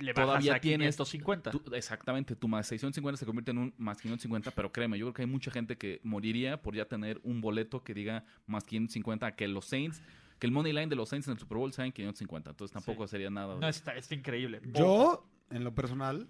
Le 0.00 0.12
bajas 0.12 0.26
todavía 0.26 0.54
a 0.54 0.60
tienes 0.60 0.96
550. 0.96 1.50
tú- 1.50 1.62
exactamente, 1.74 2.34
tu 2.36 2.48
más 2.48 2.66
650 2.66 3.18
se 3.18 3.26
convierte 3.26 3.50
en 3.52 3.58
un 3.58 3.74
más 3.78 4.00
550, 4.00 4.50
pero 4.50 4.72
créeme, 4.72 4.98
yo 4.98 5.06
creo 5.06 5.14
que 5.14 5.22
hay 5.22 5.28
mucha 5.28 5.50
gente 5.50 5.76
que 5.76 6.00
moriría 6.02 6.60
por 6.62 6.74
ya 6.74 6.86
tener 6.86 7.20
un 7.22 7.40
boleto 7.40 7.82
que 7.84 7.94
diga 7.94 8.24
más 8.46 8.64
550 8.64 9.26
a 9.26 9.36
que 9.36 9.46
los 9.48 9.66
Saints, 9.66 10.02
que 10.38 10.46
el 10.46 10.52
money 10.52 10.72
line 10.72 10.88
de 10.88 10.96
los 10.96 11.08
Saints 11.10 11.28
en 11.28 11.32
el 11.34 11.38
Super 11.38 11.58
Bowl 11.58 11.72
sea 11.72 11.84
en 11.84 11.92
550. 11.92 12.50
Entonces 12.50 12.72
tampoco 12.72 13.06
sería 13.06 13.30
nada. 13.30 13.56
No, 13.60 13.68
está, 13.68 13.94
está 13.96 14.14
increíble. 14.14 14.60
Yo, 14.72 15.26
en 15.50 15.64
lo 15.64 15.74
personal, 15.74 16.28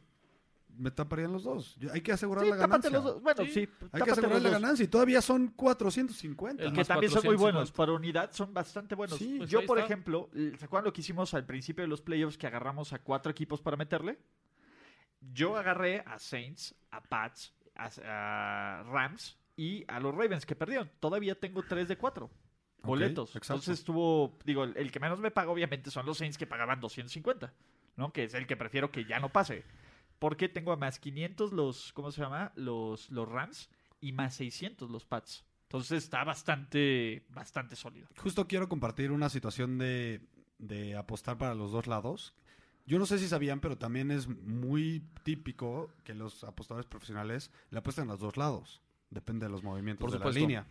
me 0.76 0.90
taparían 0.90 1.33
los 1.33 1.44
dos. 1.44 1.76
Yo- 1.76 1.92
hay 1.92 2.00
que 2.00 2.12
asegurar 2.12 2.44
Sí, 2.44 2.50
la 2.50 2.56
ganancia. 2.56 2.90
los 2.90 3.04
dos. 3.04 3.22
Bueno, 3.22 3.44
Sí, 3.44 3.50
sí, 3.52 3.68
Hay 3.92 4.02
que 4.02 4.11
asegurar 4.11 4.40
la 4.42 4.50
dos. 4.50 4.61
ganancia 4.61 4.85
y 4.85 4.88
todavía 4.88 5.20
son 5.22 5.48
450. 5.48 6.62
El 6.64 6.72
Que 6.72 6.85
también 6.85 7.11
son 7.12 7.18
muy 7.24 7.37
450. 7.37 7.40
buenos. 7.42 7.72
Por 7.72 7.90
unidad 7.90 8.30
son 8.33 8.54
bastante 8.54 8.94
buenos. 8.94 9.18
Sí, 9.18 9.37
pues 9.38 9.50
Yo, 9.50 9.64
por 9.66 9.78
está. 9.78 9.87
ejemplo, 9.87 10.30
¿se 10.33 10.64
acuerdan 10.64 10.87
lo 10.87 10.92
que 10.92 11.00
hicimos 11.02 11.35
al 11.35 11.44
principio 11.46 11.83
de 11.83 11.88
los 11.88 12.00
playoffs 12.02 12.38
que 12.38 12.46
agarramos 12.46 12.92
a 12.92 12.98
cuatro 13.00 13.30
equipos 13.30 13.61
para 13.61 13.76
meterle? 13.76 14.18
Yo 15.33 15.56
agarré 15.56 16.02
a 16.06 16.18
Saints, 16.18 16.74
a 16.90 17.02
Pats, 17.02 17.52
a, 17.76 18.80
a 18.80 18.83
Rams 18.85 19.37
y 19.56 19.85
a 19.88 20.00
los 20.00 20.14
Ravens 20.14 20.46
que 20.46 20.56
perdieron. 20.56 20.90
Todavía 21.00 21.35
tengo 21.38 21.62
3 21.62 21.88
de 21.88 21.96
4 21.98 22.30
boletos. 22.83 23.37
Entonces 23.37 23.78
estuvo, 23.80 24.38
digo, 24.46 24.64
el, 24.64 24.74
el 24.76 24.90
que 24.90 24.98
menos 25.00 25.18
me 25.20 25.30
paga 25.30 25.50
obviamente 25.50 25.90
son 25.90 26.06
los 26.06 26.16
Saints 26.16 26.38
que 26.38 26.46
pagaban 26.46 26.80
250, 26.80 27.52
¿no? 27.96 28.11
Que 28.12 28.24
es 28.24 28.33
el 28.35 28.46
que 28.46 28.56
prefiero 28.56 28.90
que 28.90 29.04
ya 29.04 29.20
no 29.20 29.28
pase. 29.28 29.64
Porque 30.20 30.48
tengo 30.48 30.70
a 30.70 30.76
más 30.76 31.00
500 31.00 31.52
los, 31.52 31.92
¿cómo 31.92 32.12
se 32.12 32.20
llama? 32.20 32.52
Los, 32.54 33.11
los 33.11 33.28
Rams 33.28 33.68
y 34.00 34.12
más 34.12 34.35
600 34.37 34.88
los 34.90 35.04
Pats. 35.04 35.44
Entonces 35.62 36.04
está 36.04 36.22
bastante, 36.24 37.26
bastante 37.30 37.74
sólido. 37.74 38.06
Justo 38.18 38.46
quiero 38.46 38.68
compartir 38.68 39.12
una 39.12 39.28
situación 39.30 39.78
de, 39.78 40.20
de 40.59 40.96
apostar 40.96 41.38
para 41.38 41.54
los 41.54 41.72
dos 41.72 41.87
lados. 41.87 42.35
Yo 42.87 42.98
no 42.98 43.06
sé 43.06 43.18
si 43.18 43.28
sabían, 43.28 43.61
pero 43.61 43.78
también 43.78 44.11
es 44.11 44.28
muy 44.28 45.02
típico 45.22 45.90
que 46.04 46.12
los 46.14 46.44
apostadores 46.44 46.87
profesionales 46.87 47.50
le 47.70 47.78
apuesten 47.78 48.04
a 48.04 48.12
los 48.12 48.20
dos 48.20 48.37
lados. 48.37 48.83
Depende 49.09 49.46
de 49.46 49.52
los 49.52 49.62
movimientos 49.62 50.11
Por 50.11 50.18
de 50.18 50.24
la 50.24 50.30
línea. 50.30 50.66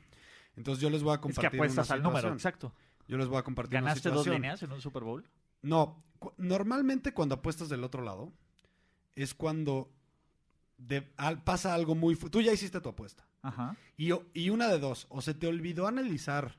Entonces 0.55 0.81
yo 0.81 0.89
les 0.89 1.01
voy 1.01 1.11
a 1.11 1.15
Es 1.15 1.19
que 1.19 1.23
compartir 1.23 1.59
apuestas 1.59 1.87
una 1.87 1.95
al 1.95 2.03
número, 2.03 2.33
exacto. 2.33 2.73
Yo 3.07 3.17
les 3.17 3.27
voy 3.27 3.37
a 3.39 3.43
compartir 3.43 3.79
una 3.79 3.87
¿Ganaste 3.87 4.09
dos 4.09 4.19
situación. 4.19 4.41
líneas 4.41 4.61
en 4.61 4.71
un 4.71 4.81
Super 4.81 5.03
Bowl? 5.03 5.27
No, 5.63 6.03
normalmente 6.37 7.13
cuando 7.13 7.35
apuestas 7.35 7.69
del 7.69 7.83
otro 7.83 8.03
lado 8.03 8.31
es 9.23 9.33
cuando 9.33 9.91
de- 10.77 11.11
al- 11.17 11.43
pasa 11.43 11.73
algo 11.73 11.95
muy... 11.95 12.15
Tú 12.15 12.41
ya 12.41 12.53
hiciste 12.53 12.79
tu 12.81 12.89
apuesta. 12.89 13.25
Ajá. 13.41 13.75
Y, 13.97 14.11
y 14.33 14.49
una 14.49 14.67
de 14.67 14.79
dos, 14.79 15.07
o 15.09 15.21
se 15.21 15.33
te 15.33 15.47
olvidó 15.47 15.87
analizar 15.87 16.57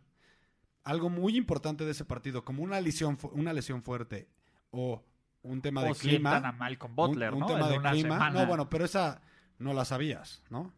algo 0.84 1.10
muy 1.10 1.36
importante 1.36 1.84
de 1.84 1.90
ese 1.92 2.04
partido, 2.04 2.44
como 2.44 2.62
una 2.62 2.80
lesión, 2.80 3.18
una 3.32 3.52
lesión 3.52 3.82
fuerte 3.82 4.28
o 4.70 5.04
un 5.42 5.60
tema 5.62 5.82
de 5.84 5.90
o 5.90 5.94
clima. 5.94 6.30
sientan 6.32 6.46
a 6.46 6.52
Malcolm 6.56 6.94
Butler, 6.96 7.30
un, 7.34 7.34
un 7.34 7.40
¿no? 7.40 7.46
tema 7.54 7.68
de 7.68 7.78
clima. 7.80 8.16
semana. 8.16 8.30
No, 8.30 8.46
bueno, 8.46 8.68
pero 8.70 8.84
esa 8.84 9.20
no 9.58 9.72
la 9.74 9.84
sabías, 9.84 10.42
¿no? 10.50 10.72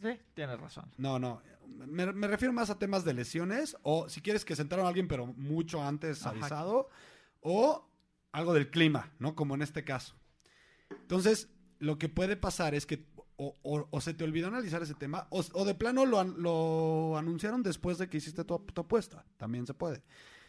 Sí, 0.00 0.18
tienes 0.34 0.58
razón. 0.58 0.90
No, 0.96 1.18
no. 1.18 1.42
Me, 1.86 2.12
me 2.12 2.26
refiero 2.26 2.52
más 2.52 2.70
a 2.70 2.78
temas 2.78 3.04
de 3.04 3.14
lesiones 3.14 3.76
o 3.82 4.08
si 4.08 4.20
quieres 4.20 4.44
que 4.44 4.56
sentaron 4.56 4.84
a 4.84 4.88
alguien 4.88 5.06
pero 5.08 5.26
mucho 5.26 5.82
antes 5.82 6.22
Ajá. 6.26 6.30
avisado 6.30 6.88
o 7.40 7.88
algo 8.32 8.52
del 8.54 8.70
clima, 8.70 9.10
¿no? 9.18 9.34
Como 9.34 9.54
en 9.54 9.62
este 9.62 9.84
caso. 9.84 10.14
Entonces, 11.00 11.48
lo 11.78 11.98
que 11.98 12.08
puede 12.08 12.36
pasar 12.36 12.74
es 12.74 12.86
que 12.86 13.06
o, 13.36 13.56
o- 13.62 13.88
o 13.90 14.00
se 14.00 14.14
te 14.14 14.24
olvidó 14.24 14.48
analizar 14.48 14.82
ese 14.82 14.94
tema 14.94 15.26
o, 15.30 15.42
o 15.54 15.64
de 15.64 15.74
plano 15.74 16.06
lo, 16.06 16.20
an- 16.20 16.34
lo 16.38 17.16
anunciaron 17.16 17.62
después 17.62 17.98
de 17.98 18.08
que 18.08 18.18
hiciste 18.18 18.44
tu, 18.44 18.58
tu 18.58 18.80
apuesta. 18.82 19.24
También 19.36 19.66
se 19.66 19.74
puede. 19.74 20.02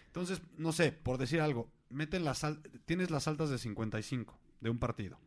Entonces, 0.08 0.41
no 0.58 0.71
sé, 0.71 0.91
por 0.91 1.17
decir 1.17 1.41
algo, 1.41 1.71
meten 1.89 2.23
las 2.23 2.43
al- 2.43 2.62
tienes 2.86 3.10
las 3.10 3.27
altas 3.27 3.49
de 3.49 3.58
55 3.58 4.38
de 4.60 4.69
un 4.69 4.77
partido. 4.79 5.19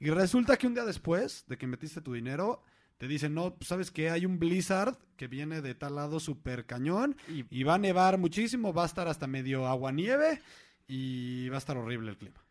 Y 0.00 0.10
resulta 0.10 0.56
que 0.58 0.66
un 0.66 0.74
día 0.74 0.84
después 0.84 1.44
de 1.46 1.56
que 1.56 1.66
metiste 1.66 2.00
tu 2.02 2.12
dinero, 2.12 2.62
te 2.98 3.08
dicen, 3.08 3.32
no, 3.32 3.54
pues, 3.54 3.68
¿sabes 3.68 3.90
qué? 3.90 4.10
Hay 4.10 4.26
un 4.26 4.38
blizzard 4.38 4.98
que 5.16 5.28
viene 5.28 5.62
de 5.62 5.74
tal 5.74 5.94
lado 5.94 6.20
súper 6.20 6.66
cañón 6.66 7.16
Y 7.28 7.44
y 7.50 7.62
va 7.62 7.74
a 7.74 7.78
nevar 7.78 8.18
muchísimo, 8.18 8.72
va 8.74 8.82
a 8.82 8.86
estar 8.86 9.08
hasta 9.08 9.26
medio 9.26 9.66
agua-nieve 9.66 10.40
y 10.86 11.48
va 11.48 11.56
a 11.56 11.58
estar 11.58 11.76
horrible 11.76 12.10
el 12.10 12.18
clima. 12.18 12.43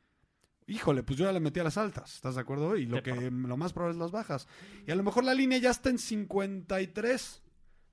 Híjole, 0.68 1.04
pues 1.04 1.18
yo 1.20 1.26
ya 1.26 1.32
le 1.34 1.40
metí 1.40 1.60
a 1.60 1.64
las 1.64 1.78
altas, 1.78 2.14
¿estás 2.16 2.36
de 2.36 2.42
acuerdo? 2.42 2.76
Y 2.78 2.86
lo 2.86 3.04
que 3.04 3.14
lo 3.32 3.58
más 3.58 3.74
probable 3.74 3.96
es 3.96 4.00
las 4.02 4.12
bajas. 4.12 4.48
Y 4.88 4.92
a 4.92 4.96
lo 4.96 5.04
mejor 5.04 5.24
la 5.24 5.34
línea 5.34 5.58
ya 5.58 5.72
está 5.72 5.90
en 5.90 5.98
53. 5.98 7.42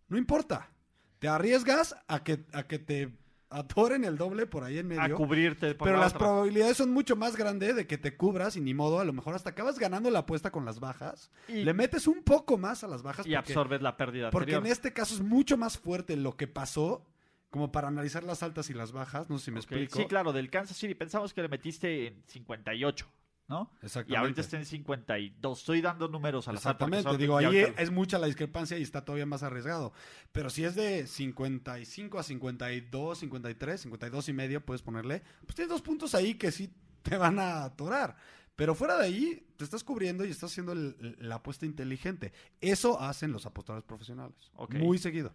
No 0.08 0.18
importa. 0.18 0.70
Te 1.18 1.28
arriesgas 1.28 1.94
a 2.08 2.22
que, 2.24 2.44
a 2.52 2.62
que 2.64 2.78
te 2.78 3.16
atoren 3.50 4.04
el 4.04 4.16
doble 4.16 4.46
por 4.46 4.62
ahí 4.62 4.78
en 4.78 4.92
a 4.92 5.02
medio. 5.02 5.16
cubrirte 5.16 5.74
por 5.74 5.86
Pero 5.86 5.98
la 5.98 6.04
las 6.04 6.14
otra. 6.14 6.26
probabilidades 6.28 6.76
son 6.76 6.92
mucho 6.92 7.16
más 7.16 7.36
grandes 7.36 7.74
de 7.74 7.86
que 7.86 7.98
te 7.98 8.16
cubras 8.16 8.56
y 8.56 8.60
ni 8.60 8.74
modo, 8.74 9.00
a 9.00 9.04
lo 9.04 9.12
mejor 9.12 9.34
hasta 9.34 9.50
acabas 9.50 9.78
ganando 9.78 10.08
la 10.10 10.20
apuesta 10.20 10.50
con 10.52 10.64
las 10.64 10.78
bajas. 10.80 11.30
Y- 11.48 11.64
Le 11.64 11.74
metes 11.74 12.06
un 12.06 12.22
poco 12.22 12.56
más 12.58 12.84
a 12.84 12.88
las 12.88 13.02
bajas 13.02 13.26
y 13.26 13.34
porque, 13.34 13.52
absorbes 13.52 13.82
la 13.82 13.96
pérdida 13.96 14.30
porque 14.30 14.52
anterior. 14.54 14.66
en 14.66 14.72
este 14.72 14.92
caso 14.92 15.14
es 15.16 15.20
mucho 15.20 15.56
más 15.56 15.76
fuerte 15.78 16.16
lo 16.16 16.36
que 16.36 16.46
pasó 16.46 17.04
como 17.50 17.70
para 17.72 17.88
analizar 17.88 18.22
las 18.24 18.42
altas 18.42 18.70
y 18.70 18.74
las 18.74 18.92
bajas. 18.92 19.28
No 19.28 19.38
sé 19.38 19.46
si 19.46 19.50
me 19.50 19.58
explico. 19.58 19.98
Sí, 19.98 20.06
claro, 20.06 20.32
del 20.32 20.50
Kansas 20.50 20.76
City 20.76 20.94
pensamos 20.94 21.34
que 21.34 21.42
le 21.42 21.48
metiste 21.48 22.06
en 22.06 22.22
58, 22.26 23.06
¿no? 23.48 23.72
Exactamente. 23.82 24.12
Y 24.12 24.16
ahorita 24.16 24.40
está 24.40 24.56
en 24.56 24.64
52. 24.64 25.58
Estoy 25.58 25.80
dando 25.80 26.06
números 26.08 26.46
al 26.46 26.56
azar. 26.56 26.72
Exactamente, 26.72 27.16
digo, 27.18 27.36
ahí 27.36 27.46
ahorita- 27.46 27.82
es 27.82 27.90
mucha 27.90 28.18
la 28.18 28.26
discrepancia 28.28 28.78
y 28.78 28.82
está 28.82 29.04
todavía 29.04 29.26
más 29.26 29.42
arriesgado. 29.42 29.92
Pero 30.32 30.48
si 30.50 30.62
es 30.64 30.76
de 30.76 31.06
55 31.06 32.18
a 32.18 32.22
52, 32.22 33.18
53, 33.18 33.80
52 33.80 34.28
y 34.28 34.32
medio, 34.32 34.64
puedes 34.64 34.82
ponerle, 34.82 35.22
pues 35.44 35.56
tienes 35.56 35.70
dos 35.70 35.82
puntos 35.82 36.14
ahí 36.14 36.34
que 36.34 36.52
sí 36.52 36.72
te 37.02 37.16
van 37.16 37.38
a 37.40 37.64
atorar. 37.64 38.16
Pero 38.56 38.74
fuera 38.74 38.96
de 38.98 39.06
ahí, 39.06 39.46
te 39.56 39.64
estás 39.64 39.82
cubriendo 39.82 40.24
y 40.24 40.30
estás 40.30 40.52
haciendo 40.52 40.72
el- 40.72 41.16
la 41.18 41.36
apuesta 41.36 41.64
inteligente. 41.66 42.32
Eso 42.60 43.00
hacen 43.00 43.32
los 43.32 43.46
apostadores 43.46 43.84
profesionales. 43.84 44.36
Ok. 44.54 44.74
Muy 44.74 44.98
seguido. 44.98 45.32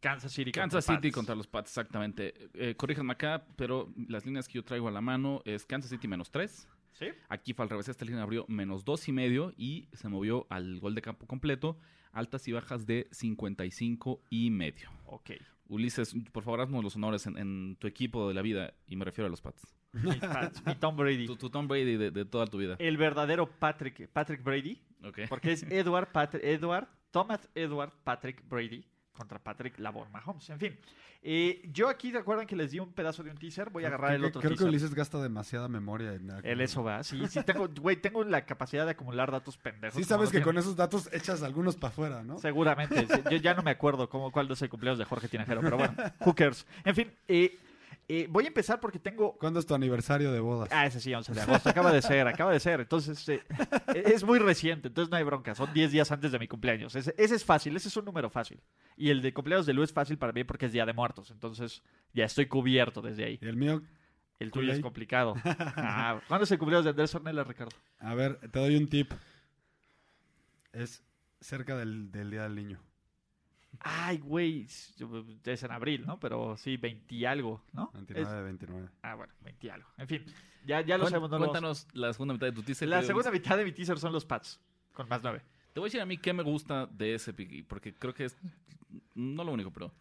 Kansas 0.00 0.32
City 0.32 0.52
Kansas 0.52 0.84
contra 0.86 0.96
City 0.96 1.08
Pats. 1.08 1.14
contra 1.14 1.34
los 1.34 1.46
Pats, 1.46 1.70
exactamente. 1.70 2.34
Eh, 2.54 2.74
corríjanme 2.76 3.12
acá, 3.12 3.44
pero 3.56 3.92
las 4.08 4.24
líneas 4.24 4.46
que 4.48 4.54
yo 4.54 4.64
traigo 4.64 4.88
a 4.88 4.90
la 4.90 5.00
mano 5.00 5.42
es 5.44 5.64
Kansas 5.66 5.90
City 5.90 6.06
menos 6.08 6.30
3. 6.30 6.68
¿Sí? 6.92 7.06
Aquí 7.28 7.52
fue 7.54 7.64
al 7.64 7.70
revés, 7.70 7.88
esta 7.88 8.04
línea 8.04 8.22
abrió 8.22 8.44
menos 8.48 8.84
dos 8.84 9.06
y 9.08 9.12
medio 9.12 9.52
y 9.56 9.88
se 9.92 10.08
movió 10.08 10.46
al 10.50 10.80
gol 10.80 10.94
de 10.96 11.02
campo 11.02 11.26
completo, 11.26 11.78
altas 12.12 12.48
y 12.48 12.52
bajas 12.52 12.86
de 12.86 13.06
55 13.12 14.20
y 14.30 14.50
medio. 14.50 14.90
Ok. 15.06 15.30
Ulises, 15.68 16.14
por 16.32 16.42
favor, 16.44 16.60
haznos 16.62 16.82
los 16.82 16.96
honores 16.96 17.26
en, 17.26 17.36
en 17.36 17.76
tu 17.78 17.86
equipo 17.86 18.26
de 18.26 18.34
la 18.34 18.40
vida, 18.42 18.72
y 18.86 18.96
me 18.96 19.04
refiero 19.04 19.26
a 19.26 19.30
los 19.30 19.40
Pats. 19.42 19.74
Mis 19.92 20.16
Pats, 20.16 20.64
mi 20.66 20.74
Tom 20.76 20.96
Brady. 20.96 21.26
Tu, 21.26 21.36
tu 21.36 21.50
Tom 21.50 21.68
Brady 21.68 21.96
de, 21.96 22.10
de 22.10 22.24
toda 22.24 22.46
tu 22.46 22.58
vida. 22.58 22.76
El 22.78 22.96
verdadero 22.96 23.46
Patrick, 23.48 24.08
Patrick 24.08 24.42
Brady, 24.42 24.80
Ok. 25.04 25.20
porque 25.28 25.52
es 25.52 25.62
Edward, 25.70 26.10
Pat- 26.10 26.34
Edward, 26.36 26.88
Thomas 27.10 27.48
Edward 27.54 27.92
Patrick 28.02 28.42
Brady 28.48 28.84
contra 29.18 29.38
Patrick 29.38 29.78
Lavon 29.78 30.10
Mahomes. 30.12 30.48
En 30.50 30.58
fin, 30.58 30.78
eh, 31.22 31.68
yo 31.72 31.88
aquí 31.88 32.10
recuerdan 32.12 32.46
que 32.46 32.54
les 32.56 32.70
di 32.70 32.78
un 32.78 32.92
pedazo 32.92 33.22
de 33.22 33.30
un 33.30 33.36
teaser, 33.36 33.68
voy 33.70 33.84
a 33.84 33.88
agarrar 33.88 34.12
el 34.12 34.18
Creo- 34.18 34.28
otro 34.28 34.40
Creo 34.40 34.50
que 34.52 34.56
teaser. 34.58 34.68
Ulises 34.70 34.94
gasta 34.94 35.20
demasiada 35.20 35.68
memoria. 35.68 36.14
En 36.14 36.30
El 36.44 36.60
eso 36.60 36.82
va, 36.84 37.02
sí, 37.02 37.20
sí 37.28 37.42
tengo, 37.42 37.68
güey, 37.80 37.96
tengo 37.96 38.22
la 38.24 38.46
capacidad 38.46 38.84
de 38.86 38.92
acumular 38.92 39.30
datos 39.30 39.56
pendejos. 39.58 39.96
Sí 39.96 40.04
sabes 40.04 40.28
que 40.28 40.38
tienen- 40.38 40.44
con 40.44 40.58
esos 40.58 40.76
datos 40.76 41.10
echas 41.12 41.42
algunos 41.42 41.76
para 41.76 41.92
afuera, 41.92 42.22
¿no? 42.22 42.38
Seguramente. 42.38 43.06
sí, 43.06 43.22
Yo 43.30 43.36
ya 43.38 43.54
no 43.54 43.62
me 43.62 43.72
acuerdo 43.72 44.08
cómo, 44.08 44.30
cuál 44.30 44.50
es 44.50 44.62
el 44.62 44.68
cumpleaños 44.68 44.98
de 44.98 45.04
Jorge 45.04 45.28
Tinajero, 45.28 45.60
pero 45.60 45.76
bueno, 45.76 45.94
who 46.24 46.34
cares. 46.34 46.66
En 46.84 46.94
fin, 46.94 47.10
eh, 47.26 47.58
eh, 48.10 48.26
voy 48.30 48.44
a 48.44 48.48
empezar 48.48 48.80
porque 48.80 48.98
tengo... 48.98 49.36
¿Cuándo 49.36 49.60
es 49.60 49.66
tu 49.66 49.74
aniversario 49.74 50.32
de 50.32 50.40
bodas? 50.40 50.70
Ah, 50.72 50.86
ese 50.86 50.98
sí, 50.98 51.12
11 51.12 51.34
de 51.34 51.40
agosto. 51.42 51.68
Acaba 51.68 51.92
de 51.92 52.00
ser, 52.00 52.26
acaba 52.26 52.50
de 52.52 52.58
ser. 52.58 52.80
Entonces, 52.80 53.28
eh, 53.28 53.42
es 53.94 54.24
muy 54.24 54.38
reciente, 54.38 54.88
entonces 54.88 55.10
no 55.10 55.18
hay 55.18 55.24
bronca. 55.24 55.54
Son 55.54 55.72
10 55.74 55.92
días 55.92 56.10
antes 56.10 56.32
de 56.32 56.38
mi 56.38 56.48
cumpleaños. 56.48 56.94
Ese, 56.96 57.14
ese 57.18 57.34
es 57.34 57.44
fácil, 57.44 57.76
ese 57.76 57.88
es 57.88 57.96
un 57.98 58.06
número 58.06 58.30
fácil. 58.30 58.60
Y 58.96 59.10
el 59.10 59.20
de 59.20 59.34
cumpleaños 59.34 59.66
de 59.66 59.74
Lu 59.74 59.82
es 59.82 59.92
fácil 59.92 60.16
para 60.16 60.32
mí 60.32 60.42
porque 60.44 60.66
es 60.66 60.72
Día 60.72 60.86
de 60.86 60.94
Muertos. 60.94 61.30
Entonces, 61.30 61.82
ya 62.14 62.24
estoy 62.24 62.46
cubierto 62.46 63.02
desde 63.02 63.24
ahí. 63.24 63.38
Y 63.42 63.46
el 63.46 63.56
mío, 63.56 63.82
El 64.38 64.50
tuyo 64.52 64.72
es 64.72 64.80
complicado. 64.80 65.34
Ah, 65.76 66.20
¿Cuándo 66.28 66.44
es 66.44 66.50
el 66.50 66.58
cumpleaños 66.58 66.84
de 66.84 66.90
Andrés 66.90 67.14
Ornella, 67.14 67.44
Ricardo? 67.44 67.76
a 67.98 68.14
ver, 68.14 68.38
te 68.50 68.58
doy 68.58 68.76
un 68.76 68.88
tip. 68.88 69.12
Es 70.72 71.02
cerca 71.40 71.76
del, 71.76 72.10
del 72.10 72.30
Día 72.30 72.44
del 72.44 72.54
Niño. 72.54 72.80
Ay, 73.80 74.18
güey, 74.18 74.62
es 74.62 75.62
en 75.62 75.70
abril, 75.70 76.04
¿no? 76.06 76.18
Pero 76.18 76.56
sí, 76.56 76.76
20 76.76 77.14
y 77.14 77.24
algo, 77.24 77.62
¿no? 77.72 77.90
29 77.94 78.22
Es- 78.28 78.34
de 78.36 78.42
29. 78.42 78.88
Ah, 79.02 79.14
bueno, 79.14 79.32
20 79.42 79.66
y 79.66 79.70
algo. 79.70 79.88
En 79.98 80.08
fin, 80.08 80.24
ya, 80.66 80.80
ya 80.80 80.98
lo 80.98 81.06
sabemos. 81.06 81.30
no 81.30 81.38
Cuéntanos 81.38 81.86
la 81.92 82.12
segunda 82.12 82.34
mitad 82.34 82.46
de 82.46 82.52
tu 82.52 82.62
teaser. 82.62 82.88
La 82.88 83.02
segunda 83.02 83.30
mitad 83.30 83.56
de 83.56 83.64
mi 83.64 83.72
teaser 83.72 83.98
son 83.98 84.12
los 84.12 84.24
Pats, 84.24 84.60
con 84.92 85.08
más 85.08 85.22
9. 85.22 85.40
Te 85.72 85.80
voy 85.80 85.86
a 85.86 85.88
decir 85.88 86.00
a 86.00 86.06
mí 86.06 86.18
qué 86.18 86.32
me 86.32 86.42
gusta 86.42 86.86
de 86.86 87.14
ese 87.14 87.32
pick, 87.32 87.66
porque 87.66 87.94
creo 87.94 88.12
que 88.14 88.24
es 88.24 88.36
no 89.14 89.44
lo 89.44 89.52
único, 89.52 89.70
pero 89.72 89.92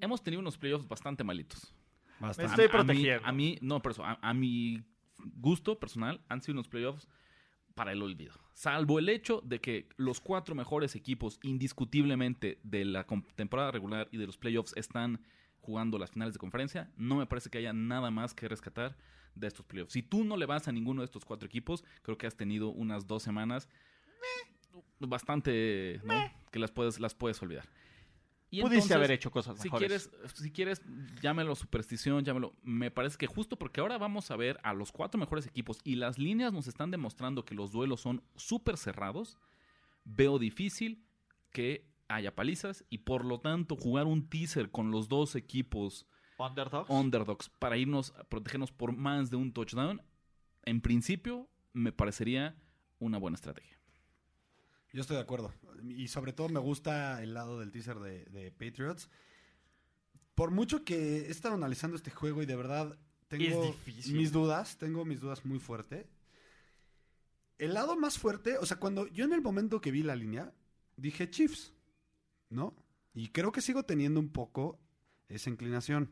hemos 0.00 0.22
tenido 0.22 0.40
unos 0.40 0.56
playoffs 0.56 0.88
bastante 0.88 1.24
malitos. 1.24 1.74
Bastante. 2.18 2.50
estoy 2.50 2.64
a 2.64 2.68
mí- 2.68 2.72
protegiendo. 2.86 3.26
A 3.28 3.32
mí, 3.32 3.58
no, 3.60 3.80
por 3.80 3.92
eso, 3.92 4.04
a, 4.04 4.18
a 4.22 4.34
mi 4.34 4.82
gusto 5.36 5.78
personal 5.78 6.20
han 6.28 6.40
sido 6.40 6.54
unos 6.54 6.68
playoffs 6.68 7.08
para 7.74 7.92
el 7.92 8.02
olvido. 8.02 8.34
Salvo 8.54 8.98
el 8.98 9.08
hecho 9.08 9.40
de 9.44 9.60
que 9.60 9.88
los 9.96 10.20
cuatro 10.20 10.54
mejores 10.54 10.94
equipos 10.94 11.38
indiscutiblemente 11.42 12.58
de 12.62 12.84
la 12.84 13.06
temporada 13.34 13.70
regular 13.70 14.08
y 14.12 14.18
de 14.18 14.26
los 14.26 14.36
playoffs 14.36 14.74
están 14.76 15.20
jugando 15.60 15.98
las 15.98 16.10
finales 16.10 16.34
de 16.34 16.38
conferencia, 16.38 16.90
no 16.96 17.16
me 17.16 17.26
parece 17.26 17.50
que 17.50 17.58
haya 17.58 17.72
nada 17.72 18.10
más 18.10 18.34
que 18.34 18.48
rescatar 18.48 18.96
de 19.34 19.46
estos 19.46 19.64
playoffs. 19.64 19.92
Si 19.92 20.02
tú 20.02 20.24
no 20.24 20.36
le 20.36 20.46
vas 20.46 20.68
a 20.68 20.72
ninguno 20.72 21.02
de 21.02 21.06
estos 21.06 21.24
cuatro 21.24 21.46
equipos, 21.46 21.84
creo 22.02 22.18
que 22.18 22.26
has 22.26 22.36
tenido 22.36 22.68
unas 22.68 23.06
dos 23.06 23.22
semanas 23.22 23.68
eh, 24.06 24.78
bastante, 25.00 26.00
¿no? 26.04 26.14
Que 26.50 26.58
las 26.58 26.70
puedes, 26.70 27.00
las 27.00 27.14
puedes 27.14 27.40
olvidar. 27.42 27.68
Y 28.52 28.62
Pudiste 28.62 28.76
entonces, 28.78 28.96
haber 28.96 29.10
hecho 29.12 29.30
cosas 29.30 29.58
si 29.58 29.68
mejores. 29.68 30.08
quieres, 30.08 30.34
si 30.34 30.50
quieres, 30.50 30.82
llámelo 31.22 31.54
superstición, 31.54 32.24
llámelo. 32.24 32.54
Me 32.62 32.90
parece 32.90 33.16
que 33.16 33.28
justo 33.28 33.56
porque 33.56 33.80
ahora 33.80 33.96
vamos 33.96 34.30
a 34.32 34.36
ver 34.36 34.58
a 34.64 34.74
los 34.74 34.90
cuatro 34.90 35.20
mejores 35.20 35.46
equipos 35.46 35.78
y 35.84 35.94
las 35.94 36.18
líneas 36.18 36.52
nos 36.52 36.66
están 36.66 36.90
demostrando 36.90 37.44
que 37.44 37.54
los 37.54 37.70
duelos 37.70 38.00
son 38.00 38.24
súper 38.34 38.76
cerrados, 38.76 39.38
veo 40.04 40.38
difícil 40.40 41.04
que 41.52 41.88
haya 42.08 42.34
palizas 42.34 42.84
y 42.90 42.98
por 42.98 43.24
lo 43.24 43.38
tanto 43.40 43.76
jugar 43.76 44.06
un 44.06 44.28
teaser 44.28 44.70
con 44.70 44.90
los 44.90 45.08
dos 45.08 45.36
equipos 45.36 46.06
Underdogs. 46.38 46.90
underdogs 46.90 47.48
para 47.50 47.76
irnos 47.76 48.12
a 48.18 48.24
protegernos 48.24 48.72
por 48.72 48.96
más 48.96 49.30
de 49.30 49.36
un 49.36 49.52
touchdown, 49.52 50.02
en 50.64 50.80
principio 50.80 51.48
me 51.72 51.92
parecería 51.92 52.56
una 52.98 53.18
buena 53.18 53.36
estrategia. 53.36 53.79
Yo 54.92 55.00
estoy 55.00 55.16
de 55.16 55.22
acuerdo. 55.22 55.52
Y 55.82 56.08
sobre 56.08 56.32
todo 56.32 56.48
me 56.48 56.60
gusta 56.60 57.22
el 57.22 57.34
lado 57.34 57.60
del 57.60 57.70
teaser 57.70 57.98
de, 57.98 58.24
de 58.26 58.50
Patriots. 58.50 59.08
Por 60.34 60.50
mucho 60.50 60.84
que 60.84 61.26
he 61.26 61.30
estado 61.30 61.54
analizando 61.54 61.96
este 61.96 62.10
juego 62.10 62.42
y 62.42 62.46
de 62.46 62.56
verdad 62.56 62.98
tengo 63.30 63.76
mis 63.86 64.32
dudas, 64.32 64.76
tengo 64.76 65.04
mis 65.04 65.20
dudas 65.20 65.44
muy 65.44 65.60
fuerte. 65.60 66.08
El 67.58 67.74
lado 67.74 67.96
más 67.96 68.18
fuerte, 68.18 68.58
o 68.58 68.66
sea, 68.66 68.78
cuando 68.78 69.06
yo 69.06 69.24
en 69.24 69.32
el 69.32 69.40
momento 69.40 69.80
que 69.80 69.92
vi 69.92 70.02
la 70.02 70.16
línea, 70.16 70.52
dije 70.96 71.30
Chiefs, 71.30 71.72
¿no? 72.48 72.74
Y 73.14 73.28
creo 73.28 73.52
que 73.52 73.60
sigo 73.60 73.84
teniendo 73.84 74.18
un 74.18 74.30
poco 74.30 74.80
esa 75.28 75.48
inclinación. 75.48 76.10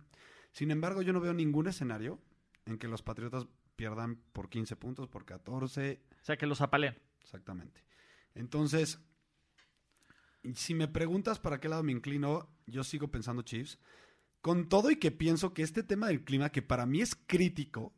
Sin 0.53 0.71
embargo, 0.71 1.03
yo 1.03 1.13
no 1.13 1.21
veo 1.21 1.35
ningún 1.35 1.67
escenario 1.67 2.21
en 2.67 2.79
que 2.79 2.87
los 2.87 3.03
Patriotas 3.03 3.47
pierdan 3.75 4.17
por 4.33 4.49
15 4.49 4.77
puntos, 4.77 5.09
por 5.09 5.25
14, 5.25 6.01
O 6.21 6.25
sea, 6.25 6.37
que 6.37 6.47
los 6.47 6.61
apalen. 6.61 6.97
Exactamente. 7.21 7.85
Entonces, 8.35 9.01
si 10.55 10.75
me 10.75 10.89
preguntas 10.89 11.39
para 11.39 11.61
qué 11.61 11.69
lado 11.69 11.83
me 11.83 11.93
inclino, 11.93 12.49
yo 12.67 12.85
sigo 12.85 13.09
pensando 13.09 13.43
Chiefs. 13.43 13.79
Con 14.41 14.69
todo 14.69 14.91
y 14.91 14.97
que 14.97 15.11
pienso 15.11 15.53
que 15.53 15.63
este 15.63 15.83
tema 15.83 16.07
del 16.09 16.25
clima, 16.25 16.51
que 16.51 16.63
para 16.63 16.87
mí 16.87 17.01
es 17.01 17.17
crítico, 17.27 17.93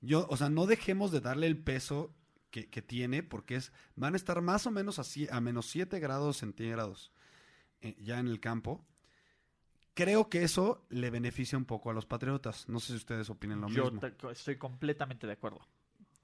yo, 0.00 0.26
o 0.30 0.36
sea, 0.36 0.48
no 0.50 0.66
dejemos 0.66 1.10
de 1.10 1.20
darle 1.20 1.46
el 1.46 1.56
peso 1.58 2.14
que, 2.50 2.68
que 2.68 2.82
tiene, 2.82 3.22
porque 3.22 3.56
es, 3.56 3.72
van 3.96 4.14
a 4.14 4.16
estar 4.16 4.40
más 4.42 4.66
o 4.66 4.70
menos 4.70 4.98
así, 4.98 5.26
a 5.30 5.40
menos 5.40 5.66
7 5.66 5.98
grados 6.00 6.36
centígrados 6.38 7.12
eh, 7.80 7.96
ya 7.98 8.18
en 8.20 8.28
el 8.28 8.40
campo. 8.40 8.84
Creo 9.94 10.28
que 10.28 10.44
eso 10.44 10.86
le 10.90 11.10
beneficia 11.10 11.58
un 11.58 11.64
poco 11.64 11.90
a 11.90 11.94
los 11.94 12.06
Patriotas. 12.06 12.68
No 12.68 12.78
sé 12.78 12.88
si 12.92 12.96
ustedes 12.98 13.28
opinen 13.30 13.60
lo 13.60 13.68
Yo 13.68 13.90
mismo. 13.90 14.00
te- 14.00 14.14
estoy 14.32 14.56
completamente 14.56 15.26
de 15.26 15.32
acuerdo. 15.32 15.60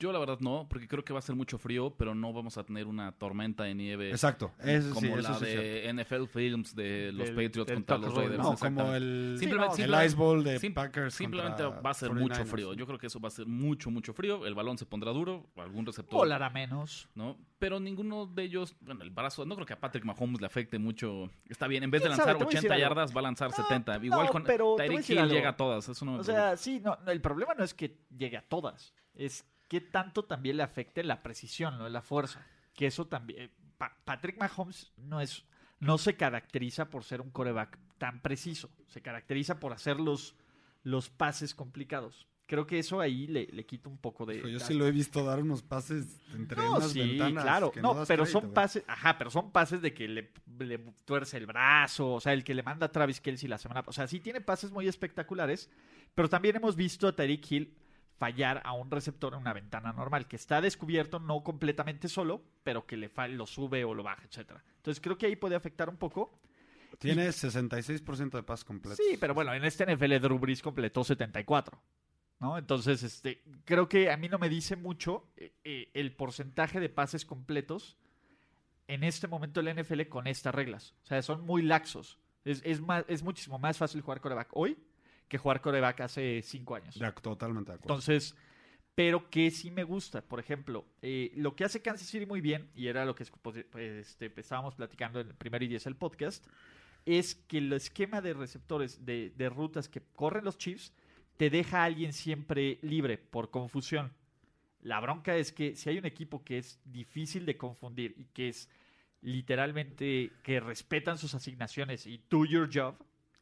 Yo 0.00 0.12
la 0.12 0.18
verdad 0.18 0.38
no, 0.40 0.66
porque 0.68 0.88
creo 0.88 1.04
que 1.04 1.12
va 1.12 1.20
a 1.20 1.22
ser 1.22 1.36
mucho 1.36 1.56
frío, 1.56 1.94
pero 1.96 2.14
no 2.16 2.32
vamos 2.32 2.58
a 2.58 2.64
tener 2.64 2.86
una 2.88 3.12
tormenta 3.12 3.62
de 3.62 3.74
nieve 3.76 4.10
Exacto. 4.10 4.52
Eso 4.58 4.88
sí, 4.88 4.94
como 4.94 5.18
eso 5.18 5.28
la 5.30 5.38
sí 5.38 5.44
cierto. 5.44 5.62
de 5.62 5.88
NFL 6.04 6.26
Films 6.26 6.74
de 6.74 7.12
los 7.12 7.30
Patriots 7.30 7.66
del 7.66 7.76
contra 7.76 7.98
los. 7.98 8.14
Raiders. 8.14 8.38
No, 8.42 8.56
como 8.56 8.92
el, 8.94 9.36
Simplemente- 9.38 9.68
no, 9.68 9.74
simplemente- 9.76 9.84
el 9.84 10.06
Ice 10.06 10.16
Bowl 10.16 10.42
de 10.44 10.58
sim- 10.58 10.74
Packers. 10.74 11.14
Simplemente 11.14 11.62
va 11.62 11.90
a 11.90 11.94
ser 11.94 12.10
mucho 12.12 12.34
49ers. 12.42 12.46
frío. 12.46 12.74
Yo 12.74 12.86
creo 12.86 12.98
que 12.98 13.06
eso 13.06 13.20
va 13.20 13.28
a 13.28 13.30
ser 13.30 13.46
mucho, 13.46 13.90
mucho 13.90 14.12
frío. 14.12 14.44
El 14.46 14.54
balón 14.54 14.76
se 14.78 14.84
pondrá 14.84 15.12
duro, 15.12 15.48
algún 15.56 15.86
receptor. 15.86 16.18
Volará 16.18 16.50
menos. 16.50 17.08
¿no? 17.14 17.38
Pero 17.60 17.78
ninguno 17.78 18.26
de 18.26 18.42
ellos, 18.42 18.76
bueno, 18.80 19.02
el 19.04 19.10
brazo, 19.10 19.46
no 19.46 19.54
creo 19.54 19.64
que 19.66 19.74
a 19.74 19.80
Patrick 19.80 20.04
Mahomes 20.04 20.40
le 20.40 20.46
afecte 20.46 20.78
mucho. 20.78 21.30
Está 21.48 21.68
bien, 21.68 21.84
en 21.84 21.90
vez 21.92 22.02
de 22.02 22.08
¿Quién 22.08 22.18
lanzar 22.18 22.26
sabe? 22.26 22.38
Te 22.40 22.44
voy 22.44 22.52
a 22.52 22.56
decir 22.56 22.70
80 22.70 22.74
algo. 22.74 22.88
yardas, 22.96 23.16
va 23.16 23.20
a 23.20 23.22
lanzar 23.22 23.50
No, 23.50 23.56
70. 23.56 24.04
Igual 24.04 24.26
no, 24.26 24.32
con 24.32 24.44
Tyreek 24.44 25.08
Hill 25.08 25.18
algo. 25.18 25.34
llega 25.34 25.50
a 25.50 25.56
todas. 25.56 25.88
Eso 25.88 26.04
no 26.04 26.12
me 26.14 26.18
O 26.18 26.24
sea, 26.24 26.56
sí, 26.56 26.80
no, 26.80 26.98
no, 27.06 27.12
el 27.12 27.20
problema 27.20 27.54
no 27.54 27.62
es 27.62 27.72
que 27.72 27.96
llegue 28.16 28.36
a 28.36 28.42
todas, 28.42 28.92
es 29.14 29.46
tanto 29.80 30.24
también 30.24 30.56
le 30.56 30.62
afecte 30.62 31.02
la 31.04 31.22
precisión, 31.22 31.78
no 31.78 31.88
la 31.88 32.02
fuerza. 32.02 32.46
Que 32.74 32.86
eso 32.86 33.06
también. 33.06 33.50
Pa- 33.78 33.96
Patrick 34.04 34.38
Mahomes 34.38 34.92
no 34.96 35.20
es, 35.20 35.44
no 35.80 35.98
se 35.98 36.16
caracteriza 36.16 36.90
por 36.90 37.04
ser 37.04 37.20
un 37.20 37.30
coreback 37.30 37.78
tan 37.98 38.20
preciso, 38.20 38.70
se 38.88 39.00
caracteriza 39.02 39.60
por 39.60 39.72
hacer 39.72 40.00
los, 40.00 40.34
los 40.82 41.08
pases 41.10 41.54
complicados. 41.54 42.26
Creo 42.46 42.66
que 42.66 42.78
eso 42.78 43.00
ahí 43.00 43.26
le, 43.26 43.46
le 43.46 43.64
quita 43.64 43.88
un 43.88 43.96
poco 43.96 44.26
de. 44.26 44.52
Yo 44.52 44.60
sí 44.60 44.74
lo 44.74 44.86
he 44.86 44.90
visto 44.90 45.24
dar 45.24 45.40
unos 45.40 45.62
pases 45.62 46.20
entre 46.34 46.58
no, 46.58 46.76
unas 46.76 46.90
sí, 46.90 46.98
ventanas. 47.00 47.42
claro. 47.42 47.70
que 47.72 47.80
No, 47.80 48.04
pero 48.06 48.24
crédito, 48.24 48.40
son 48.40 48.52
pases, 48.52 48.84
ajá, 48.86 49.16
pero 49.16 49.30
son 49.30 49.50
pases 49.50 49.80
de 49.80 49.94
que 49.94 50.06
le, 50.06 50.30
le 50.58 50.78
tuerce 51.06 51.38
el 51.38 51.46
brazo, 51.46 52.12
o 52.12 52.20
sea, 52.20 52.34
el 52.34 52.44
que 52.44 52.52
le 52.54 52.62
manda 52.62 52.84
a 52.86 52.92
Travis 52.92 53.20
Kelsey 53.22 53.48
la 53.48 53.56
semana, 53.56 53.82
o 53.86 53.92
sea, 53.94 54.06
sí 54.06 54.20
tiene 54.20 54.42
pases 54.42 54.72
muy 54.72 54.86
espectaculares, 54.88 55.70
pero 56.14 56.28
también 56.28 56.56
hemos 56.56 56.76
visto 56.76 57.08
a 57.08 57.16
Tyreek 57.16 57.50
Hill 57.50 57.74
fallar 58.16 58.62
a 58.64 58.72
un 58.72 58.90
receptor 58.90 59.34
en 59.34 59.40
una 59.40 59.52
ventana 59.52 59.92
normal, 59.92 60.26
que 60.26 60.36
está 60.36 60.60
descubierto 60.60 61.18
no 61.18 61.42
completamente 61.42 62.08
solo, 62.08 62.42
pero 62.62 62.86
que 62.86 62.96
le 62.96 63.10
lo 63.28 63.46
sube 63.46 63.84
o 63.84 63.94
lo 63.94 64.02
baja, 64.02 64.24
etcétera. 64.24 64.62
Entonces 64.76 65.00
creo 65.00 65.18
que 65.18 65.26
ahí 65.26 65.36
puede 65.36 65.56
afectar 65.56 65.88
un 65.88 65.96
poco. 65.96 66.38
Tiene 66.98 67.28
66% 67.28 68.30
de 68.30 68.42
pases 68.42 68.64
completos. 68.64 69.04
Sí, 69.04 69.16
pero 69.18 69.34
bueno, 69.34 69.52
en 69.52 69.64
este 69.64 69.84
NFL 69.84 70.18
Drew 70.20 70.38
Brees 70.38 70.62
completó 70.62 71.02
74. 71.02 71.80
¿no? 72.38 72.56
Entonces, 72.56 73.02
este, 73.02 73.42
creo 73.64 73.88
que 73.88 74.10
a 74.10 74.16
mí 74.16 74.28
no 74.28 74.38
me 74.38 74.48
dice 74.48 74.76
mucho 74.76 75.26
eh, 75.36 75.52
eh, 75.64 75.90
el 75.94 76.14
porcentaje 76.14 76.78
de 76.78 76.88
pases 76.88 77.24
completos 77.24 77.96
en 78.86 79.02
este 79.02 79.26
momento 79.26 79.60
del 79.60 79.82
NFL 79.82 80.02
con 80.08 80.26
estas 80.26 80.54
reglas. 80.54 80.94
O 81.02 81.06
sea, 81.06 81.20
son 81.22 81.44
muy 81.44 81.62
laxos. 81.62 82.18
Es, 82.44 82.62
es, 82.64 82.80
más, 82.80 83.04
es 83.08 83.22
muchísimo 83.22 83.58
más 83.58 83.78
fácil 83.78 84.02
jugar 84.02 84.20
coreback 84.20 84.50
hoy 84.52 84.78
que 85.28 85.38
jugar 85.38 85.60
coreback 85.60 86.00
hace 86.00 86.42
cinco 86.42 86.74
años. 86.74 86.98
Totalmente 87.22 87.72
de 87.72 87.76
acuerdo. 87.76 87.94
Entonces, 87.94 88.36
pero 88.94 89.28
que 89.30 89.50
sí 89.50 89.70
me 89.70 89.84
gusta. 89.84 90.22
Por 90.22 90.40
ejemplo, 90.40 90.84
eh, 91.02 91.32
lo 91.36 91.56
que 91.56 91.64
hace 91.64 91.82
Kansas 91.82 92.08
City 92.08 92.26
muy 92.26 92.40
bien, 92.40 92.70
y 92.74 92.86
era 92.86 93.04
lo 93.04 93.14
que 93.14 93.24
pues, 93.42 93.64
este, 93.76 94.32
estábamos 94.36 94.74
platicando 94.74 95.20
en 95.20 95.28
el 95.28 95.34
primer 95.34 95.62
y 95.62 95.68
diez 95.68 95.84
del 95.84 95.96
podcast, 95.96 96.46
es 97.04 97.34
que 97.34 97.58
el 97.58 97.72
esquema 97.72 98.20
de 98.20 98.34
receptores, 98.34 99.04
de, 99.04 99.30
de 99.36 99.48
rutas 99.48 99.88
que 99.88 100.02
corren 100.14 100.44
los 100.44 100.58
Chiefs, 100.58 100.92
te 101.36 101.50
deja 101.50 101.82
a 101.82 101.84
alguien 101.84 102.12
siempre 102.12 102.78
libre 102.82 103.18
por 103.18 103.50
confusión. 103.50 104.12
La 104.80 105.00
bronca 105.00 105.36
es 105.36 105.50
que 105.50 105.74
si 105.76 105.90
hay 105.90 105.98
un 105.98 106.06
equipo 106.06 106.44
que 106.44 106.58
es 106.58 106.78
difícil 106.84 107.46
de 107.46 107.56
confundir 107.56 108.14
y 108.18 108.26
que 108.26 108.48
es 108.48 108.68
literalmente 109.22 110.30
que 110.42 110.60
respetan 110.60 111.18
sus 111.18 111.34
asignaciones 111.34 112.06
y 112.06 112.22
do 112.28 112.44
your 112.44 112.68
job, 112.72 112.94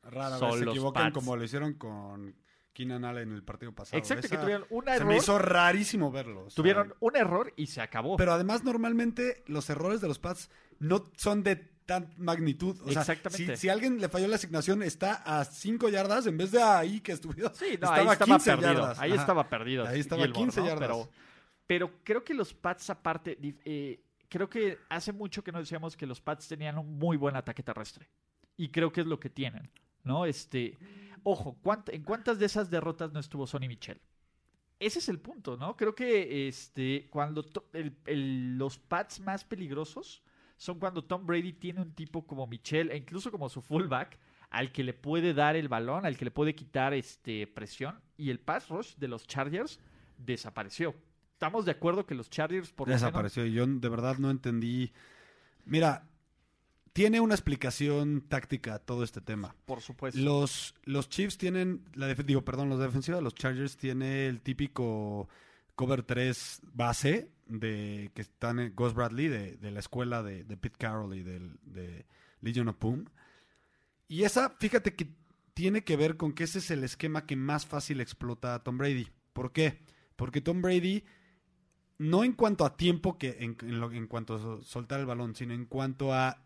Rara 0.02 0.38
son 0.38 0.50
vez 0.50 0.58
se 0.60 0.64
los 0.66 0.74
equivocan 0.74 1.02
Pats. 1.04 1.14
como 1.14 1.36
lo 1.36 1.44
hicieron 1.44 1.74
con 1.74 2.34
Keenan 2.72 3.04
Allen 3.04 3.28
en 3.30 3.34
el 3.34 3.42
partido 3.44 3.72
pasado. 3.72 3.98
exacto, 3.98 4.28
que 4.28 4.36
tuvieron 4.38 4.66
un 4.70 4.84
Se 4.84 4.90
error, 4.92 5.06
me 5.08 5.16
hizo 5.16 5.38
rarísimo 5.38 6.10
verlo. 6.10 6.44
o 6.46 6.50
sea, 6.50 6.56
tuvieron 6.56 6.94
un 7.00 7.16
error 7.16 7.52
y 7.56 7.66
se 7.66 7.80
acabó. 7.80 8.16
Pero 8.16 8.32
además, 8.32 8.64
normalmente 8.64 9.42
los 9.46 9.68
errores 9.70 10.00
de 10.00 10.08
los 10.08 10.18
Pats 10.18 10.50
no 10.78 11.04
son 11.16 11.42
de 11.42 11.56
tan 11.84 12.14
magnitud. 12.16 12.80
O 12.82 12.90
sea, 12.92 13.02
Exactamente. 13.02 13.56
Si, 13.56 13.60
si 13.62 13.68
alguien 13.68 14.00
le 14.00 14.08
falló 14.08 14.26
la 14.28 14.36
asignación, 14.36 14.82
está 14.82 15.14
a 15.24 15.44
5 15.44 15.88
yardas 15.88 16.26
en 16.26 16.36
vez 16.38 16.52
de 16.52 16.62
ahí 16.62 17.00
que 17.00 17.12
estuviera. 17.12 17.52
Sí, 17.54 17.66
no, 17.80 17.92
estaba 17.92 17.96
ahí 17.96 18.08
a 18.08 18.12
estaba 18.12 18.36
15 18.36 18.50
perdido. 18.52 18.72
yardas. 18.72 18.98
Ahí 19.00 19.12
Ajá. 19.12 19.20
estaba 19.20 19.48
perdido. 19.48 19.86
Ahí 19.86 20.00
estaba 20.00 20.22
Gilmore, 20.22 20.42
15 20.44 20.60
¿no? 20.60 20.66
yardas. 20.66 20.88
Pero, 20.88 21.10
pero 21.66 21.90
creo 22.04 22.24
que 22.24 22.34
los 22.34 22.54
Pats, 22.54 22.88
aparte, 22.90 23.36
eh, 23.64 24.00
creo 24.28 24.48
que 24.48 24.78
hace 24.88 25.12
mucho 25.12 25.42
que 25.44 25.52
nos 25.52 25.62
decíamos 25.62 25.96
que 25.96 26.06
los 26.06 26.20
Pats 26.20 26.48
tenían 26.48 26.78
un 26.78 26.98
muy 26.98 27.16
buen 27.16 27.36
ataque 27.36 27.62
terrestre. 27.62 28.08
Y 28.56 28.68
creo 28.70 28.92
que 28.92 29.00
es 29.02 29.06
lo 29.06 29.18
que 29.20 29.28
tienen. 29.28 29.70
¿No? 30.04 30.26
Este. 30.26 30.78
Ojo, 31.22 31.56
¿cuánt- 31.62 31.92
¿en 31.92 32.02
cuántas 32.02 32.38
de 32.38 32.46
esas 32.46 32.70
derrotas 32.70 33.12
no 33.12 33.20
estuvo 33.20 33.46
Sonny 33.46 33.68
Michel? 33.68 34.00
Ese 34.80 34.98
es 34.98 35.08
el 35.08 35.20
punto, 35.20 35.56
¿no? 35.56 35.76
Creo 35.76 35.94
que 35.94 36.48
este, 36.48 37.06
cuando 37.10 37.44
el- 37.72 37.96
el- 38.06 38.58
los 38.58 38.78
Pats 38.78 39.20
más 39.20 39.44
peligrosos 39.44 40.22
son 40.56 40.80
cuando 40.80 41.04
Tom 41.04 41.24
Brady 41.24 41.52
tiene 41.52 41.80
un 41.80 41.92
tipo 41.92 42.26
como 42.26 42.46
Michel, 42.48 42.90
e 42.90 42.96
incluso 42.96 43.30
como 43.30 43.48
su 43.48 43.62
fullback, 43.62 44.18
al 44.50 44.72
que 44.72 44.82
le 44.82 44.92
puede 44.92 45.32
dar 45.34 45.54
el 45.56 45.68
balón, 45.68 46.04
al 46.04 46.16
que 46.16 46.24
le 46.24 46.30
puede 46.32 46.54
quitar 46.56 46.92
este, 46.94 47.46
presión. 47.46 48.00
Y 48.16 48.30
el 48.30 48.40
pass 48.40 48.68
rush 48.68 48.96
de 48.96 49.06
los 49.08 49.26
Chargers 49.26 49.78
desapareció. 50.18 50.94
Estamos 51.32 51.64
de 51.64 51.70
acuerdo 51.72 52.04
que 52.06 52.14
los 52.14 52.28
Chargers 52.30 52.72
por 52.72 52.88
Desapareció. 52.88 53.46
Y 53.46 53.52
yo 53.52 53.66
de 53.66 53.88
verdad 53.88 54.18
no 54.18 54.30
entendí. 54.30 54.92
Mira, 55.64 56.08
tiene 56.92 57.20
una 57.20 57.34
explicación 57.34 58.22
táctica 58.28 58.78
todo 58.78 59.02
este 59.04 59.20
tema. 59.20 59.54
por 59.64 59.80
supuesto. 59.80 60.20
Los, 60.20 60.74
los 60.84 61.08
Chiefs 61.08 61.38
tienen, 61.38 61.84
la 61.94 62.06
def- 62.06 62.24
digo, 62.24 62.44
perdón, 62.44 62.68
los 62.68 62.78
defensivos 62.80 63.18
de 63.18 63.24
los 63.24 63.34
Chargers 63.34 63.76
tiene 63.76 64.26
el 64.26 64.40
típico 64.42 65.28
cover 65.74 66.02
3 66.02 66.60
base 66.74 67.30
de 67.46 68.10
que 68.14 68.22
están 68.22 68.58
en 68.60 68.74
Ghost 68.74 68.94
Bradley 68.94 69.28
de, 69.28 69.56
de 69.56 69.70
la 69.70 69.80
escuela 69.80 70.22
de, 70.22 70.44
de 70.44 70.56
Pete 70.56 70.76
Carroll 70.78 71.14
y 71.14 71.22
del, 71.22 71.58
de 71.62 72.04
Legion 72.40 72.68
of 72.68 72.78
Boom. 72.78 73.08
Y 74.08 74.24
esa, 74.24 74.50
fíjate 74.50 74.94
que 74.94 75.08
tiene 75.54 75.84
que 75.84 75.96
ver 75.96 76.16
con 76.18 76.32
que 76.34 76.44
ese 76.44 76.58
es 76.58 76.70
el 76.70 76.84
esquema 76.84 77.24
que 77.26 77.36
más 77.36 77.66
fácil 77.66 78.00
explota 78.00 78.54
a 78.54 78.62
Tom 78.62 78.76
Brady. 78.78 79.08
¿Por 79.32 79.52
qué? 79.52 79.80
Porque 80.16 80.40
Tom 80.42 80.60
Brady, 80.60 81.04
no 81.98 82.22
en 82.24 82.32
cuanto 82.32 82.64
a 82.66 82.76
tiempo 82.76 83.16
que 83.16 83.36
en, 83.40 83.56
en 83.62 83.80
lo- 83.80 83.92
en 83.92 84.06
cuanto 84.06 84.34
a 84.34 84.38
so- 84.38 84.62
soltar 84.62 85.00
el 85.00 85.06
balón, 85.06 85.34
sino 85.34 85.54
en 85.54 85.64
cuanto 85.64 86.12
a 86.12 86.44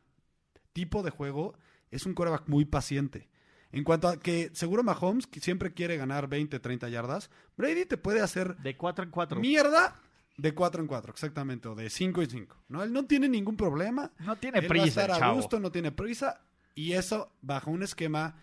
tipo 0.76 1.02
de 1.02 1.08
juego, 1.10 1.54
es 1.90 2.04
un 2.04 2.12
quarterback 2.12 2.48
muy 2.48 2.66
paciente. 2.66 3.30
En 3.72 3.82
cuanto 3.82 4.08
a 4.08 4.20
que 4.20 4.50
seguro 4.52 4.82
Mahomes 4.82 5.26
que 5.26 5.40
siempre 5.40 5.72
quiere 5.72 5.96
ganar 5.96 6.28
20, 6.28 6.60
30 6.60 6.90
yardas, 6.90 7.30
Brady 7.56 7.86
te 7.86 7.96
puede 7.96 8.20
hacer 8.20 8.58
De 8.58 8.76
4 8.76 9.04
en 9.06 9.10
4. 9.10 9.40
mierda 9.40 9.98
de 10.36 10.52
4 10.52 10.82
en 10.82 10.86
4, 10.86 11.12
exactamente, 11.12 11.66
o 11.68 11.74
de 11.74 11.88
5 11.88 12.20
en 12.20 12.30
5. 12.30 12.56
¿no? 12.68 12.82
Él 12.82 12.92
no 12.92 13.06
tiene 13.06 13.26
ningún 13.26 13.56
problema. 13.56 14.12
No 14.18 14.36
tiene 14.36 14.58
Él 14.58 14.64
va 14.64 14.66
a 14.66 14.68
prisa, 14.68 14.86
estar 14.86 15.10
a 15.12 15.18
chavo. 15.18 15.36
gusto, 15.36 15.58
no 15.58 15.72
tiene 15.72 15.92
prisa. 15.92 16.42
Y 16.74 16.92
eso, 16.92 17.32
bajo 17.40 17.70
un 17.70 17.82
esquema 17.82 18.36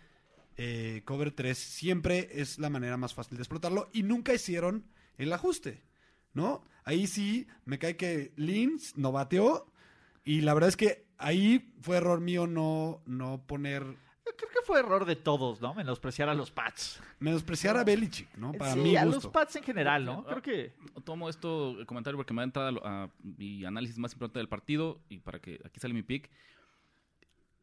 eh, 0.58 1.04
cover 1.06 1.32
3, 1.34 1.56
siempre 1.56 2.30
es 2.32 2.58
la 2.58 2.72
manera 2.72 2.98
más 2.98 3.14
fácil 3.14 3.38
de 3.38 3.44
explotarlo. 3.44 3.92
Y 3.94 4.02
nunca 4.02 4.34
hicieron 4.34 4.88
el 5.20 5.32
ajuste, 5.34 5.84
¿no? 6.34 6.64
Ahí 6.84 7.06
sí, 7.06 7.46
me 7.66 7.78
cae 7.78 7.96
que 7.96 8.34
Lins 8.38 8.98
no 8.98 9.12
bateó. 9.12 9.72
Y 10.24 10.42
la 10.42 10.54
verdad 10.54 10.70
es 10.70 10.78
que 10.78 11.06
ahí 11.18 11.74
fue 11.82 11.98
error 11.98 12.22
mío 12.22 12.48
no, 12.48 13.02
no 13.06 13.46
poner 13.46 13.98
Creo 14.24 14.50
que 14.50 14.66
fue 14.66 14.80
error 14.80 15.06
de 15.06 15.16
todos, 15.16 15.62
¿no? 15.62 15.74
Menospreciar 15.74 16.30
a 16.30 16.34
los 16.34 16.50
Pats. 16.50 17.02
Menospreciar 17.20 17.78
a 17.78 17.84
Belichick, 17.84 18.36
¿no? 18.38 18.54
Para 18.54 18.74
sí, 18.74 18.80
mí 18.80 18.96
a 18.96 19.06
los 19.06 19.28
Pats 19.28 19.58
en 19.58 19.64
general, 19.64 20.06
¿no? 20.06 20.24
Ah, 20.26 20.30
Creo 20.30 20.42
que... 20.42 20.74
Tomo 21.04 21.30
esto, 21.30 21.78
el 21.80 21.86
comentario, 21.86 22.18
porque 22.18 22.34
me 22.34 22.42
da 22.42 22.46
entrada 22.46 22.72
a 22.84 23.10
mi 23.22 23.66
análisis 23.66 23.98
más 23.98 24.14
importante 24.14 24.40
del 24.40 24.48
partido 24.48 25.02
y 25.10 25.20
para 25.20 25.40
que 25.40 25.60
aquí 25.66 25.80
sale 25.80 25.94
mi 25.94 26.04
pick. 26.04 26.30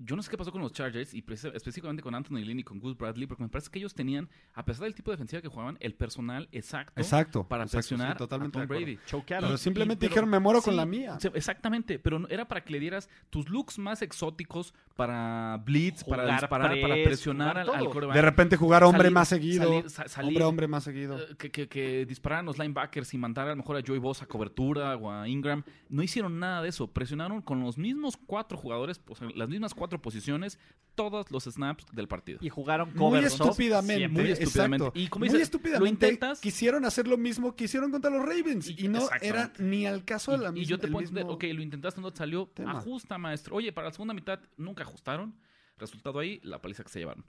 Yo 0.03 0.17
no 0.17 0.23
sé 0.23 0.31
qué 0.31 0.39
pasó 0.39 0.51
con 0.51 0.63
los 0.63 0.73
Chargers 0.73 1.13
y 1.15 1.23
específicamente 1.29 2.03
con 2.03 2.15
Anthony 2.15 2.37
Lynn 2.39 2.61
y 2.61 2.65
con 2.65 2.81
Gus 2.81 2.97
Bradley, 2.97 3.27
porque 3.27 3.43
me 3.43 3.49
parece 3.51 3.71
que 3.71 3.79
ellos 3.79 3.93
tenían, 3.95 4.29
a 4.55 4.65
pesar 4.65 4.85
del 4.85 4.95
tipo 4.95 5.11
de 5.11 5.17
defensiva 5.19 5.43
que 5.43 5.49
jugaban, 5.49 5.77
el 5.81 5.95
personal 5.95 6.49
exacto, 6.53 6.99
Exacto. 7.01 7.45
para 7.47 7.65
exacto, 7.65 7.79
presionar 7.79 8.13
sí, 8.13 8.19
totalmente 8.19 8.59
a 8.59 8.63
Tom. 8.63 8.69
Brady. 8.69 8.99
Choquearon. 9.07 9.49
Pero 9.49 9.59
simplemente 9.59 10.07
Y- 10.07 10.09
pero- 10.09 10.11
dijeron, 10.15 10.31
me 10.31 10.39
muero 10.39 10.63
con 10.63 10.75
la 10.77 10.87
mía. 10.87 11.19
Exactamente, 11.35 11.99
pero 11.99 12.19
no- 12.19 12.29
era 12.29 12.49
para 12.49 12.65
que 12.65 12.73
le 12.73 12.81
dieras 12.81 13.09
tus 13.29 13.49
looks 13.51 13.79
más 13.79 14.01
exóticos 14.03 14.73
para 14.97 15.61
blitz, 15.65 16.05
para 16.05 16.25
disparar, 16.39 16.81
para 16.81 16.95
presionar 17.05 17.59
al, 17.59 17.69
al. 17.71 18.13
De 18.13 18.23
repente 18.23 18.57
jugar 18.57 18.85
hombre 18.85 19.05
Salir- 19.09 19.13
más 19.15 19.29
seguido. 19.29 19.65
salir- 19.65 19.91
sa- 19.91 20.09
salir- 20.09 20.29
hombre, 20.29 20.45
hombre 20.45 20.69
más 20.69 20.85
seguido. 20.85 21.19
Eh, 21.19 21.37
que, 21.39 21.51
que, 21.51 21.69
que 21.69 22.07
dispararan 22.07 22.47
los 22.47 22.59
linebackers 22.59 23.13
y 23.15 23.19
mandar 23.19 23.47
a 23.49 23.51
lo 23.51 23.57
mejor 23.57 23.77
a 23.77 23.83
Joey 23.87 23.99
Bosa 23.99 24.25
a 24.25 24.29
cobertura 24.29 24.97
o 24.97 25.11
a 25.11 25.29
Ingram. 25.29 25.63
No 25.89 26.03
hicieron 26.03 26.39
nada 26.39 26.63
de 26.63 26.69
eso. 26.69 26.87
Presionaron 26.93 27.43
con 27.43 27.61
los 27.61 27.79
mismos 27.79 28.17
cuatro 28.17 28.57
jugadores, 28.59 29.01
o 29.09 29.15
sea, 29.15 29.29
las 29.35 29.49
mismas 29.49 29.75
cuatro 29.75 29.90
posiciones, 29.99 30.59
todos 30.95 31.31
los 31.31 31.45
snaps 31.45 31.87
del 31.93 32.09
partido. 32.09 32.39
Y 32.43 32.49
jugaron 32.51 32.89
Muy 32.91 32.99
cover 32.99 33.31
soft 33.31 33.41
estúpidamente. 33.51 34.09
Muy 34.09 34.31
estúpidamente. 34.31 34.85
exacto. 34.85 34.99
Y 35.01 35.09
como 35.09 35.21
Muy 35.21 35.29
dices, 35.29 35.43
estúpidamente 35.43 36.07
lo 36.07 36.13
intentas- 36.13 36.41
quisieron 36.41 36.85
hacer 36.85 37.09
lo 37.09 37.17
mismo 37.17 37.57
que 37.57 37.65
hicieron 37.65 37.91
contra 37.91 38.11
los 38.11 38.23
Ravens. 38.23 38.69
Y- 38.69 38.85
Y, 38.85 38.89
no 38.89 39.09
era 39.23 39.53
ni 39.59 39.87
al 39.87 40.05
caso 40.05 40.33
de 40.33 40.39
la 40.39 40.49
Y, 40.51 40.51
y 40.51 40.53
misma. 40.61 40.71
yo 40.71 40.79
te 40.79 40.89
puedo 40.89 41.01
entender, 41.07 41.25
ok, 41.29 41.45
lo 41.55 41.63
intentaste, 41.63 42.01
no 42.01 42.11
te 42.11 42.19
salió, 42.19 42.47
tema. 42.55 42.73
ajusta, 42.79 43.19
maestro. 43.19 43.57
Oye, 43.57 43.73
para 43.73 43.89
la 43.89 43.93
segunda 43.93 44.15
mitad 44.15 44.41
nunca 44.57 44.83
ajustaron. 44.83 45.35
Resultado 45.79 46.19
ahí, 46.19 46.41
la 46.43 46.61
paliza 46.61 46.83
que 46.83 46.91
se 46.91 46.99
llevaron. 46.99 47.25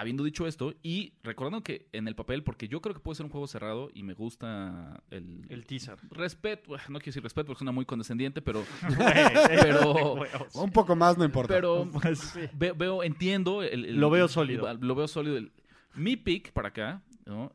Habiendo 0.00 0.22
dicho 0.22 0.46
esto, 0.46 0.74
y 0.82 1.14
recordando 1.24 1.64
que 1.64 1.88
en 1.92 2.06
el 2.06 2.14
papel, 2.14 2.44
porque 2.44 2.68
yo 2.68 2.80
creo 2.80 2.94
que 2.94 3.00
puede 3.00 3.16
ser 3.16 3.26
un 3.26 3.32
juego 3.32 3.48
cerrado 3.48 3.90
y 3.92 4.04
me 4.04 4.14
gusta 4.14 5.02
el, 5.10 5.44
El 5.48 5.66
teaser. 5.66 5.98
respeto, 6.10 6.70
no 6.88 6.98
quiero 7.00 7.06
decir 7.06 7.22
respeto 7.22 7.46
porque 7.46 7.58
suena 7.58 7.72
muy 7.72 7.84
condescendiente, 7.84 8.40
pero, 8.40 8.64
Pero... 9.48 10.16
Un 10.54 10.70
poco 10.70 10.94
más 10.94 11.18
no 11.18 11.24
importa. 11.24 11.52
pero 11.52 11.88
Pues 11.90 12.18
sí. 12.20 12.40
veo, 12.54 13.02
entiendo. 13.02 13.62
el- 13.62 13.86
el- 13.86 13.96
Lo 13.96 14.10
veo 14.10 14.28
sólido. 14.28 14.72
Lo 14.74 14.94
veo 14.94 15.08
sólido. 15.08 15.36
El- 15.36 15.52
mi 15.94 16.16
pick 16.16 16.52
para 16.52 16.68
acá, 16.68 17.02
¿no? 17.26 17.52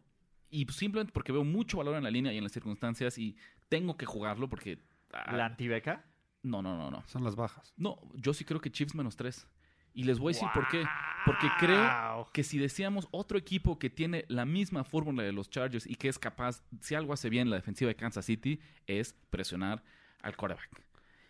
Y 0.50 0.66
simplemente 0.66 1.14
porque 1.14 1.32
veo 1.32 1.44
mucho 1.44 1.78
valor 1.78 1.96
en 1.96 2.04
la 2.04 2.12
línea 2.12 2.34
y 2.34 2.38
en 2.38 2.44
las 2.44 2.52
circunstancias 2.52 3.18
y 3.18 3.36
tengo 3.70 3.96
que 3.98 4.06
jugarlo 4.06 4.50
porque... 4.50 4.80
ah, 5.14 5.36
¿La 5.36 5.46
antibeca? 5.46 6.06
No, 6.44 6.62
no, 6.62 6.76
no, 6.78 6.92
no. 6.92 7.04
Son 7.08 7.24
las 7.24 7.36
bajas. 7.38 7.74
No, 7.78 7.98
yo 8.16 8.34
sí 8.34 8.44
creo 8.44 8.60
que 8.60 8.70
Chiefs 8.70 8.96
menos 8.96 9.16
tres. 9.16 9.48
Y 9.94 10.04
les 10.04 10.20
voy 10.20 10.32
a 10.32 10.34
decir 10.36 10.48
por 10.54 10.68
qué. 10.70 10.84
Porque 11.26 11.48
creo 11.60 12.30
que 12.34 12.44
si 12.44 12.58
decíamos 12.58 13.08
otro 13.12 13.38
equipo 13.38 13.80
que 13.80 13.90
tiene 13.90 14.26
la 14.28 14.46
misma 14.46 14.84
fórmula 14.84 15.24
de 15.24 15.32
los 15.32 15.50
Chargers 15.50 15.88
y 15.88 15.96
que 15.96 16.10
es 16.10 16.20
capaz, 16.20 16.64
si 16.82 16.96
algo 16.96 17.14
hace 17.14 17.30
bien 17.30 17.50
la 17.50 17.56
defensiva 17.56 17.88
de 17.90 17.96
Kansas 17.96 18.26
City, 18.26 18.60
es 18.88 19.16
presionar 19.30 19.84
al 20.22 20.36
quarterback. 20.36 20.84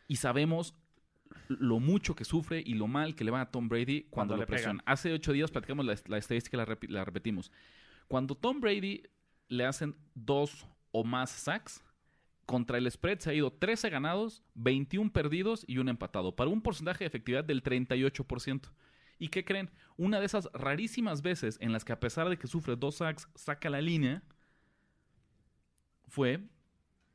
Y 0.08 0.16
sabemos 0.16 0.74
lo 1.48 1.80
mucho 1.80 2.16
que 2.16 2.26
sufre 2.26 2.64
y 2.66 2.74
lo 2.74 2.88
mal 2.88 3.16
que 3.16 3.24
le 3.24 3.32
va 3.32 3.42
a 3.42 3.52
Tom 3.52 3.68
Brady 3.70 4.04
cuando, 4.04 4.10
Cuando 4.10 4.36
lo 4.38 4.40
pegan. 4.42 4.48
presiona. 4.48 4.84
Hace 4.86 5.14
ocho 5.14 5.32
días 5.34 5.52
platicamos 5.52 5.86
la, 5.86 5.96
la 6.08 6.18
estadística, 6.18 6.58
la, 6.58 6.78
la 6.90 7.06
repetimos. 7.06 7.52
Cuando 8.08 8.36
Tom 8.36 8.62
Brady 8.62 9.04
le 9.48 9.66
hacen 9.66 9.96
dos 10.16 10.68
o 10.92 11.04
más 11.04 11.30
sacks, 11.32 11.84
contra 12.46 12.78
el 12.78 12.90
spread 12.92 13.20
se 13.20 13.30
ha 13.30 13.34
ido 13.34 13.52
13 13.54 13.90
ganados, 13.90 14.44
21 14.56 15.12
perdidos 15.12 15.64
y 15.68 15.78
un 15.78 15.88
empatado, 15.90 16.36
para 16.36 16.50
un 16.50 16.62
porcentaje 16.62 17.00
de 17.04 17.08
efectividad 17.08 17.44
del 17.44 17.64
38%. 17.64 18.70
¿Y 19.20 19.30
qué 19.30 19.46
creen? 19.46 19.70
Una 19.96 20.20
de 20.20 20.26
esas 20.26 20.50
rarísimas 20.54 21.22
veces 21.22 21.58
en 21.62 21.72
las 21.72 21.86
que 21.86 21.94
a 21.94 22.00
pesar 22.00 22.28
de 22.30 22.38
que 22.38 22.48
sufre 22.48 22.76
dos 22.76 22.96
sacks, 22.96 23.30
saca 23.36 23.70
la 23.70 23.80
línea, 23.82 24.24
fue... 26.08 26.40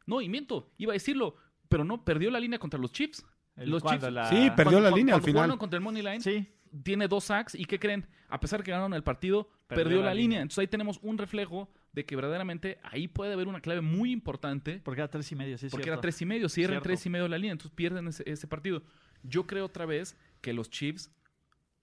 No, 0.06 0.20
y 0.22 0.28
miento, 0.28 0.70
iba 0.78 0.92
a 0.92 0.94
decirlo, 0.94 1.36
pero 1.68 1.84
no, 1.84 2.04
perdió 2.04 2.30
la 2.30 2.40
línea 2.40 2.58
contra 2.58 2.80
los 2.80 2.92
Chiefs. 2.92 3.24
El- 3.56 3.70
Los 3.70 3.82
Chiefs- 3.82 4.10
la- 4.10 4.28
Sí, 4.30 4.36
perdió 4.36 4.54
Cuando- 4.56 4.70
la 4.70 4.80
cuando- 4.84 4.96
línea 4.96 5.14
al 5.16 5.20
final. 5.22 5.34
jugaron 5.42 5.58
contra 5.58 5.76
el 5.76 5.84
Money 5.84 6.02
Line, 6.02 6.20
Sí. 6.20 6.46
tiene 6.82 7.08
dos 7.08 7.24
sacks 7.24 7.54
y 7.54 7.64
¿qué 7.66 7.78
creen? 7.78 8.06
A 8.28 8.40
pesar 8.40 8.62
que 8.62 8.70
ganaron 8.70 8.94
el 8.94 9.02
partido, 9.02 9.50
Perdió 9.66 9.84
perdió, 9.84 9.98
la 10.00 10.04
la, 10.06 10.14
línea. 10.14 10.22
línea. 10.24 10.40
Entonces 10.42 10.58
ahí 10.60 10.68
tenemos 10.68 10.98
un 11.02 11.18
reflejo 11.18 11.68
de 11.92 12.04
que 12.04 12.14
verdaderamente 12.16 12.78
ahí 12.82 13.08
puede 13.08 13.32
haber 13.32 13.48
una 13.48 13.60
clave 13.60 13.80
muy 13.80 14.12
importante 14.12 14.80
Porque 14.84 15.00
era 15.00 15.08
tres 15.10 15.30
y 15.32 15.36
medio, 15.36 15.56
sí, 15.58 15.68
porque 15.70 15.84
cierto. 15.84 15.94
era 15.94 16.00
tres 16.00 16.20
y 16.22 16.26
medio, 16.26 16.48
cierran 16.48 16.74
Cierto. 16.74 16.84
tres 16.88 17.06
y 17.06 17.10
medio 17.10 17.28
la 17.28 17.38
línea, 17.38 17.52
entonces 17.52 17.74
pierden 17.74 18.06
ese, 18.08 18.22
ese 18.30 18.46
partido. 18.46 18.82
Yo 19.22 19.46
creo 19.46 19.64
otra 19.64 19.86
vez 19.86 20.16
que 20.40 20.52
los 20.52 20.70
Chiefs 20.70 21.10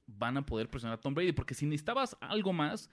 van 0.07 0.37
a 0.37 0.45
poder 0.45 0.69
presionar 0.69 0.99
a 0.99 1.01
Tom 1.01 1.13
Brady, 1.15 1.31
porque 1.33 1.53
si 1.55 1.65
necesitabas 1.65 2.15
algo 2.21 2.53
más, 2.53 2.89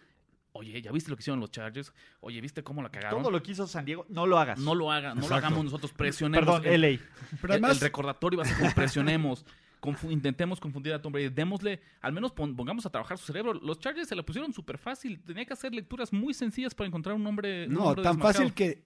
oye, 0.52 0.80
ya 0.82 0.90
viste 0.90 1.10
lo 1.10 1.16
que 1.16 1.20
hicieron 1.22 1.38
los 1.40 1.50
Chargers, 1.50 1.92
oye, 2.20 2.40
viste 2.40 2.64
cómo 2.64 2.82
la 2.82 2.90
cagaron. 2.90 3.22
Todo 3.22 3.30
lo 3.30 3.42
que 3.42 3.52
hizo 3.52 3.66
San 3.66 3.84
Diego, 3.84 4.06
no 4.08 4.26
lo 4.26 4.38
hagas. 4.38 4.58
No 4.58 4.74
lo 4.74 4.90
hagan, 4.90 5.18
no 5.18 5.28
lo 5.28 5.34
hagamos 5.34 5.64
nosotros, 5.64 5.92
presionemos. 5.92 6.44
Perdón, 6.60 6.72
el, 6.72 6.80
LA. 6.80 6.98
Pero 7.40 7.44
el- 7.44 7.50
además, 7.52 7.72
el 7.76 7.80
recordatorio 7.80 8.38
va 8.38 8.44
a 8.44 8.48
ser 8.48 8.56
como 8.58 8.72
presionemos. 8.72 9.44
confu- 9.82 10.10
intentemos 10.10 10.60
confundir 10.60 10.94
a 10.94 11.02
Tom 11.02 11.12
Brady. 11.12 11.28
Démosle, 11.28 11.80
al 12.00 12.12
menos 12.12 12.32
pon- 12.32 12.56
pongamos 12.56 12.86
a 12.86 12.90
trabajar 12.90 13.18
su 13.18 13.26
cerebro. 13.26 13.52
Los 13.52 13.78
Chargers 13.80 14.08
se 14.08 14.14
la 14.16 14.22
pusieron 14.22 14.52
súper 14.54 14.78
fácil. 14.78 15.20
Tenía 15.22 15.44
que 15.44 15.52
hacer 15.52 15.74
lecturas 15.74 16.12
muy 16.12 16.32
sencillas 16.32 16.74
para 16.74 16.88
encontrar 16.88 17.14
un 17.16 17.22
nombre. 17.24 17.66
un 17.66 17.74
no, 17.74 17.94
tan 17.94 17.96
desmarcado. 18.04 18.22
fácil 18.32 18.54
que, 18.54 18.84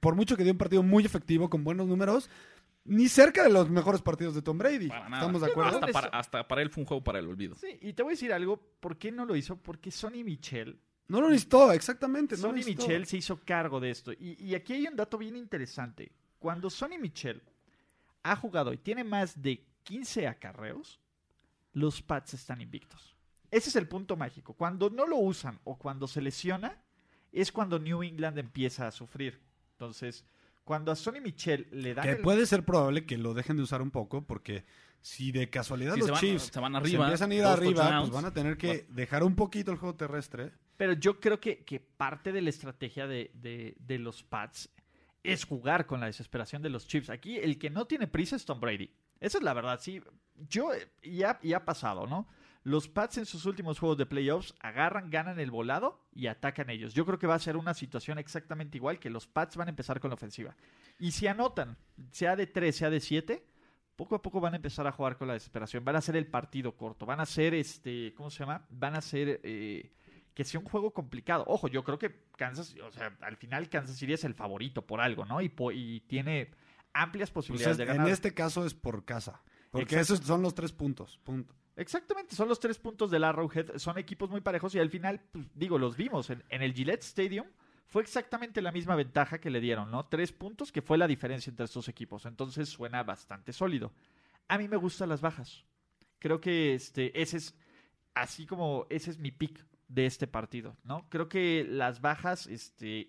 por 0.00 0.14
mucho 0.16 0.36
que 0.36 0.42
dio 0.42 0.52
un 0.52 0.58
partido 0.58 0.82
muy 0.82 1.04
efectivo, 1.06 1.48
con 1.48 1.64
buenos 1.64 1.86
números, 1.86 2.28
ni 2.84 3.08
cerca 3.08 3.42
de 3.44 3.48
los 3.50 3.70
mejores 3.70 4.02
partidos 4.02 4.34
de 4.34 4.42
Tom 4.42 4.58
Brady. 4.58 4.88
Para 4.88 5.08
nada. 5.08 5.22
¿Estamos 5.22 5.40
de 5.40 5.46
acuerdo? 5.50 5.74
Hasta 5.78 5.86
para, 5.92 6.08
hasta 6.08 6.48
para 6.48 6.60
él 6.62 6.68
fue 6.68 6.82
un 6.82 6.86
juego 6.86 7.02
para 7.02 7.18
el 7.20 7.28
olvido. 7.28 7.54
Sí, 7.54 7.78
y 7.80 7.92
te 7.94 8.02
voy 8.02 8.10
a 8.10 8.14
decir 8.14 8.32
algo. 8.32 8.58
¿Por 8.80 8.98
qué 8.98 9.10
no 9.10 9.24
lo 9.24 9.36
hizo? 9.36 9.56
Porque 9.56 9.90
Sonny 9.90 10.22
Michel 10.24 10.78
No 11.08 11.20
lo 11.22 11.30
necesitó, 11.30 11.72
exactamente. 11.72 12.34
No 12.36 12.42
Sonny 12.42 12.58
necesitó. 12.58 12.82
Michel 12.82 13.06
se 13.06 13.16
hizo 13.18 13.40
cargo 13.44 13.78
de 13.80 13.90
esto. 13.90 14.12
Y, 14.12 14.36
y 14.44 14.54
aquí 14.54 14.72
hay 14.74 14.86
un 14.86 14.96
dato 14.96 15.16
bien 15.16 15.36
interesante. 15.36 16.12
Cuando 16.38 16.68
Sonny 16.68 16.98
Michel 16.98 17.40
ha 18.22 18.36
jugado 18.36 18.72
y 18.72 18.76
tiene 18.78 19.04
más 19.04 19.40
de 19.40 19.64
15 19.84 20.26
acarreos, 20.26 21.00
los 21.72 22.02
Pats 22.02 22.34
están 22.34 22.60
invictos. 22.60 23.16
Ese 23.50 23.68
es 23.68 23.76
el 23.76 23.86
punto 23.86 24.16
mágico. 24.16 24.54
Cuando 24.54 24.90
no 24.90 25.06
lo 25.06 25.16
usan 25.18 25.60
o 25.64 25.78
cuando 25.78 26.08
se 26.08 26.20
lesiona, 26.20 26.82
es 27.32 27.52
cuando 27.52 27.78
New 27.78 28.02
England 28.02 28.38
empieza 28.38 28.86
a 28.86 28.90
sufrir. 28.90 29.40
Entonces, 29.72 30.24
cuando 30.64 30.90
a 30.92 30.96
Sonny 30.96 31.20
Michel 31.20 31.68
le 31.70 31.94
dan 31.94 32.04
Que 32.04 32.12
el- 32.12 32.20
puede 32.22 32.46
ser 32.46 32.64
probable 32.64 33.06
que 33.06 33.18
lo 33.18 33.34
dejen 33.34 33.56
de 33.56 33.62
usar 33.62 33.82
un 33.82 33.90
poco, 33.90 34.26
porque 34.26 34.64
si 35.00 35.30
de 35.32 35.50
casualidad 35.50 35.94
Si 35.94 36.00
los 36.00 36.06
se 36.06 36.12
van- 36.12 36.20
Chiefs 36.20 36.50
se 36.52 36.60
van 36.60 36.72
se 36.72 36.78
arriba, 36.78 37.04
empiezan 37.04 37.30
a 37.30 37.34
ir 37.34 37.44
arriba, 37.44 38.00
pues 38.00 38.10
van 38.12 38.24
a 38.24 38.32
tener 38.32 38.56
que 38.56 38.86
dejar 38.90 39.22
un 39.22 39.36
poquito 39.36 39.70
el 39.70 39.78
juego 39.78 39.94
terrestre. 39.94 40.52
Pero 40.76 40.94
yo 40.94 41.20
creo 41.20 41.38
que, 41.40 41.64
que 41.64 41.78
parte 41.80 42.32
de 42.32 42.40
la 42.42 42.50
estrategia 42.50 43.06
de, 43.06 43.30
de- 43.34 43.76
de 43.78 43.98
los 43.98 44.22
Pats 44.24 44.70
es 45.22 45.44
jugar 45.44 45.86
con 45.86 46.00
la 46.00 46.06
desesperación 46.06 46.62
de 46.62 46.70
los 46.70 46.86
Chiefs. 46.86 47.10
Aquí 47.10 47.36
el 47.36 47.58
que 47.58 47.70
no 47.70 47.86
tiene 47.86 48.06
prisa 48.06 48.34
es 48.36 48.44
Tom 48.44 48.60
Brady. 48.60 48.90
Esa 49.20 49.38
es 49.38 49.44
la 49.44 49.54
verdad, 49.54 49.80
sí. 49.80 50.02
Yo, 50.48 50.72
eh, 50.74 50.88
ya, 51.02 51.38
ya 51.42 51.58
ha 51.58 51.64
pasado, 51.64 52.06
¿no? 52.06 52.26
Los 52.64 52.88
Pats 52.88 53.18
en 53.18 53.26
sus 53.26 53.44
últimos 53.44 53.78
juegos 53.78 53.98
de 53.98 54.06
playoffs 54.06 54.54
agarran, 54.58 55.10
ganan 55.10 55.38
el 55.38 55.50
volado 55.50 56.00
y 56.14 56.28
atacan 56.28 56.70
ellos. 56.70 56.94
Yo 56.94 57.04
creo 57.04 57.18
que 57.18 57.26
va 57.26 57.34
a 57.34 57.38
ser 57.38 57.58
una 57.58 57.74
situación 57.74 58.18
exactamente 58.18 58.78
igual, 58.78 58.98
que 58.98 59.10
los 59.10 59.26
Pats 59.26 59.56
van 59.56 59.68
a 59.68 59.70
empezar 59.70 60.00
con 60.00 60.08
la 60.08 60.14
ofensiva. 60.14 60.56
Y 60.98 61.10
si 61.10 61.26
anotan, 61.26 61.76
sea 62.10 62.36
de 62.36 62.46
3, 62.46 62.74
sea 62.74 62.88
de 62.88 63.00
7, 63.00 63.46
poco 63.96 64.14
a 64.14 64.22
poco 64.22 64.40
van 64.40 64.54
a 64.54 64.56
empezar 64.56 64.86
a 64.86 64.92
jugar 64.92 65.18
con 65.18 65.28
la 65.28 65.34
desesperación. 65.34 65.84
Van 65.84 65.96
a 65.96 65.98
hacer 65.98 66.16
el 66.16 66.26
partido 66.26 66.74
corto. 66.74 67.04
Van 67.04 67.20
a 67.20 67.24
hacer, 67.24 67.52
este, 67.52 68.14
¿cómo 68.14 68.30
se 68.30 68.40
llama? 68.40 68.64
Van 68.70 68.94
a 68.94 68.98
hacer 68.98 69.40
eh, 69.44 69.92
que 70.32 70.44
sea 70.44 70.58
un 70.58 70.66
juego 70.66 70.92
complicado. 70.92 71.44
Ojo, 71.46 71.68
yo 71.68 71.84
creo 71.84 71.98
que 71.98 72.22
Kansas, 72.36 72.74
o 72.82 72.90
sea, 72.90 73.14
al 73.20 73.36
final 73.36 73.68
Kansas 73.68 73.96
City 73.96 74.14
es 74.14 74.24
el 74.24 74.34
favorito 74.34 74.86
por 74.86 75.02
algo, 75.02 75.26
¿no? 75.26 75.42
Y, 75.42 75.52
y 75.74 76.00
tiene 76.00 76.50
amplias 76.94 77.30
Pues 77.30 77.46
posibilidades 77.46 77.74
es- 77.74 77.78
de 77.78 77.84
en 77.92 77.96
ganar. 77.98 78.08
este 78.12 78.32
caso 78.32 78.64
es 78.64 78.72
por 78.74 79.04
casa. 79.04 79.42
Porque 79.70 79.98
esos 79.98 80.20
son 80.20 80.40
los 80.42 80.54
tres 80.54 80.72
puntos. 80.72 81.18
Punto. 81.24 81.52
Exactamente, 81.76 82.36
son 82.36 82.48
los 82.48 82.60
tres 82.60 82.78
puntos 82.78 83.10
del 83.10 83.24
Arrowhead. 83.24 83.76
Son 83.78 83.98
equipos 83.98 84.30
muy 84.30 84.40
parejos 84.40 84.72
y 84.76 84.78
al 84.78 84.88
final, 84.90 85.20
pues, 85.32 85.46
digo, 85.54 85.76
los 85.78 85.96
vimos 85.96 86.30
en, 86.30 86.44
en 86.48 86.62
el 86.62 86.72
Gillette 86.72 87.02
Stadium. 87.02 87.46
Fue 87.88 88.00
exactamente 88.02 88.62
la 88.62 88.70
misma 88.70 88.94
ventaja 88.94 89.40
que 89.40 89.50
le 89.50 89.60
dieron, 89.60 89.90
¿no? 89.90 90.06
Tres 90.06 90.30
puntos, 90.32 90.70
que 90.70 90.80
fue 90.82 90.96
la 90.96 91.08
diferencia 91.08 91.50
entre 91.50 91.64
estos 91.64 91.88
equipos. 91.88 92.24
Entonces 92.26 92.68
suena 92.68 93.02
bastante 93.02 93.52
sólido. 93.52 93.92
A 94.46 94.56
mí 94.58 94.68
me 94.68 94.76
gustan 94.76 95.08
las 95.08 95.20
bajas. 95.20 95.64
Creo 96.20 96.40
que 96.40 96.74
este, 96.74 97.20
ese 97.20 97.38
es, 97.38 97.54
así 98.14 98.46
como 98.46 98.86
ese 98.88 99.10
es 99.10 99.18
mi 99.18 99.32
pick 99.32 99.66
de 99.88 100.06
este 100.06 100.26
partido, 100.28 100.76
¿no? 100.84 101.08
Creo 101.10 101.28
que 101.28 101.66
las 101.68 102.00
bajas, 102.00 102.46
este, 102.46 103.08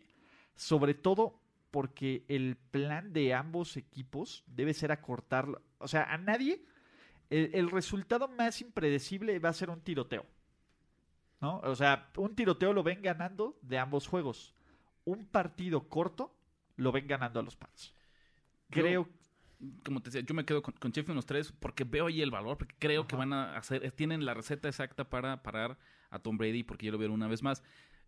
sobre 0.56 0.94
todo 0.96 1.40
porque 1.76 2.24
el 2.30 2.56
plan 2.72 3.12
de 3.12 3.34
ambos 3.34 3.76
equipos 3.76 4.46
debe 4.48 4.74
ser 4.74 4.94
acortar, 4.94 5.62
o 5.78 5.88
sea, 5.90 6.04
a 6.06 6.18
nadie 6.18 6.64
el, 7.30 7.50
el 7.54 7.70
resultado 7.70 8.30
más 8.30 8.62
impredecible 8.62 9.38
va 9.40 9.50
a 9.50 9.54
ser 9.54 9.70
un 9.70 9.82
tiroteo. 9.82 10.26
¿No? 11.42 11.58
O 11.66 11.76
sea, 11.76 12.10
un 12.16 12.34
tiroteo 12.34 12.72
lo 12.72 12.82
ven 12.82 13.02
ganando 13.02 13.60
de 13.62 13.78
ambos 13.78 14.08
juegos. 14.08 14.56
Un 15.04 15.26
partido 15.26 15.90
corto 15.90 16.34
lo 16.78 16.94
ven 16.94 17.08
ganando 17.08 17.42
a 17.42 17.44
los 17.44 17.58
Pats. 17.58 17.94
Yo- 18.70 18.82
Creo. 18.82 19.10
como 19.84 20.02
te 20.02 20.12
decía, 20.12 20.26
yo 20.26 20.34
me 20.34 20.46
quedo 20.46 20.62
con, 20.62 20.76
con 20.76 20.92
Sheffield 20.92 21.10
en 21.10 21.16
los 21.18 21.26
tres 21.26 21.52
porque 21.52 21.84
veo 21.84 22.08
ahí 22.08 22.22
el 22.22 22.32
valor, 22.32 22.58
porque 22.58 22.76
creo 22.80 23.06
que 23.06 23.18
van 23.18 23.34
a 23.34 23.58
hacer, 23.58 23.92
tienen 23.92 24.24
la 24.24 24.34
receta 24.34 24.70
exacta 24.70 25.10
para 25.10 25.44
parar 25.44 25.78
a 26.10 26.20
Tom 26.20 26.38
Brady, 26.38 26.64
porque 26.64 26.86
ya 26.86 26.94
lo 26.94 26.98
vieron 26.98 27.16
una 27.16 27.28
vez 27.28 27.44
más. 27.44 27.62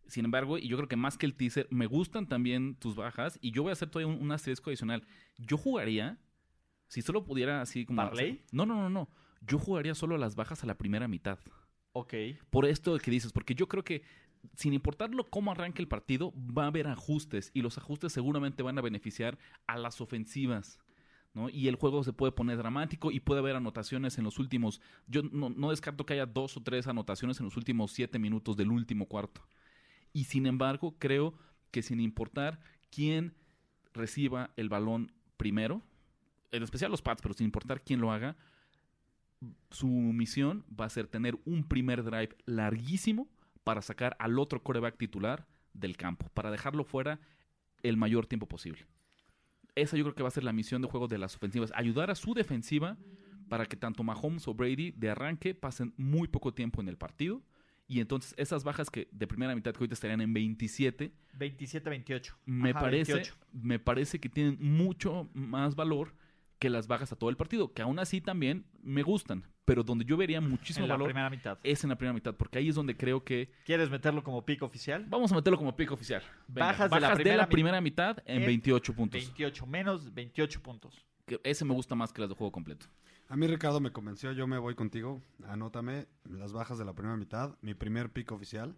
Sin 0.07 0.25
embargo, 0.25 0.57
y 0.57 0.67
yo 0.67 0.77
creo 0.77 0.87
que 0.87 0.95
más 0.95 1.17
que 1.17 1.25
el 1.25 1.35
teaser, 1.35 1.67
me 1.69 1.85
gustan 1.85 2.27
también 2.27 2.75
tus 2.75 2.95
bajas, 2.95 3.37
y 3.41 3.51
yo 3.51 3.63
voy 3.63 3.71
a 3.71 3.73
hacer 3.73 3.89
todavía 3.89 4.15
un, 4.15 4.21
un 4.21 4.31
asterisco 4.31 4.69
adicional. 4.69 5.05
Yo 5.37 5.57
jugaría, 5.57 6.17
si 6.87 7.01
solo 7.01 7.23
pudiera 7.23 7.61
así 7.61 7.85
como... 7.85 8.01
No, 8.51 8.65
no, 8.65 8.75
no, 8.75 8.89
no. 8.89 9.09
Yo 9.41 9.59
jugaría 9.59 9.95
solo 9.95 10.17
las 10.17 10.35
bajas 10.35 10.63
a 10.63 10.67
la 10.67 10.77
primera 10.77 11.07
mitad. 11.07 11.39
Ok. 11.91 12.13
Por 12.49 12.65
esto 12.65 12.97
que 12.99 13.11
dices, 13.11 13.31
porque 13.31 13.55
yo 13.55 13.67
creo 13.67 13.83
que 13.83 14.03
sin 14.55 14.73
importarlo 14.73 15.29
cómo 15.29 15.51
arranque 15.51 15.81
el 15.81 15.87
partido, 15.87 16.33
va 16.35 16.63
a 16.63 16.67
haber 16.67 16.87
ajustes 16.87 17.51
y 17.53 17.61
los 17.61 17.77
ajustes 17.77 18.13
seguramente 18.13 18.63
van 18.63 18.77
a 18.77 18.81
beneficiar 18.81 19.37
a 19.65 19.77
las 19.77 20.01
ofensivas. 20.01 20.79
¿no? 21.33 21.49
Y 21.49 21.67
el 21.67 21.75
juego 21.75 22.03
se 22.03 22.13
puede 22.13 22.31
poner 22.31 22.57
dramático 22.57 23.11
y 23.11 23.19
puede 23.19 23.39
haber 23.39 23.55
anotaciones 23.55 24.17
en 24.17 24.23
los 24.23 24.39
últimos. 24.39 24.81
Yo 25.07 25.21
no, 25.23 25.49
no 25.49 25.69
descarto 25.69 26.05
que 26.05 26.13
haya 26.13 26.25
dos 26.25 26.57
o 26.57 26.63
tres 26.63 26.87
anotaciones 26.87 27.39
en 27.39 27.45
los 27.45 27.57
últimos 27.57 27.91
siete 27.91 28.19
minutos 28.19 28.57
del 28.57 28.71
último 28.71 29.07
cuarto. 29.07 29.41
Y 30.17 30.23
sin 30.23 30.47
embargo, 30.47 30.95
creo 30.97 31.35
que 31.69 31.83
sin 31.83 31.99
importar 31.99 32.59
quién 32.89 33.35
reciba 33.93 34.49
el 34.55 34.67
balón 34.67 35.11
primero, 35.37 35.83
en 36.51 36.63
especial 36.63 36.89
los 36.89 37.03
Pats, 37.03 37.21
pero 37.21 37.35
sin 37.35 37.45
importar 37.45 37.83
quién 37.83 38.01
lo 38.01 38.11
haga, 38.11 38.35
su 39.69 39.87
misión 39.87 40.65
va 40.67 40.85
a 40.85 40.89
ser 40.89 41.05
tener 41.05 41.37
un 41.45 41.63
primer 41.63 42.03
drive 42.03 42.35
larguísimo 42.47 43.29
para 43.63 43.83
sacar 43.83 44.15
al 44.17 44.39
otro 44.39 44.63
coreback 44.63 44.97
titular 44.97 45.45
del 45.75 45.97
campo, 45.97 46.27
para 46.33 46.49
dejarlo 46.49 46.83
fuera 46.83 47.19
el 47.83 47.95
mayor 47.95 48.25
tiempo 48.25 48.47
posible. 48.47 48.87
Esa 49.75 49.97
yo 49.97 50.03
creo 50.03 50.15
que 50.15 50.23
va 50.23 50.29
a 50.29 50.31
ser 50.31 50.45
la 50.45 50.51
misión 50.51 50.81
de 50.81 50.87
juego 50.87 51.07
de 51.07 51.19
las 51.19 51.35
ofensivas, 51.35 51.71
ayudar 51.75 52.09
a 52.09 52.15
su 52.15 52.33
defensiva 52.33 52.97
para 53.49 53.67
que 53.67 53.77
tanto 53.77 54.03
Mahomes 54.03 54.47
o 54.47 54.55
Brady 54.55 54.93
de 54.93 55.11
arranque 55.11 55.53
pasen 55.53 55.93
muy 55.95 56.27
poco 56.27 56.55
tiempo 56.55 56.81
en 56.81 56.87
el 56.87 56.97
partido 56.97 57.43
y 57.87 58.01
entonces 58.01 58.33
esas 58.37 58.63
bajas 58.63 58.89
que 58.89 59.07
de 59.11 59.27
primera 59.27 59.55
mitad 59.55 59.71
que 59.71 59.77
ahorita 59.79 59.93
estarían 59.93 60.21
en 60.21 60.33
27, 60.33 61.11
27-28. 61.39 62.33
me 62.45 62.71
Ajá, 62.71 62.79
parece 62.81 63.13
28. 63.13 63.35
me 63.53 63.79
parece 63.79 64.19
que 64.19 64.29
tienen 64.29 64.57
mucho 64.59 65.29
más 65.33 65.75
valor 65.75 66.13
que 66.59 66.69
las 66.69 66.87
bajas 66.87 67.11
a 67.11 67.15
todo 67.15 67.29
el 67.29 67.37
partido, 67.37 67.71
que 67.73 67.83
aún 67.83 67.99
así 67.99 68.19
también 68.19 68.65
me 68.81 69.03
gustan, 69.03 69.43
pero 69.63 69.83
donde 69.83 70.05
yo 70.05 70.17
vería 70.17 70.41
muchísimo 70.41 70.85
En 70.85 70.89
la 70.89 70.95
valor 70.95 71.09
primera 71.09 71.29
mitad. 71.29 71.59
es 71.63 71.83
en 71.83 71.89
la 71.91 71.97
primera 71.97 72.13
mitad, 72.13 72.33
porque 72.35 72.57
ahí 72.57 72.69
es 72.69 72.75
donde 72.75 72.97
creo 72.97 73.23
que 73.23 73.51
¿Quieres 73.63 73.91
meterlo 73.91 74.23
como 74.23 74.43
pick 74.43 74.63
oficial? 74.63 75.05
vamos 75.07 75.31
a 75.31 75.35
meterlo 75.35 75.57
como 75.57 75.75
pico 75.75 75.93
oficial. 75.93 76.23
Venga, 76.47 76.67
Bajas 76.67 76.89
de 76.89 76.99
la 76.99 77.13
primera 77.13 77.45
mi- 77.45 77.51
primera 77.51 77.79
mitad 77.81 78.17
en 78.25 78.41
en 78.41 78.47
28 78.47 78.93
puntos. 78.95 79.21
28, 79.21 79.67
menos 79.67 80.11
28 80.13 80.61
puntos. 80.63 81.05
Que 81.27 81.39
ese 81.43 81.63
me 81.63 81.73
gusta 81.75 81.93
más 81.93 82.11
que 82.11 82.21
las 82.21 82.29
de 82.29 82.35
juego 82.35 82.51
completo. 82.51 82.87
A 83.29 83.35
mí 83.35 83.45
Ricardo 83.47 83.79
me 83.79 83.91
convenció, 83.91 84.31
yo 84.31 84.47
me 84.47 84.57
voy 84.57 84.75
contigo. 84.75 85.21
Anótame 85.47 86.07
las 86.29 86.53
bajas 86.53 86.77
de 86.77 86.85
la 86.85 86.93
primera 86.93 87.17
mitad, 87.17 87.57
mi 87.61 87.73
primer 87.73 88.11
pick 88.11 88.31
oficial. 88.31 88.75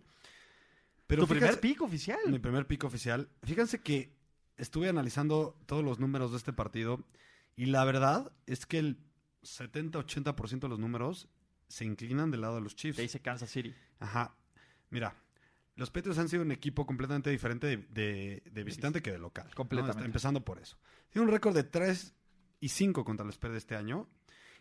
Pero 1.07 1.23
¿Tu 1.23 1.27
primer 1.29 1.59
pick 1.59 1.81
oficial? 1.81 2.19
Mi 2.27 2.39
primer 2.39 2.65
pick 2.67 2.83
oficial. 2.83 3.29
Fíjense 3.43 3.81
que 3.81 4.13
estuve 4.57 4.89
analizando 4.89 5.55
todos 5.65 5.83
los 5.83 5.99
números 5.99 6.31
de 6.31 6.37
este 6.37 6.53
partido 6.53 7.03
y 7.55 7.67
la 7.67 7.83
verdad 7.85 8.31
es 8.47 8.65
que 8.65 8.79
el 8.79 8.97
70-80% 9.43 10.59
de 10.61 10.67
los 10.69 10.79
números 10.79 11.27
se 11.67 11.85
inclinan 11.85 12.31
del 12.31 12.41
lado 12.41 12.55
de 12.55 12.61
los 12.61 12.75
Chiefs. 12.75 12.95
Te 12.97 13.03
dice 13.03 13.19
Kansas 13.21 13.49
City. 13.49 13.73
Ajá. 13.99 14.35
Mira, 14.89 15.15
los 15.75 15.91
Patriots 15.91 16.19
han 16.19 16.29
sido 16.29 16.41
un 16.43 16.51
equipo 16.51 16.85
completamente 16.85 17.29
diferente 17.29 17.67
de, 17.67 17.77
de- 17.77 18.43
de 18.51 18.63
visitante 18.63 19.01
que 19.01 19.11
de 19.11 19.19
local. 19.19 19.53
Completamente. 19.55 20.03
Empezando 20.05 20.43
por 20.43 20.59
eso. 20.59 20.77
Tiene 21.09 21.27
un 21.27 21.31
récord 21.31 21.55
de 21.55 21.63
3 21.63 22.13
y 22.59 22.69
5 22.69 23.05
contra 23.05 23.25
los 23.25 23.37
Patriots 23.37 23.57
este 23.63 23.75
año. 23.75 24.07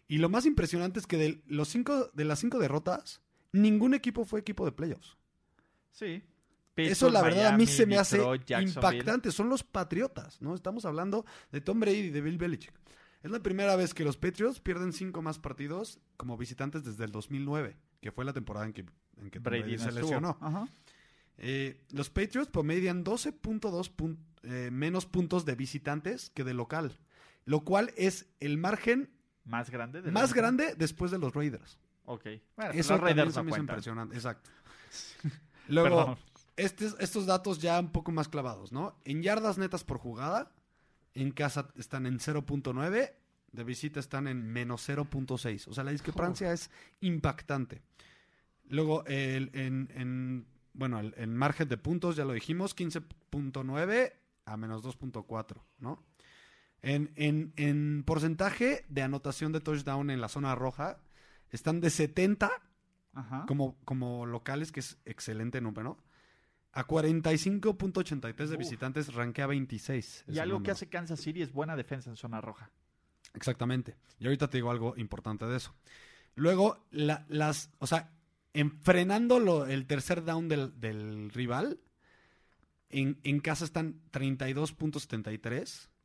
Y 0.09 0.19
lo 0.19 0.29
más 0.29 0.47
impresionante 0.47 0.99
es 0.99 1.07
que 1.07 1.17
de, 1.19 1.43
los 1.47 1.69
cinco, 1.69 2.11
de 2.15 2.25
las 2.25 2.39
5 2.41 2.59
derrotas, 2.59 3.21
ningún 3.53 3.93
equipo 3.95 4.25
fue 4.25 4.41
equipo 4.41 4.65
de 4.65 4.73
playoffs. 4.73 5.17
Sí. 5.93 6.23
Eso 6.77 7.11
la 7.11 7.23
verdad 7.23 7.49
a 7.49 7.57
mí 7.57 7.67
se 7.67 7.87
me 7.87 7.99
hace 7.99 8.19
Detroit, 8.19 8.51
impactante. 8.51 9.33
Son 9.33 9.49
los 9.49 9.65
Patriotas, 9.65 10.41
¿no? 10.41 10.55
Estamos 10.55 10.85
hablando 10.85 11.27
de 11.51 11.61
Tom 11.61 11.81
Brady 11.81 11.99
y 11.99 12.11
de 12.11 12.21
Bill 12.21 12.39
Belichick. 12.39 12.73
Es 13.23 13.33
la 13.33 13.43
primera 13.43 13.75
vez 13.75 13.95
que 13.95 14.05
los 14.05 14.17
Patriots 14.17 14.61
pierden 14.61 14.93
cinco 14.93 15.21
más 15.23 15.41
partidos 15.41 15.99
como 16.17 16.37
visitantes 16.37 16.85
desde 16.85 17.05
el 17.05 17.11
2009, 17.11 17.77
que 18.01 18.13
fue 18.13 18.25
la 18.25 18.33
temporada 18.33 18.65
en 18.67 18.73
que, 18.73 18.87
en 19.21 19.29
que 19.31 19.41
Brady 19.41 19.77
se 19.77 19.89
estuvo. 19.89 20.01
lesionó. 20.03 20.39
Ajá. 20.41 20.69
Eh, 21.37 21.81
los 21.91 22.11
Patriots 22.11 22.49
promedian 22.49 23.05
12.2 23.05 23.91
pun- 23.97 24.19
eh, 24.45 24.71
menos 24.73 25.05
puntos 25.07 25.45
de 25.45 25.57
visitantes 25.57 26.31
que 26.31 26.45
de 26.45 26.55
local, 26.55 26.97
lo 27.45 27.65
cual 27.65 27.93
es 27.97 28.27
el 28.39 28.57
margen 28.57 29.11
Más 29.49 29.71
grande. 29.71 30.03
de 30.03 30.11
más 30.13 30.33
grande 30.35 30.75
después 30.77 31.11
de 31.11 31.19
los 31.19 31.35
Raiders. 31.35 31.79
Ok. 32.05 32.25
Bueno, 32.57 32.73
Eso 32.73 32.93
los 32.95 33.01
Raiders 33.03 33.35
se 33.35 33.41
no 33.41 33.45
me 33.45 33.51
hizo 33.51 33.57
cuentan. 33.57 33.75
impresionante, 33.77 34.15
exacto. 34.15 34.51
Luego, 35.69 36.17
estes- 36.57 36.97
estos 37.01 37.27
datos 37.27 37.59
ya 37.59 37.79
un 37.81 37.91
poco 37.93 38.11
más 38.13 38.29
clavados, 38.29 38.73
¿no? 38.73 38.97
En 39.05 39.23
yardas 39.23 39.59
netas 39.59 39.85
por 39.85 39.99
jugada, 39.99 40.53
en 41.15 41.31
casa 41.33 41.69
están 41.77 42.07
en 42.07 42.19
0.9, 42.19 43.13
de 43.53 43.65
visita 43.65 44.01
están 44.01 44.27
en 44.29 44.47
menos 44.47 44.89
0.6. 44.89 45.69
O 45.69 45.73
sea, 45.75 45.85
la 45.85 45.91
discrepancia 45.91 46.53
es 46.53 46.71
impactante. 47.01 47.83
Luego, 48.69 49.05
el- 49.07 49.51
en, 49.55 49.91
en- 49.95 50.47
bueno, 50.75 51.01
el, 51.01 51.15
en 51.17 51.35
margen 51.37 51.69
de 51.69 51.77
puntos, 51.77 52.17
ya 52.17 52.25
lo 52.25 52.33
dijimos, 52.33 52.75
15.9 52.77 54.13
a 54.45 54.57
menos 54.57 54.83
2.4, 54.83 55.57
¿no? 55.81 56.03
En, 56.83 57.13
en, 57.17 57.53
en 57.57 58.05
porcentaje 58.05 58.85
de 58.89 59.03
anotación 59.03 59.53
de 59.53 59.61
touchdown 59.61 60.11
en 60.11 60.21
la 60.21 60.29
zona 60.29 60.55
roja, 60.55 60.99
están 61.51 61.81
de 61.81 61.91
70 61.91 62.51
Ajá. 63.15 63.45
como, 63.49 63.77
como 63.85 64.27
locales, 64.27 64.71
que 64.71 64.81
es 64.81 64.99
excelente 65.05 65.61
número, 65.61 65.99
a 66.73 66.87
45.83 66.87 68.47
de 68.47 68.57
visitantes, 68.57 69.13
rankea 69.15 69.47
26. 69.47 70.25
Y 70.29 70.39
algo 70.39 70.63
que 70.63 70.71
hace 70.71 70.89
Kansas 70.89 71.21
City 71.21 71.43
es 71.43 71.53
buena 71.53 71.75
defensa 71.77 72.11
en 72.11 72.17
zona 72.17 72.41
roja. 72.41 72.71
Exactamente. 73.35 73.97
Y 74.21 74.27
ahorita 74.27 74.49
te 74.49 74.59
digo 74.59 74.71
algo 74.71 74.95
importante 74.97 75.47
de 75.47 75.57
eso. 75.57 75.75
Luego, 76.37 76.87
la- 76.93 77.25
las, 77.29 77.71
o 77.79 77.87
sea, 77.89 78.13
en 78.53 78.71
frenando 78.83 79.41
lo- 79.41 79.67
el 79.67 79.87
tercer 79.87 80.25
down 80.25 80.49
del, 80.49 80.79
del 80.79 81.31
rival, 81.31 81.81
en, 82.91 83.19
en 83.25 83.41
casa 83.41 83.65
están 83.65 84.01
32.73, 84.13 85.29
ra- 85.29 85.89
eh, 85.89 85.98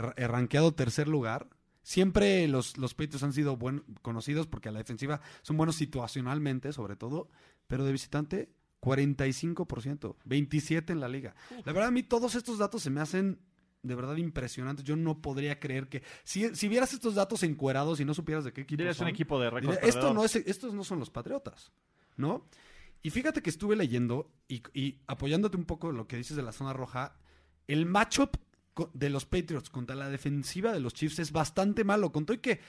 rankeado 0.00 0.74
tercer 0.74 1.08
lugar. 1.08 1.48
Siempre 1.82 2.46
los, 2.48 2.76
los 2.76 2.94
Patriots 2.94 3.22
han 3.22 3.32
sido 3.32 3.56
buen, 3.56 3.84
conocidos 4.02 4.46
porque 4.46 4.68
a 4.68 4.72
la 4.72 4.78
defensiva 4.78 5.20
son 5.42 5.56
buenos 5.56 5.76
situacionalmente, 5.76 6.72
sobre 6.72 6.96
todo, 6.96 7.28
pero 7.66 7.84
de 7.84 7.92
visitante, 7.92 8.50
45%, 8.80 10.16
27 10.24 10.92
en 10.92 11.00
la 11.00 11.08
liga. 11.08 11.34
La 11.64 11.72
verdad, 11.72 11.88
a 11.88 11.90
mí 11.90 12.02
todos 12.02 12.34
estos 12.34 12.58
datos 12.58 12.82
se 12.82 12.90
me 12.90 13.00
hacen 13.00 13.40
de 13.82 13.94
verdad 13.94 14.16
impresionantes. 14.16 14.84
Yo 14.84 14.96
no 14.96 15.20
podría 15.20 15.58
creer 15.58 15.88
que. 15.88 16.02
Si, 16.24 16.54
si 16.54 16.68
vieras 16.68 16.92
estos 16.92 17.14
datos 17.14 17.42
encuerados 17.42 18.00
y 18.00 18.04
no 18.04 18.14
supieras 18.14 18.44
de 18.44 18.52
qué 18.52 18.62
equipo 18.62 18.78
Dirías 18.78 18.96
son, 18.96 19.06
un 19.06 19.10
equipo 19.10 19.40
de 19.40 19.50
diría, 19.50 19.74
esto 19.76 20.12
no 20.12 20.24
es, 20.24 20.36
estos 20.36 20.74
no 20.74 20.84
son 20.84 20.98
los 20.98 21.10
Patriotas, 21.10 21.72
¿no? 22.16 22.46
Y 23.02 23.10
fíjate 23.10 23.42
que 23.42 23.50
estuve 23.50 23.76
leyendo 23.76 24.30
y, 24.46 24.62
y 24.74 25.00
apoyándote 25.06 25.56
un 25.56 25.64
poco 25.64 25.90
lo 25.92 26.06
que 26.06 26.16
dices 26.16 26.36
de 26.36 26.42
la 26.42 26.52
zona 26.52 26.74
roja, 26.74 27.16
el 27.66 27.86
matchup 27.86 28.36
de 28.94 29.10
los 29.10 29.26
Patriots 29.26 29.68
contra 29.68 29.96
la 29.96 30.08
defensiva 30.08 30.72
de 30.72 30.80
los 30.80 30.94
Chiefs 30.94 31.18
es 31.18 31.32
bastante 31.32 31.84
malo. 31.84 32.12
Con 32.12 32.24
todo 32.24 32.36
y 32.36 32.40
que, 32.40 32.60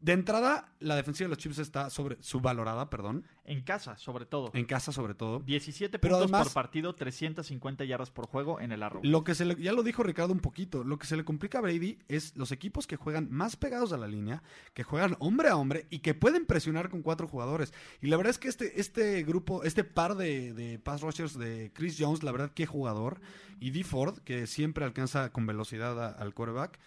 de 0.00 0.12
entrada, 0.12 0.72
la 0.78 0.94
defensiva 0.94 1.24
de 1.26 1.30
los 1.30 1.38
Chiefs 1.38 1.58
está 1.58 1.88
sobre 1.90 2.16
subvalorada, 2.22 2.90
perdón, 2.90 3.24
En 3.44 3.62
casa, 3.62 3.96
sobre 3.96 4.26
todo. 4.26 4.50
en 4.54 4.64
casa 4.66 4.92
sobre 4.92 5.14
todo. 5.14 5.40
17 5.40 5.98
Pero 5.98 6.14
puntos 6.16 6.30
además- 6.30 6.44
por 6.48 6.52
partido, 6.54 6.94
350 6.94 7.84
yardas 7.84 8.10
por 8.10 8.26
juego 8.26 8.60
en 8.60 8.72
el 8.72 8.82
arrow. 8.82 9.00
Lo 9.02 9.24
que 9.24 9.34
se 9.34 9.44
le, 9.46 9.56
ya 9.60 9.72
lo 9.72 9.82
dijo 9.82 10.02
Ricardo 10.02 10.32
un 10.32 10.40
poquito, 10.40 10.84
lo 10.84 10.98
que 10.98 11.06
se 11.06 11.16
le 11.16 11.24
complica 11.24 11.58
a 11.58 11.62
Brady 11.62 11.98
es 12.08 12.36
los 12.36 12.52
equipos 12.52 12.86
que 12.86 12.96
juegan 12.96 13.28
más 13.30 13.56
pegados 13.56 13.92
a 13.92 13.96
la 13.96 14.06
línea, 14.06 14.42
que 14.74 14.82
juegan 14.84 15.16
hombre 15.18 15.48
a 15.48 15.56
hombre 15.56 15.86
y 15.90 16.00
que 16.00 16.14
pueden 16.14 16.44
presionar 16.46 16.90
con 16.90 17.02
cuatro 17.02 17.26
jugadores. 17.26 17.72
Y 18.02 18.08
la 18.08 18.16
verdad 18.18 18.30
es 18.30 18.38
que 18.38 18.48
este, 18.48 18.80
este 18.80 19.22
grupo, 19.22 19.64
este 19.64 19.82
par 19.82 20.14
de, 20.16 20.52
de 20.52 20.78
pass 20.78 21.00
rushers 21.00 21.38
de 21.38 21.72
Chris 21.74 21.96
Jones, 21.98 22.22
la 22.22 22.32
verdad 22.32 22.52
qué 22.54 22.66
jugador, 22.66 23.20
y 23.58 23.70
D. 23.70 23.82
Ford, 23.82 24.18
que 24.20 24.46
siempre 24.46 24.84
alcanza 24.84 25.30
con 25.32 25.46
velocidad 25.46 25.98
a- 26.02 26.10
al 26.10 26.34
quarterback, 26.34 26.78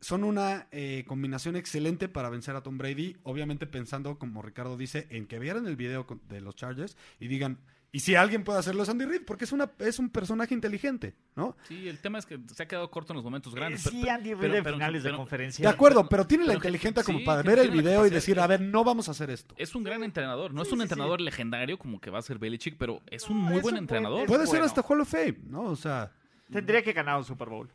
son 0.00 0.24
una 0.24 0.66
eh, 0.72 1.04
combinación 1.06 1.56
excelente 1.56 2.08
para 2.08 2.30
vencer 2.30 2.56
a 2.56 2.62
Tom 2.62 2.78
Brady, 2.78 3.16
obviamente 3.22 3.66
pensando, 3.66 4.18
como 4.18 4.42
Ricardo 4.42 4.76
dice, 4.76 5.06
en 5.10 5.26
que 5.26 5.38
vieran 5.38 5.66
el 5.66 5.76
video 5.76 6.06
de 6.28 6.40
los 6.40 6.56
Chargers 6.56 6.96
y 7.18 7.28
digan, 7.28 7.58
y 7.92 8.00
si 8.00 8.14
alguien 8.14 8.44
puede 8.44 8.60
hacerlo 8.60 8.84
es 8.84 8.88
Andy 8.88 9.04
Reid, 9.04 9.22
porque 9.26 9.44
es, 9.44 9.50
una, 9.52 9.72
es 9.80 9.98
un 9.98 10.10
personaje 10.10 10.54
inteligente, 10.54 11.16
¿no? 11.34 11.56
Sí, 11.66 11.88
el 11.88 11.98
tema 11.98 12.18
es 12.20 12.24
que 12.24 12.38
se 12.54 12.62
ha 12.62 12.68
quedado 12.68 12.88
corto 12.88 13.12
en 13.12 13.16
los 13.16 13.24
momentos 13.24 13.52
Eh, 13.52 13.56
grandes. 13.56 13.82
sí, 13.82 13.98
pero- 14.02 14.14
Andy 14.14 14.34
Reid 14.34 14.54
en 14.54 14.62
pero- 14.62 14.76
finales 14.76 15.02
de 15.02 15.12
conferencia. 15.12 15.62
De 15.68 15.74
acuerdo, 15.74 16.08
pero 16.08 16.24
tiene 16.26 16.44
la 16.44 16.50
pero 16.52 16.58
inteligencia 16.58 17.02
como 17.02 17.18
sí, 17.18 17.24
para 17.24 17.42
ver 17.42 17.58
el 17.58 17.70
video 17.72 18.06
y 18.06 18.10
decir, 18.10 18.38
a 18.38 18.46
ver, 18.46 18.60
no 18.60 18.84
vamos 18.84 19.08
a 19.08 19.10
hacer 19.10 19.28
esto. 19.30 19.54
Es 19.58 19.74
un 19.74 19.82
gran 19.82 20.04
entrenador, 20.04 20.54
no 20.54 20.62
es 20.62 20.68
Sí, 20.68 20.74
un 20.74 20.78
sí, 20.80 20.84
entrenador 20.84 21.20
legendario 21.20 21.78
como 21.78 22.00
que 22.00 22.10
va 22.10 22.20
a 22.20 22.22
ser 22.22 22.38
Belichick, 22.38 22.76
pero 22.78 23.02
es 23.10 23.28
un 23.28 23.38
No, 23.42 23.48
muy 23.48 23.56
es 23.56 23.62
buen 23.62 23.76
entrenador. 23.76 24.24
Puede 24.26 24.46
ser 24.46 24.60
bueno. 24.60 24.66
hasta 24.66 24.82
Hall 24.82 25.00
of 25.00 25.10
Fame, 25.10 25.38
¿no? 25.48 25.62
O 25.64 25.76
sea, 25.76 26.12
Tendría 26.50 26.82
que 26.82 26.92
ganar 26.92 27.16
un 27.18 27.24
Super 27.24 27.48
Bowl. 27.48 27.68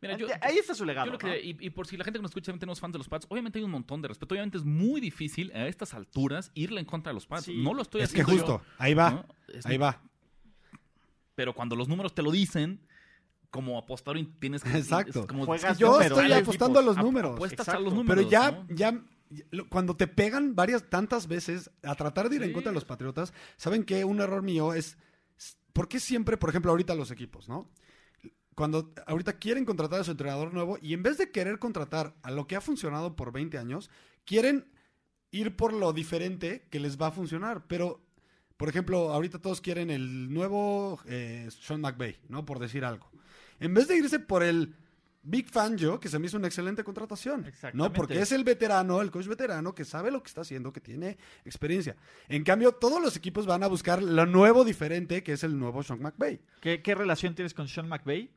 Mira, 0.00 0.16
yo, 0.16 0.28
Ahí 0.40 0.58
está 0.58 0.74
su 0.74 0.84
legado. 0.84 1.06
Yo 1.06 1.12
lo 1.12 1.18
¿no? 1.18 1.18
que, 1.18 1.40
y, 1.44 1.56
y 1.58 1.70
por 1.70 1.86
si 1.86 1.96
la 1.96 2.04
gente 2.04 2.18
que 2.18 2.22
nos 2.22 2.30
escucha 2.30 2.50
obviamente 2.50 2.66
no 2.66 2.72
es 2.72 2.80
fan 2.80 2.92
de 2.92 2.98
los 2.98 3.08
Pats, 3.08 3.26
obviamente 3.28 3.58
hay 3.58 3.64
un 3.64 3.70
montón 3.72 4.00
de 4.00 4.08
respeto. 4.08 4.34
Obviamente 4.34 4.56
es 4.58 4.64
muy 4.64 5.00
difícil 5.00 5.50
a 5.52 5.66
estas 5.66 5.92
alturas 5.94 6.52
irle 6.54 6.78
en 6.80 6.86
contra 6.86 7.10
de 7.10 7.14
los 7.14 7.26
Pats. 7.26 7.46
Sí. 7.46 7.56
No 7.62 7.74
lo 7.74 7.82
estoy 7.82 8.02
Es 8.02 8.12
que 8.12 8.22
haciendo 8.22 8.44
justo, 8.44 8.62
yo, 8.64 8.74
ahí 8.78 8.94
va, 8.94 9.10
¿no? 9.10 9.26
Es- 9.48 9.66
ahí 9.66 9.76
va. 9.76 10.00
Pero 11.34 11.54
cuando 11.54 11.76
los 11.76 11.88
números 11.88 12.14
te 12.14 12.22
lo 12.22 12.30
dicen, 12.30 12.80
como 13.50 13.78
apostador 13.78 14.20
tienes 14.38 14.62
que... 14.62 14.70
Exacto. 14.76 15.20
es 15.20 15.26
como- 15.26 15.46
Juegas 15.46 15.78
Yo 15.78 16.00
estoy 16.00 16.32
apostando 16.32 16.78
a 16.78 16.82
los 16.82 16.96
números. 16.96 17.34
Apuestas 17.34 17.68
a 17.68 17.78
los 17.78 17.92
números. 17.94 18.16
Pero 18.24 18.30
ya, 18.30 18.50
¿no? 18.52 18.66
ya, 18.74 19.00
cuando 19.68 19.96
te 19.96 20.06
pegan 20.06 20.54
varias, 20.54 20.88
tantas 20.88 21.26
veces 21.28 21.70
a 21.82 21.94
tratar 21.94 22.28
de 22.28 22.36
ir 22.36 22.42
en 22.42 22.52
contra 22.52 22.70
de 22.70 22.74
los 22.74 22.84
Patriotas, 22.84 23.32
¿saben 23.56 23.84
qué? 23.84 24.04
Un 24.04 24.20
error 24.20 24.42
mío 24.42 24.74
es, 24.74 24.96
¿por 25.72 25.88
qué 25.88 26.00
siempre, 26.00 26.36
por 26.36 26.50
ejemplo, 26.50 26.70
ahorita 26.70 26.94
los 26.94 27.10
equipos, 27.10 27.48
¿no? 27.48 27.68
Cuando 28.58 28.92
ahorita 29.06 29.34
quieren 29.34 29.64
contratar 29.64 30.00
a 30.00 30.04
su 30.04 30.10
entrenador 30.10 30.52
nuevo 30.52 30.78
y 30.82 30.92
en 30.92 31.04
vez 31.04 31.16
de 31.16 31.30
querer 31.30 31.60
contratar 31.60 32.16
a 32.22 32.32
lo 32.32 32.48
que 32.48 32.56
ha 32.56 32.60
funcionado 32.60 33.14
por 33.14 33.30
20 33.30 33.56
años, 33.56 33.88
quieren 34.24 34.66
ir 35.30 35.54
por 35.54 35.72
lo 35.72 35.92
diferente 35.92 36.66
que 36.68 36.80
les 36.80 37.00
va 37.00 37.06
a 37.06 37.12
funcionar. 37.12 37.68
Pero, 37.68 38.04
por 38.56 38.68
ejemplo, 38.68 39.12
ahorita 39.12 39.38
todos 39.38 39.60
quieren 39.60 39.90
el 39.90 40.34
nuevo 40.34 40.98
eh, 41.04 41.48
Sean 41.52 41.80
McVay, 41.80 42.18
¿no? 42.28 42.44
Por 42.44 42.58
decir 42.58 42.84
algo. 42.84 43.08
En 43.60 43.74
vez 43.74 43.86
de 43.86 43.96
irse 43.96 44.18
por 44.18 44.42
el 44.42 44.74
Big 45.22 45.48
Fan 45.48 45.76
yo, 45.76 46.00
que 46.00 46.08
se 46.08 46.18
me 46.18 46.26
hizo 46.26 46.36
una 46.36 46.48
excelente 46.48 46.82
contratación. 46.82 47.42
¿no? 47.42 47.46
Exactamente. 47.46 47.96
Porque 47.96 48.20
es 48.20 48.32
el 48.32 48.42
veterano, 48.42 49.00
el 49.00 49.12
coach 49.12 49.28
veterano, 49.28 49.72
que 49.72 49.84
sabe 49.84 50.10
lo 50.10 50.20
que 50.20 50.30
está 50.30 50.40
haciendo, 50.40 50.72
que 50.72 50.80
tiene 50.80 51.16
experiencia. 51.44 51.94
En 52.28 52.42
cambio, 52.42 52.72
todos 52.72 53.00
los 53.00 53.14
equipos 53.14 53.46
van 53.46 53.62
a 53.62 53.68
buscar 53.68 54.02
lo 54.02 54.26
nuevo 54.26 54.64
diferente, 54.64 55.22
que 55.22 55.34
es 55.34 55.44
el 55.44 55.56
nuevo 55.56 55.84
Sean 55.84 56.02
McVay. 56.02 56.40
¿Qué, 56.60 56.82
qué 56.82 56.96
relación 56.96 57.36
tienes 57.36 57.54
con 57.54 57.68
Sean 57.68 57.88
McVay? 57.88 58.32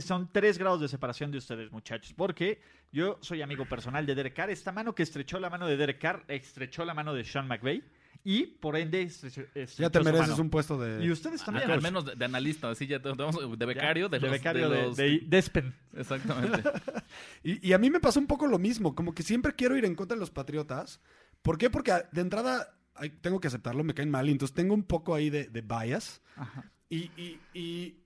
Son 0.00 0.28
tres 0.32 0.58
grados 0.58 0.80
de 0.80 0.88
separación 0.88 1.30
de 1.30 1.38
ustedes, 1.38 1.70
muchachos. 1.70 2.12
Porque 2.16 2.60
yo 2.92 3.18
soy 3.22 3.40
amigo 3.42 3.64
personal 3.66 4.04
de 4.06 4.14
Derek 4.14 4.34
Carr. 4.34 4.50
Esta 4.50 4.72
mano 4.72 4.94
que 4.94 5.02
estrechó 5.04 5.38
la 5.38 5.48
mano 5.50 5.66
de 5.66 5.76
Derek 5.76 6.00
Carr, 6.00 6.24
estrechó 6.28 6.84
la 6.84 6.94
mano 6.94 7.14
de 7.14 7.24
Sean 7.24 7.46
McVay. 7.46 7.82
Y 8.22 8.44
por 8.46 8.76
ende, 8.76 9.00
estrechó, 9.02 9.42
estrechó 9.54 9.82
Ya 9.82 9.88
te 9.90 9.98
su 10.00 10.04
mereces 10.04 10.28
mano. 10.30 10.42
un 10.42 10.50
puesto 10.50 10.76
de... 10.78 11.02
Y 11.02 11.10
ustedes 11.10 11.42
también. 11.42 11.64
Al, 11.66 11.76
al 11.76 11.82
menos 11.82 12.04
de, 12.04 12.16
de 12.16 12.24
analista, 12.24 12.68
así 12.68 12.86
ya 12.86 13.00
te- 13.00 13.08
de 13.10 13.16
Ya, 13.16 13.66
becario, 13.66 14.08
de, 14.10 14.20
los, 14.20 14.30
becario 14.30 14.68
de 14.68 14.76
de, 14.76 14.82
los- 14.82 14.96
de- 14.96 15.20
Despen. 15.26 15.74
Exactamente. 15.94 16.62
Y, 17.42 17.66
y 17.68 17.72
a 17.72 17.78
mí 17.78 17.88
me 17.90 17.98
pasó 17.98 18.20
un 18.20 18.26
poco 18.26 18.46
lo 18.46 18.58
mismo, 18.58 18.94
como 18.94 19.14
que 19.14 19.22
siempre 19.22 19.54
quiero 19.54 19.76
ir 19.76 19.84
en 19.86 19.94
contra 19.94 20.14
de 20.16 20.20
los 20.20 20.30
Patriotas. 20.30 21.00
¿Por 21.42 21.56
qué? 21.58 21.70
Porque 21.70 21.92
a- 21.92 22.08
de 22.12 22.20
entrada 22.20 22.76
tengo 23.22 23.40
que 23.40 23.48
aceptarlo, 23.48 23.82
me 23.84 23.94
caen 23.94 24.10
mal, 24.10 24.28
y 24.28 24.32
entonces 24.32 24.54
tengo 24.54 24.74
un 24.74 24.82
poco 24.84 25.14
ahí 25.14 25.30
de, 25.30 25.44
de 25.46 25.62
bias. 25.62 26.20
Ajá. 26.36 26.70
Y, 26.90 27.10
y- 27.16 27.40
y- 27.54 27.96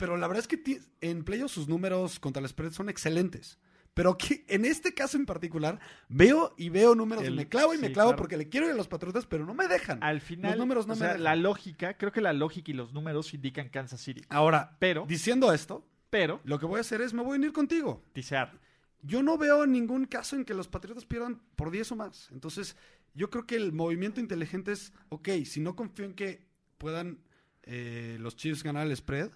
pero 0.00 0.16
la 0.16 0.26
verdad 0.26 0.44
es 0.44 0.48
que 0.48 0.80
en 1.00 1.22
playoffs 1.24 1.52
sus 1.54 1.68
números 1.68 2.18
contra 2.18 2.42
el 2.42 2.48
spread 2.48 2.72
son 2.72 2.88
excelentes. 2.88 3.58
Pero 3.92 4.16
que 4.16 4.44
en 4.48 4.64
este 4.64 4.94
caso 4.94 5.16
en 5.16 5.26
particular, 5.26 5.78
veo 6.08 6.54
y 6.56 6.68
veo 6.68 6.94
números 6.94 7.24
El- 7.24 7.34
y 7.34 7.36
me 7.36 7.48
clavo 7.48 7.74
y 7.74 7.78
me 7.78 7.88
sí, 7.88 7.92
clavo 7.92 8.10
claro. 8.10 8.18
porque 8.18 8.36
le 8.36 8.48
quiero 8.48 8.66
ir 8.66 8.72
a 8.72 8.76
los 8.76 8.86
Patriotas, 8.88 9.26
pero 9.26 9.44
no 9.44 9.52
me 9.52 9.66
dejan. 9.68 10.02
Al 10.02 10.20
final, 10.20 10.52
Los 10.52 10.58
números 10.60 10.86
no 10.86 10.92
o 10.92 10.96
me 10.96 11.00
sea, 11.00 11.08
dejan. 11.08 11.24
la 11.24 11.36
lógica, 11.36 11.98
creo 11.98 12.12
que 12.12 12.20
la 12.20 12.32
lógica 12.32 12.70
y 12.70 12.74
los 12.74 12.92
números 12.92 13.34
indican 13.34 13.68
Kansas 13.68 14.00
City. 14.00 14.22
Ahora, 14.28 14.76
Pero, 14.78 15.06
diciendo 15.06 15.52
esto, 15.52 15.84
pero, 16.08 16.40
lo 16.44 16.58
que 16.60 16.66
voy 16.66 16.78
a 16.78 16.80
hacer 16.82 17.00
es 17.00 17.12
me 17.12 17.22
voy 17.22 17.34
a 17.34 17.38
unir 17.38 17.52
contigo. 17.52 18.02
tisear. 18.12 18.58
Yo 19.02 19.22
no 19.24 19.36
veo 19.38 19.66
ningún 19.66 20.04
caso 20.06 20.36
en 20.36 20.44
que 20.44 20.54
los 20.54 20.68
Patriotas 20.68 21.04
pierdan 21.04 21.42
por 21.56 21.70
10 21.72 21.90
o 21.92 21.96
más. 21.96 22.28
Entonces, 22.32 22.76
yo 23.14 23.28
creo 23.28 23.44
que 23.46 23.56
el 23.56 23.72
movimiento 23.72 24.20
inteligente 24.20 24.70
es, 24.72 24.92
ok, 25.08 25.28
si 25.44 25.58
no 25.60 25.74
confío 25.74 26.04
en 26.04 26.14
que 26.14 26.46
puedan 26.78 27.18
eh, 27.64 28.16
los 28.20 28.36
Chiefs 28.36 28.62
ganar 28.62 28.86
el 28.86 28.96
spread, 28.96 29.30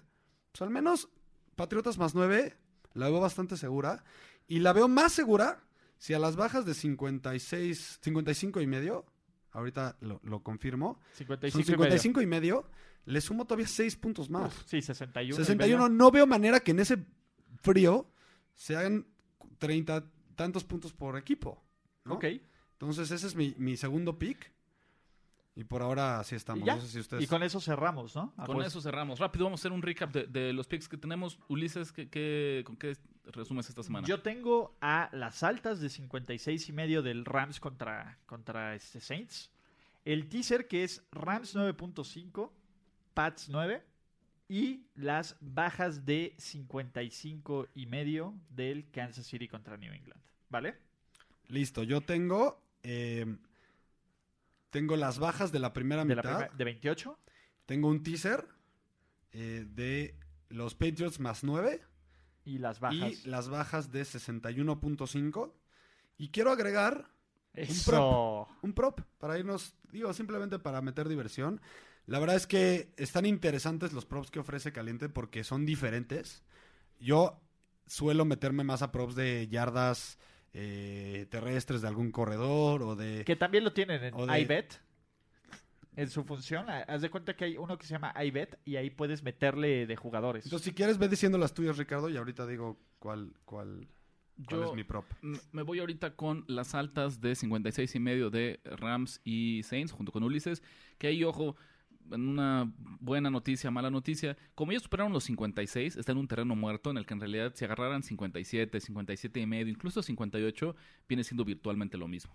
pues 0.55 0.61
al 0.61 0.69
menos 0.69 1.09
Patriotas 1.57 1.97
más 1.97 2.15
9, 2.15 2.55
la 2.93 3.09
veo 3.09 3.19
bastante 3.19 3.57
segura. 3.57 4.05
Y 4.47 4.59
la 4.59 4.71
veo 4.71 4.87
más 4.87 5.11
segura 5.11 5.65
si 5.97 6.13
a 6.13 6.19
las 6.19 6.37
bajas 6.37 6.65
de 6.65 6.73
56, 6.73 7.99
55 8.01 8.61
y 8.61 8.67
medio, 8.67 9.05
ahorita 9.51 9.97
lo, 9.99 10.21
lo 10.23 10.43
confirmo, 10.43 11.01
55, 11.11 11.57
son 11.57 11.65
55 11.65 12.21
y 12.21 12.25
medio, 12.25 12.69
le 13.03 13.19
sumo 13.19 13.43
todavía 13.43 13.67
6 13.67 13.97
puntos 13.97 14.27
y 14.27 14.31
medio. 14.31 14.45
más. 14.45 14.55
Uf, 14.55 14.63
sí, 14.65 14.81
61. 14.81 15.35
y 15.35 15.37
61, 15.45 15.83
medio. 15.83 15.89
no 15.89 16.11
veo 16.11 16.25
manera 16.25 16.61
que 16.61 16.71
en 16.71 16.79
ese 16.79 17.05
frío 17.61 18.09
se 18.53 18.77
hagan 18.77 19.05
30 19.57 20.05
tantos 20.35 20.63
puntos 20.63 20.93
por 20.93 21.17
equipo. 21.17 21.61
¿no? 22.05 22.15
Ok. 22.15 22.25
Entonces 22.73 23.11
ese 23.11 23.27
es 23.27 23.35
mi, 23.35 23.55
mi 23.57 23.75
segundo 23.75 24.17
pick. 24.17 24.53
Y 25.57 25.63
por 25.63 25.81
ahora 25.81 26.19
así 26.19 26.35
estamos. 26.35 26.63
Y 26.63 26.65
ya. 26.65 26.75
No 26.75 26.81
sé 26.81 26.89
si 26.89 26.99
ustedes... 26.99 27.23
Y 27.23 27.27
con 27.27 27.41
eso 27.41 27.61
cerramos, 27.61 28.13
¿no? 28.13 28.33
Ah, 28.35 28.45
Con 28.45 28.57
pues, 28.57 28.67
eso 28.67 28.81
cerramos. 28.81 29.19
Rápido, 29.19 29.45
vamos 29.45 29.59
a 29.59 29.61
hacer 29.61 29.71
un 29.71 29.81
recap 29.81 30.11
de, 30.11 30.27
de 30.27 30.51
los 30.51 30.67
picks 30.67 30.89
que 30.89 30.97
tenemos. 30.97 31.39
Ulises, 31.47 31.93
¿qué, 31.93 32.09
qué, 32.09 32.63
con 32.65 32.75
qué 32.75 32.97
resumes 33.27 33.69
esta 33.69 33.81
semana? 33.81 34.05
Yo 34.05 34.21
tengo 34.21 34.75
a 34.81 35.09
las 35.13 35.43
altas 35.43 35.79
de 35.79 35.89
56 35.89 36.67
y 36.67 36.73
medio 36.73 37.01
del 37.01 37.23
Rams 37.23 37.61
contra, 37.61 38.17
contra 38.25 38.75
este 38.75 38.99
Saints. 38.99 39.49
El 40.03 40.27
teaser 40.27 40.67
que 40.67 40.83
es 40.83 41.01
Rams 41.11 41.55
9.5, 41.55 42.51
Pats 43.13 43.47
9. 43.47 43.81
Y 44.49 44.83
las 44.93 45.37
bajas 45.39 46.05
de 46.05 46.35
55 46.37 47.69
y 47.73 47.85
medio 47.87 48.35
del 48.49 48.91
Kansas 48.91 49.25
City 49.25 49.47
contra 49.47 49.77
New 49.77 49.91
England. 49.91 50.21
¿Vale? 50.49 50.75
Listo, 51.47 51.81
yo 51.81 52.01
tengo... 52.01 52.61
eh, 52.83 53.37
tengo 54.75 54.95
las 54.97 55.19
bajas 55.19 55.51
de 55.53 55.59
la 55.59 55.71
primera 55.71 56.03
De, 56.03 56.15
la 56.15 56.21
mitad. 56.21 56.37
prima- 56.39 56.57
de 56.57 56.63
28. 56.65 57.19
Tengo 57.65 57.87
un 57.87 58.03
teaser 58.03 58.45
eh, 59.31 59.65
de 59.69 60.19
los 60.49 60.75
Patriots 60.75 61.19
más 61.19 61.43
9. 61.45 61.81
Y 62.43 62.57
las 62.59 62.79
bajas. 62.81 63.25
Y 63.25 63.27
las 63.29 63.47
bajas 63.49 63.91
de 63.91 64.03
61.5. 64.03 65.53
Y 66.17 66.29
quiero 66.29 66.51
agregar 66.51 67.09
Eso. 67.53 68.47
un 68.61 68.73
prop 68.73 68.99
para 69.17 69.39
irnos, 69.39 69.75
digo, 69.91 70.13
simplemente 70.13 70.59
para 70.59 70.81
meter 70.81 71.07
diversión. 71.09 71.61
La 72.05 72.19
verdad 72.19 72.35
es 72.35 72.45
que 72.47 72.93
están 72.97 73.25
interesantes 73.25 73.93
los 73.93 74.05
props 74.05 74.29
que 74.29 74.39
ofrece 74.39 74.71
Caliente 74.71 75.09
porque 75.09 75.43
son 75.43 75.65
diferentes. 75.65 76.43
Yo 76.99 77.41
suelo 77.87 78.25
meterme 78.25 78.63
más 78.63 78.81
a 78.81 78.91
props 78.91 79.15
de 79.15 79.47
yardas 79.47 80.17
eh, 80.57 81.27
terrestres 81.29 81.81
de 81.81 81.87
algún 81.89 82.11
corredor 82.11 82.81
o 82.81 82.95
de... 82.95 83.25
Que 83.25 83.35
también 83.35 83.65
lo 83.65 83.73
tienen 83.73 84.01
en 84.03 84.15
de- 84.27 84.39
iBet. 84.41 84.79
En 85.97 86.09
su 86.09 86.23
función. 86.23 86.69
Ha- 86.69 86.83
Haz 86.83 87.01
de 87.01 87.09
cuenta 87.09 87.35
que 87.35 87.43
hay 87.45 87.57
uno 87.57 87.77
que 87.77 87.85
se 87.85 87.93
llama 87.93 88.13
iBet 88.23 88.57
y 88.65 88.77
ahí 88.77 88.89
puedes 88.89 89.21
meterle 89.23 89.85
de 89.85 89.95
jugadores. 89.97 90.45
Entonces, 90.45 90.65
si 90.65 90.73
quieres, 90.73 90.97
ve 90.97 91.07
diciendo 91.09 91.37
las 91.37 91.53
tuyas, 91.53 91.77
Ricardo, 91.77 92.09
y 92.09 92.15
ahorita 92.17 92.47
digo 92.47 92.77
cuál, 92.99 93.33
cuál, 93.45 93.87
cuál 94.45 94.61
Yo 94.61 94.69
es 94.69 94.75
mi 94.75 94.83
prop. 94.85 95.05
me 95.51 95.61
voy 95.61 95.79
ahorita 95.79 96.15
con 96.15 96.45
las 96.47 96.73
altas 96.73 97.19
de 97.21 97.35
56 97.35 97.93
y 97.95 97.99
medio 97.99 98.29
de 98.29 98.59
Rams 98.63 99.19
y 99.25 99.61
Saints, 99.63 99.91
junto 99.91 100.11
con 100.13 100.23
Ulises. 100.23 100.63
Que 100.97 101.07
ahí, 101.07 101.23
ojo, 101.23 101.55
en 102.11 102.27
una 102.27 102.71
buena 102.99 103.29
noticia, 103.29 103.71
mala 103.71 103.89
noticia. 103.89 104.37
Como 104.53 104.71
ellos 104.71 104.83
superaron 104.83 105.13
los 105.13 105.23
56, 105.25 105.95
está 105.95 106.11
en 106.11 106.17
un 106.17 106.27
terreno 106.27 106.55
muerto 106.55 106.91
en 106.91 106.97
el 106.97 107.05
que 107.05 107.13
en 107.13 107.19
realidad 107.19 107.53
si 107.55 107.65
agarraran 107.65 108.03
57, 108.03 108.79
57 108.79 109.39
y 109.39 109.45
medio, 109.45 109.71
incluso 109.71 110.01
58, 110.01 110.75
viene 111.07 111.23
siendo 111.23 111.45
virtualmente 111.45 111.97
lo 111.97 112.07
mismo. 112.07 112.33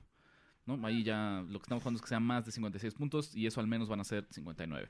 ¿no? 0.66 0.87
Ahí 0.87 1.03
ya 1.03 1.45
lo 1.49 1.59
que 1.59 1.64
estamos 1.64 1.83
jugando 1.83 1.99
es 1.99 2.03
que 2.03 2.09
sean 2.09 2.23
más 2.23 2.45
de 2.45 2.53
56 2.53 2.95
puntos 2.95 3.35
y 3.35 3.47
eso 3.47 3.61
al 3.61 3.66
menos 3.66 3.89
van 3.89 4.01
a 4.01 4.05
ser 4.05 4.27
59. 4.31 4.89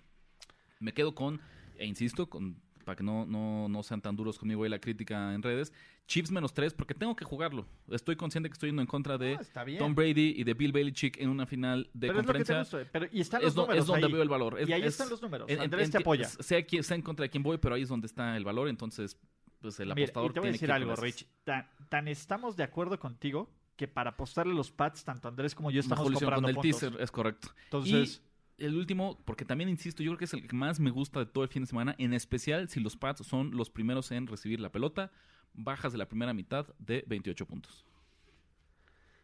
Me 0.80 0.92
quedo 0.92 1.14
con, 1.14 1.40
e 1.76 1.86
insisto, 1.86 2.28
con, 2.28 2.60
para 2.84 2.96
que 2.96 3.02
no, 3.02 3.26
no, 3.26 3.68
no 3.68 3.82
sean 3.82 4.00
tan 4.00 4.16
duros 4.16 4.38
conmigo 4.38 4.64
y 4.64 4.68
la 4.68 4.78
crítica 4.80 5.34
en 5.34 5.42
redes, 5.42 5.72
Chiefs 6.06 6.30
menos 6.30 6.52
3 6.52 6.74
porque 6.74 6.94
tengo 6.94 7.14
que 7.14 7.24
jugarlo. 7.24 7.66
Estoy 7.88 8.16
consciente 8.16 8.48
que 8.48 8.54
estoy 8.54 8.70
yendo 8.70 8.82
en 8.82 8.88
contra 8.88 9.16
de 9.18 9.38
Ah. 9.54 9.64
Tom 9.78 9.94
Brady 9.94 10.34
y 10.36 10.44
de 10.44 10.54
Bill 10.54 10.72
Belichick 10.72 11.20
en 11.20 11.28
una 11.28 11.46
final 11.46 11.88
de 11.94 12.08
Pero 12.08 12.20
es 12.20 12.26
lo 12.26 12.32
que 12.32 12.38
te 12.38 12.44
conferencia. 12.44 12.78
gusta, 12.80 12.90
pero- 12.92 13.06
y 13.12 13.20
están 13.20 13.42
los 13.42 13.50
es, 13.50 13.56
números 13.56 13.78
es 13.80 13.86
donde 13.86 14.06
ahí. 14.06 14.12
veo 14.12 14.22
el 14.22 14.28
valor. 14.28 14.58
Es- 14.60 14.68
y 14.68 14.72
ahí 14.72 14.82
es- 14.82 14.88
están 14.88 15.08
los 15.08 15.22
números. 15.22 15.48
en- 15.48 15.60
Andrés 15.60 15.86
en- 15.86 15.92
te 15.92 15.98
apoya. 15.98 16.26
Sé, 16.28 16.56
a 16.56 16.64
quién- 16.66 16.82
sé 16.82 16.94
en 16.96 17.02
contra 17.02 17.22
de 17.24 17.30
quién 17.30 17.42
voy, 17.42 17.58
pero 17.58 17.74
ahí 17.76 17.82
es 17.82 17.88
donde 17.88 18.06
está 18.08 18.36
el 18.36 18.44
valor. 18.44 18.68
Entonces, 18.68 19.16
pues 19.60 19.78
el 19.78 19.88
Mira, 19.88 20.04
apostador 20.04 20.30
y 20.30 20.34
te 20.34 20.40
voy 20.40 20.48
a 20.48 20.52
tiene 20.52 20.52
decir 20.52 20.68
que 20.68 20.72
algo. 20.72 20.96
Rich. 20.96 21.26
Tan, 21.44 21.68
tan 21.88 22.08
estamos 22.08 22.56
de 22.56 22.64
acuerdo 22.64 22.98
contigo 22.98 23.48
que 23.76 23.86
para 23.88 24.10
apostarle 24.10 24.52
los 24.54 24.70
pads, 24.72 25.04
tanto 25.04 25.28
Andrés 25.28 25.54
como 25.54 25.70
yo 25.70 25.80
estamos 25.80 26.10
comprando 26.10 26.42
con 26.42 26.50
el 26.50 26.56
puntos. 26.56 26.80
teaser, 26.80 27.00
es 27.00 27.10
correcto. 27.10 27.48
Entonces, 27.64 28.22
Y 28.26 28.29
el 28.60 28.76
último, 28.76 29.18
porque 29.24 29.44
también 29.44 29.68
insisto, 29.68 30.02
yo 30.02 30.10
creo 30.10 30.18
que 30.18 30.24
es 30.26 30.34
el 30.34 30.46
que 30.46 30.54
más 30.54 30.80
me 30.80 30.90
gusta 30.90 31.20
de 31.20 31.26
todo 31.26 31.44
el 31.44 31.50
fin 31.50 31.62
de 31.62 31.66
semana, 31.66 31.94
en 31.98 32.12
especial 32.12 32.68
si 32.68 32.80
los 32.80 32.96
Pats 32.96 33.26
son 33.26 33.56
los 33.56 33.70
primeros 33.70 34.10
en 34.12 34.26
recibir 34.26 34.60
la 34.60 34.70
pelota, 34.70 35.10
bajas 35.54 35.92
de 35.92 35.98
la 35.98 36.08
primera 36.08 36.32
mitad 36.34 36.66
de 36.78 37.04
28 37.06 37.46
puntos. 37.46 37.84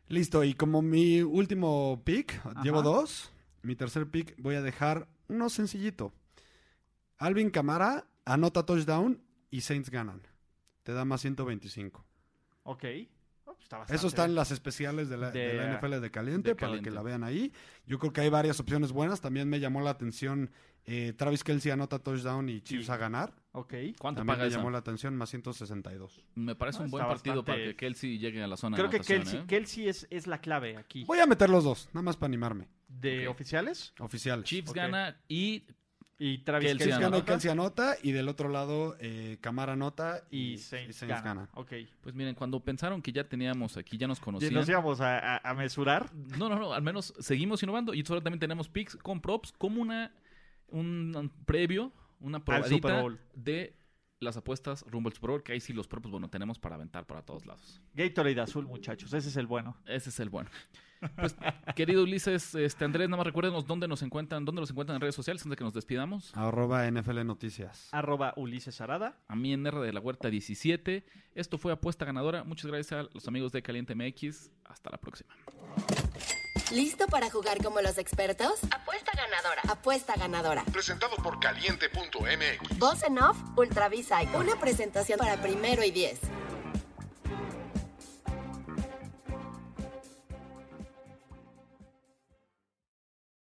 Listo, 0.09 0.45
y 0.45 0.55
como 0.55 0.82
mi 0.82 1.22
último 1.22 2.03
pick, 2.05 2.41
llevo 2.62 2.82
dos. 2.82 3.32
Mi 3.62 3.74
tercer 3.74 4.09
pick 4.09 4.34
voy 4.39 4.55
a 4.55 4.62
dejar 4.62 5.09
uno 5.28 5.49
sencillito. 5.49 6.12
Alvin 7.18 7.51
Camara 7.51 8.07
anota 8.24 8.64
touchdown 8.64 9.20
y 9.51 9.62
Saints 9.62 9.91
ganan. 9.91 10.22
Te 10.84 10.93
da 10.93 11.05
más 11.05 11.22
125. 11.22 12.05
ok. 12.62 12.84
Pues 13.57 13.65
está 13.65 13.79
bastante 13.79 13.97
Eso 13.99 14.07
está 14.07 14.23
en 14.23 14.29
bien. 14.29 14.35
las 14.37 14.51
especiales 14.53 15.09
de 15.09 15.17
la, 15.17 15.31
de 15.31 15.41
De- 15.49 15.55
la 15.55 15.79
NFL 15.79 16.01
de 16.01 16.11
caliente, 16.11 16.49
de 16.51 16.55
para 16.57 16.81
que 16.81 16.91
la 16.91 17.03
vean 17.03 17.25
ahí. 17.25 17.53
Yo 17.87 17.99
creo 17.99 18.13
que 18.13 18.21
hay 18.21 18.29
varias 18.29 18.61
opciones 18.61 18.93
buenas. 18.93 19.21
También 19.21 19.49
me 19.49 19.59
llamó 19.61 19.81
la 19.81 19.91
atención 19.91 20.51
eh, 20.89 21.13
Travis 21.17 21.43
Kelsey 21.43 21.73
anota 21.73 21.99
touchdown 21.99 22.49
y 22.49 22.61
Chiefs 22.61 22.91
a 22.91 22.97
ganar. 22.97 23.35
Ok. 23.53 23.75
¿Cuánto 23.99 24.21
También 24.21 24.27
paga 24.27 24.43
me 24.43 24.49
esa? 24.49 24.59
llamó 24.59 24.71
la 24.71 24.79
atención, 24.79 25.17
más 25.17 25.31
162. 25.31 26.25
Me 26.37 26.55
parece 26.55 26.79
Ah, 26.79 26.83
un 26.85 26.91
buen 26.93 27.07
partido 27.07 27.45
para 27.45 27.59
que 27.59 27.75
Kelsey 27.75 28.19
llegue 28.19 28.41
a 28.43 28.47
la 28.47 28.57
zona 28.57 28.77
Creo 28.77 28.89
de 28.89 29.01
que 29.01 29.05
Kelsey, 29.05 29.41
¿eh? 29.41 29.45
Kelsey 29.49 29.89
es, 29.89 30.07
es 30.11 30.29
la 30.29 30.41
clave 30.41 30.77
aquí. 30.77 31.03
Voy 31.05 31.19
a 31.19 31.27
meter 31.27 31.51
los 31.51 31.65
dos, 31.65 31.89
nada 31.93 32.03
más 32.03 32.17
para 32.17 32.29
animarme. 32.29 32.69
¿De 32.87 33.27
oficiales? 33.27 33.95
Oficiales. 33.99 34.45
Chiefs 34.45 34.73
gana 34.73 35.21
y 35.27 35.65
Y 36.19 36.39
Travis 36.39 36.69
Kelsey 36.69 36.79
Kelsey 36.79 36.87
Kelsey 36.89 37.03
gana 37.03 37.17
y 37.17 37.19
anota. 37.21 37.33
Kelsey 37.33 37.51
anota. 37.51 37.97
Y 38.03 38.12
del 38.12 38.29
otro 38.29 38.49
lado, 38.49 38.97
eh, 39.01 39.37
Camara 39.43 39.75
anota 39.75 40.23
y, 40.31 40.53
Y 40.55 40.59
Saints, 40.59 41.03
gana. 41.03 41.21
gana. 41.23 41.49
Ok. 41.55 41.73
pues 42.01 42.14
miren, 42.14 42.35
cuando 42.35 42.59
pensaron 42.61 43.03
que 43.03 43.12
ya 43.12 43.29
teníamos 43.29 43.77
aquí, 43.77 43.99
ya 43.99 44.07
nos 44.09 44.19
Y 44.19 44.23
conocían. 44.23 44.55
nos 44.55 44.69
íbamos 44.69 45.01
a, 45.03 45.37
a- 45.37 45.51
a 45.51 45.55
mesurar. 45.55 46.11
No, 46.39 46.49
no, 46.49 46.59
no, 46.59 46.73
al 46.73 46.83
menos 46.83 47.12
seguimos 47.19 47.62
innovando 47.62 47.93
y 47.93 48.03
solo 48.05 48.23
también 48.23 48.41
tenemos 48.41 48.69
picks 48.69 48.97
con 48.97 49.21
props 49.21 49.53
como 49.53 49.83
una 49.83 50.11
un, 50.69 51.31
previo, 51.45 51.93
una 52.21 52.39
Super 52.39 52.55
probadita 52.62 53.01
Bowl. 53.03 53.21
de 53.35 53.77
las 54.19 54.37
apuestas 54.39 54.83
rumbo 54.89 55.11
al 55.11 55.14
Super 55.14 55.31
Bowl, 55.31 55.43
que 55.43 55.53
ahí 55.53 55.61
sí 55.61 55.75
los 55.75 55.87
props, 55.87 56.09
bueno, 56.11 56.31
tenemos 56.31 56.59
para 56.59 56.77
aventar 56.77 57.07
para 57.07 57.23
todos 57.23 57.45
lados. 57.45 57.83
Gatorade 57.93 58.41
azul, 58.41 58.67
muchachos. 58.67 59.12
Ese 59.12 59.29
es 59.29 59.37
el 59.37 59.47
bueno. 59.47 59.77
Ese 59.87 60.09
es 60.09 60.19
el 60.19 60.31
bueno. 60.31 60.49
Pues, 61.17 61.37
querido 61.75 62.03
Ulises, 62.03 62.55
este 62.55 62.85
Andrés, 62.85 63.09
nada 63.09 63.19
más 63.19 63.27
recuérdenos 63.27 63.67
dónde 63.67 63.89
nos 63.89 64.03
encuentran, 64.03 64.45
dónde 64.45 64.61
nos 64.61 64.71
encuentran 64.71 64.97
en 64.97 65.01
redes 65.01 65.15
sociales 65.15 65.43
antes 65.43 65.51
de 65.51 65.57
que 65.57 65.65
nos 65.65 65.75
despidamos. 65.75 66.33
Arroba 66.35 66.91
NFL 66.91 67.25
Noticias. 67.25 67.89
Arroba 67.93 68.33
Ulises 68.37 68.81
Arada. 68.81 69.19
A 69.29 69.37
mí 69.37 69.53
en 69.53 69.67
R 69.67 69.81
de 69.81 69.93
la 69.93 70.01
Huerta 70.01 70.29
17. 70.29 71.05
Esto 71.35 71.59
fue 71.59 71.73
Apuesta 71.73 72.05
Ganadora. 72.05 72.45
Muchas 72.45 72.67
gracias 72.67 72.93
a 72.93 73.09
los 73.13 73.29
amigos 73.29 73.53
de 73.53 73.63
Caliente 73.63 73.95
MX. 73.95 74.51
Hasta 74.65 74.91
la 74.91 74.99
próxima. 74.99 75.35
¿Listo 76.73 77.07
para 77.07 77.31
jugar 77.31 77.63
como 77.63 77.81
los 77.81 77.97
expertos? 77.97 78.59
Apuesta 78.73 79.13
ganadora. 79.15 79.63
Apuesta 79.69 80.15
ganadora. 80.17 80.65
Presentado 80.65 81.15
por 81.17 81.39
caliente.mx. 81.39 82.79
Voz 82.79 83.05
en 83.05 83.19
off, 83.19 83.37
Ultra 83.57 83.89
Psycho. 83.89 84.37
Una 84.39 84.59
presentación 84.59 85.19
para 85.19 85.41
primero 85.41 85.85
y 85.85 85.93
diez. 85.93 86.21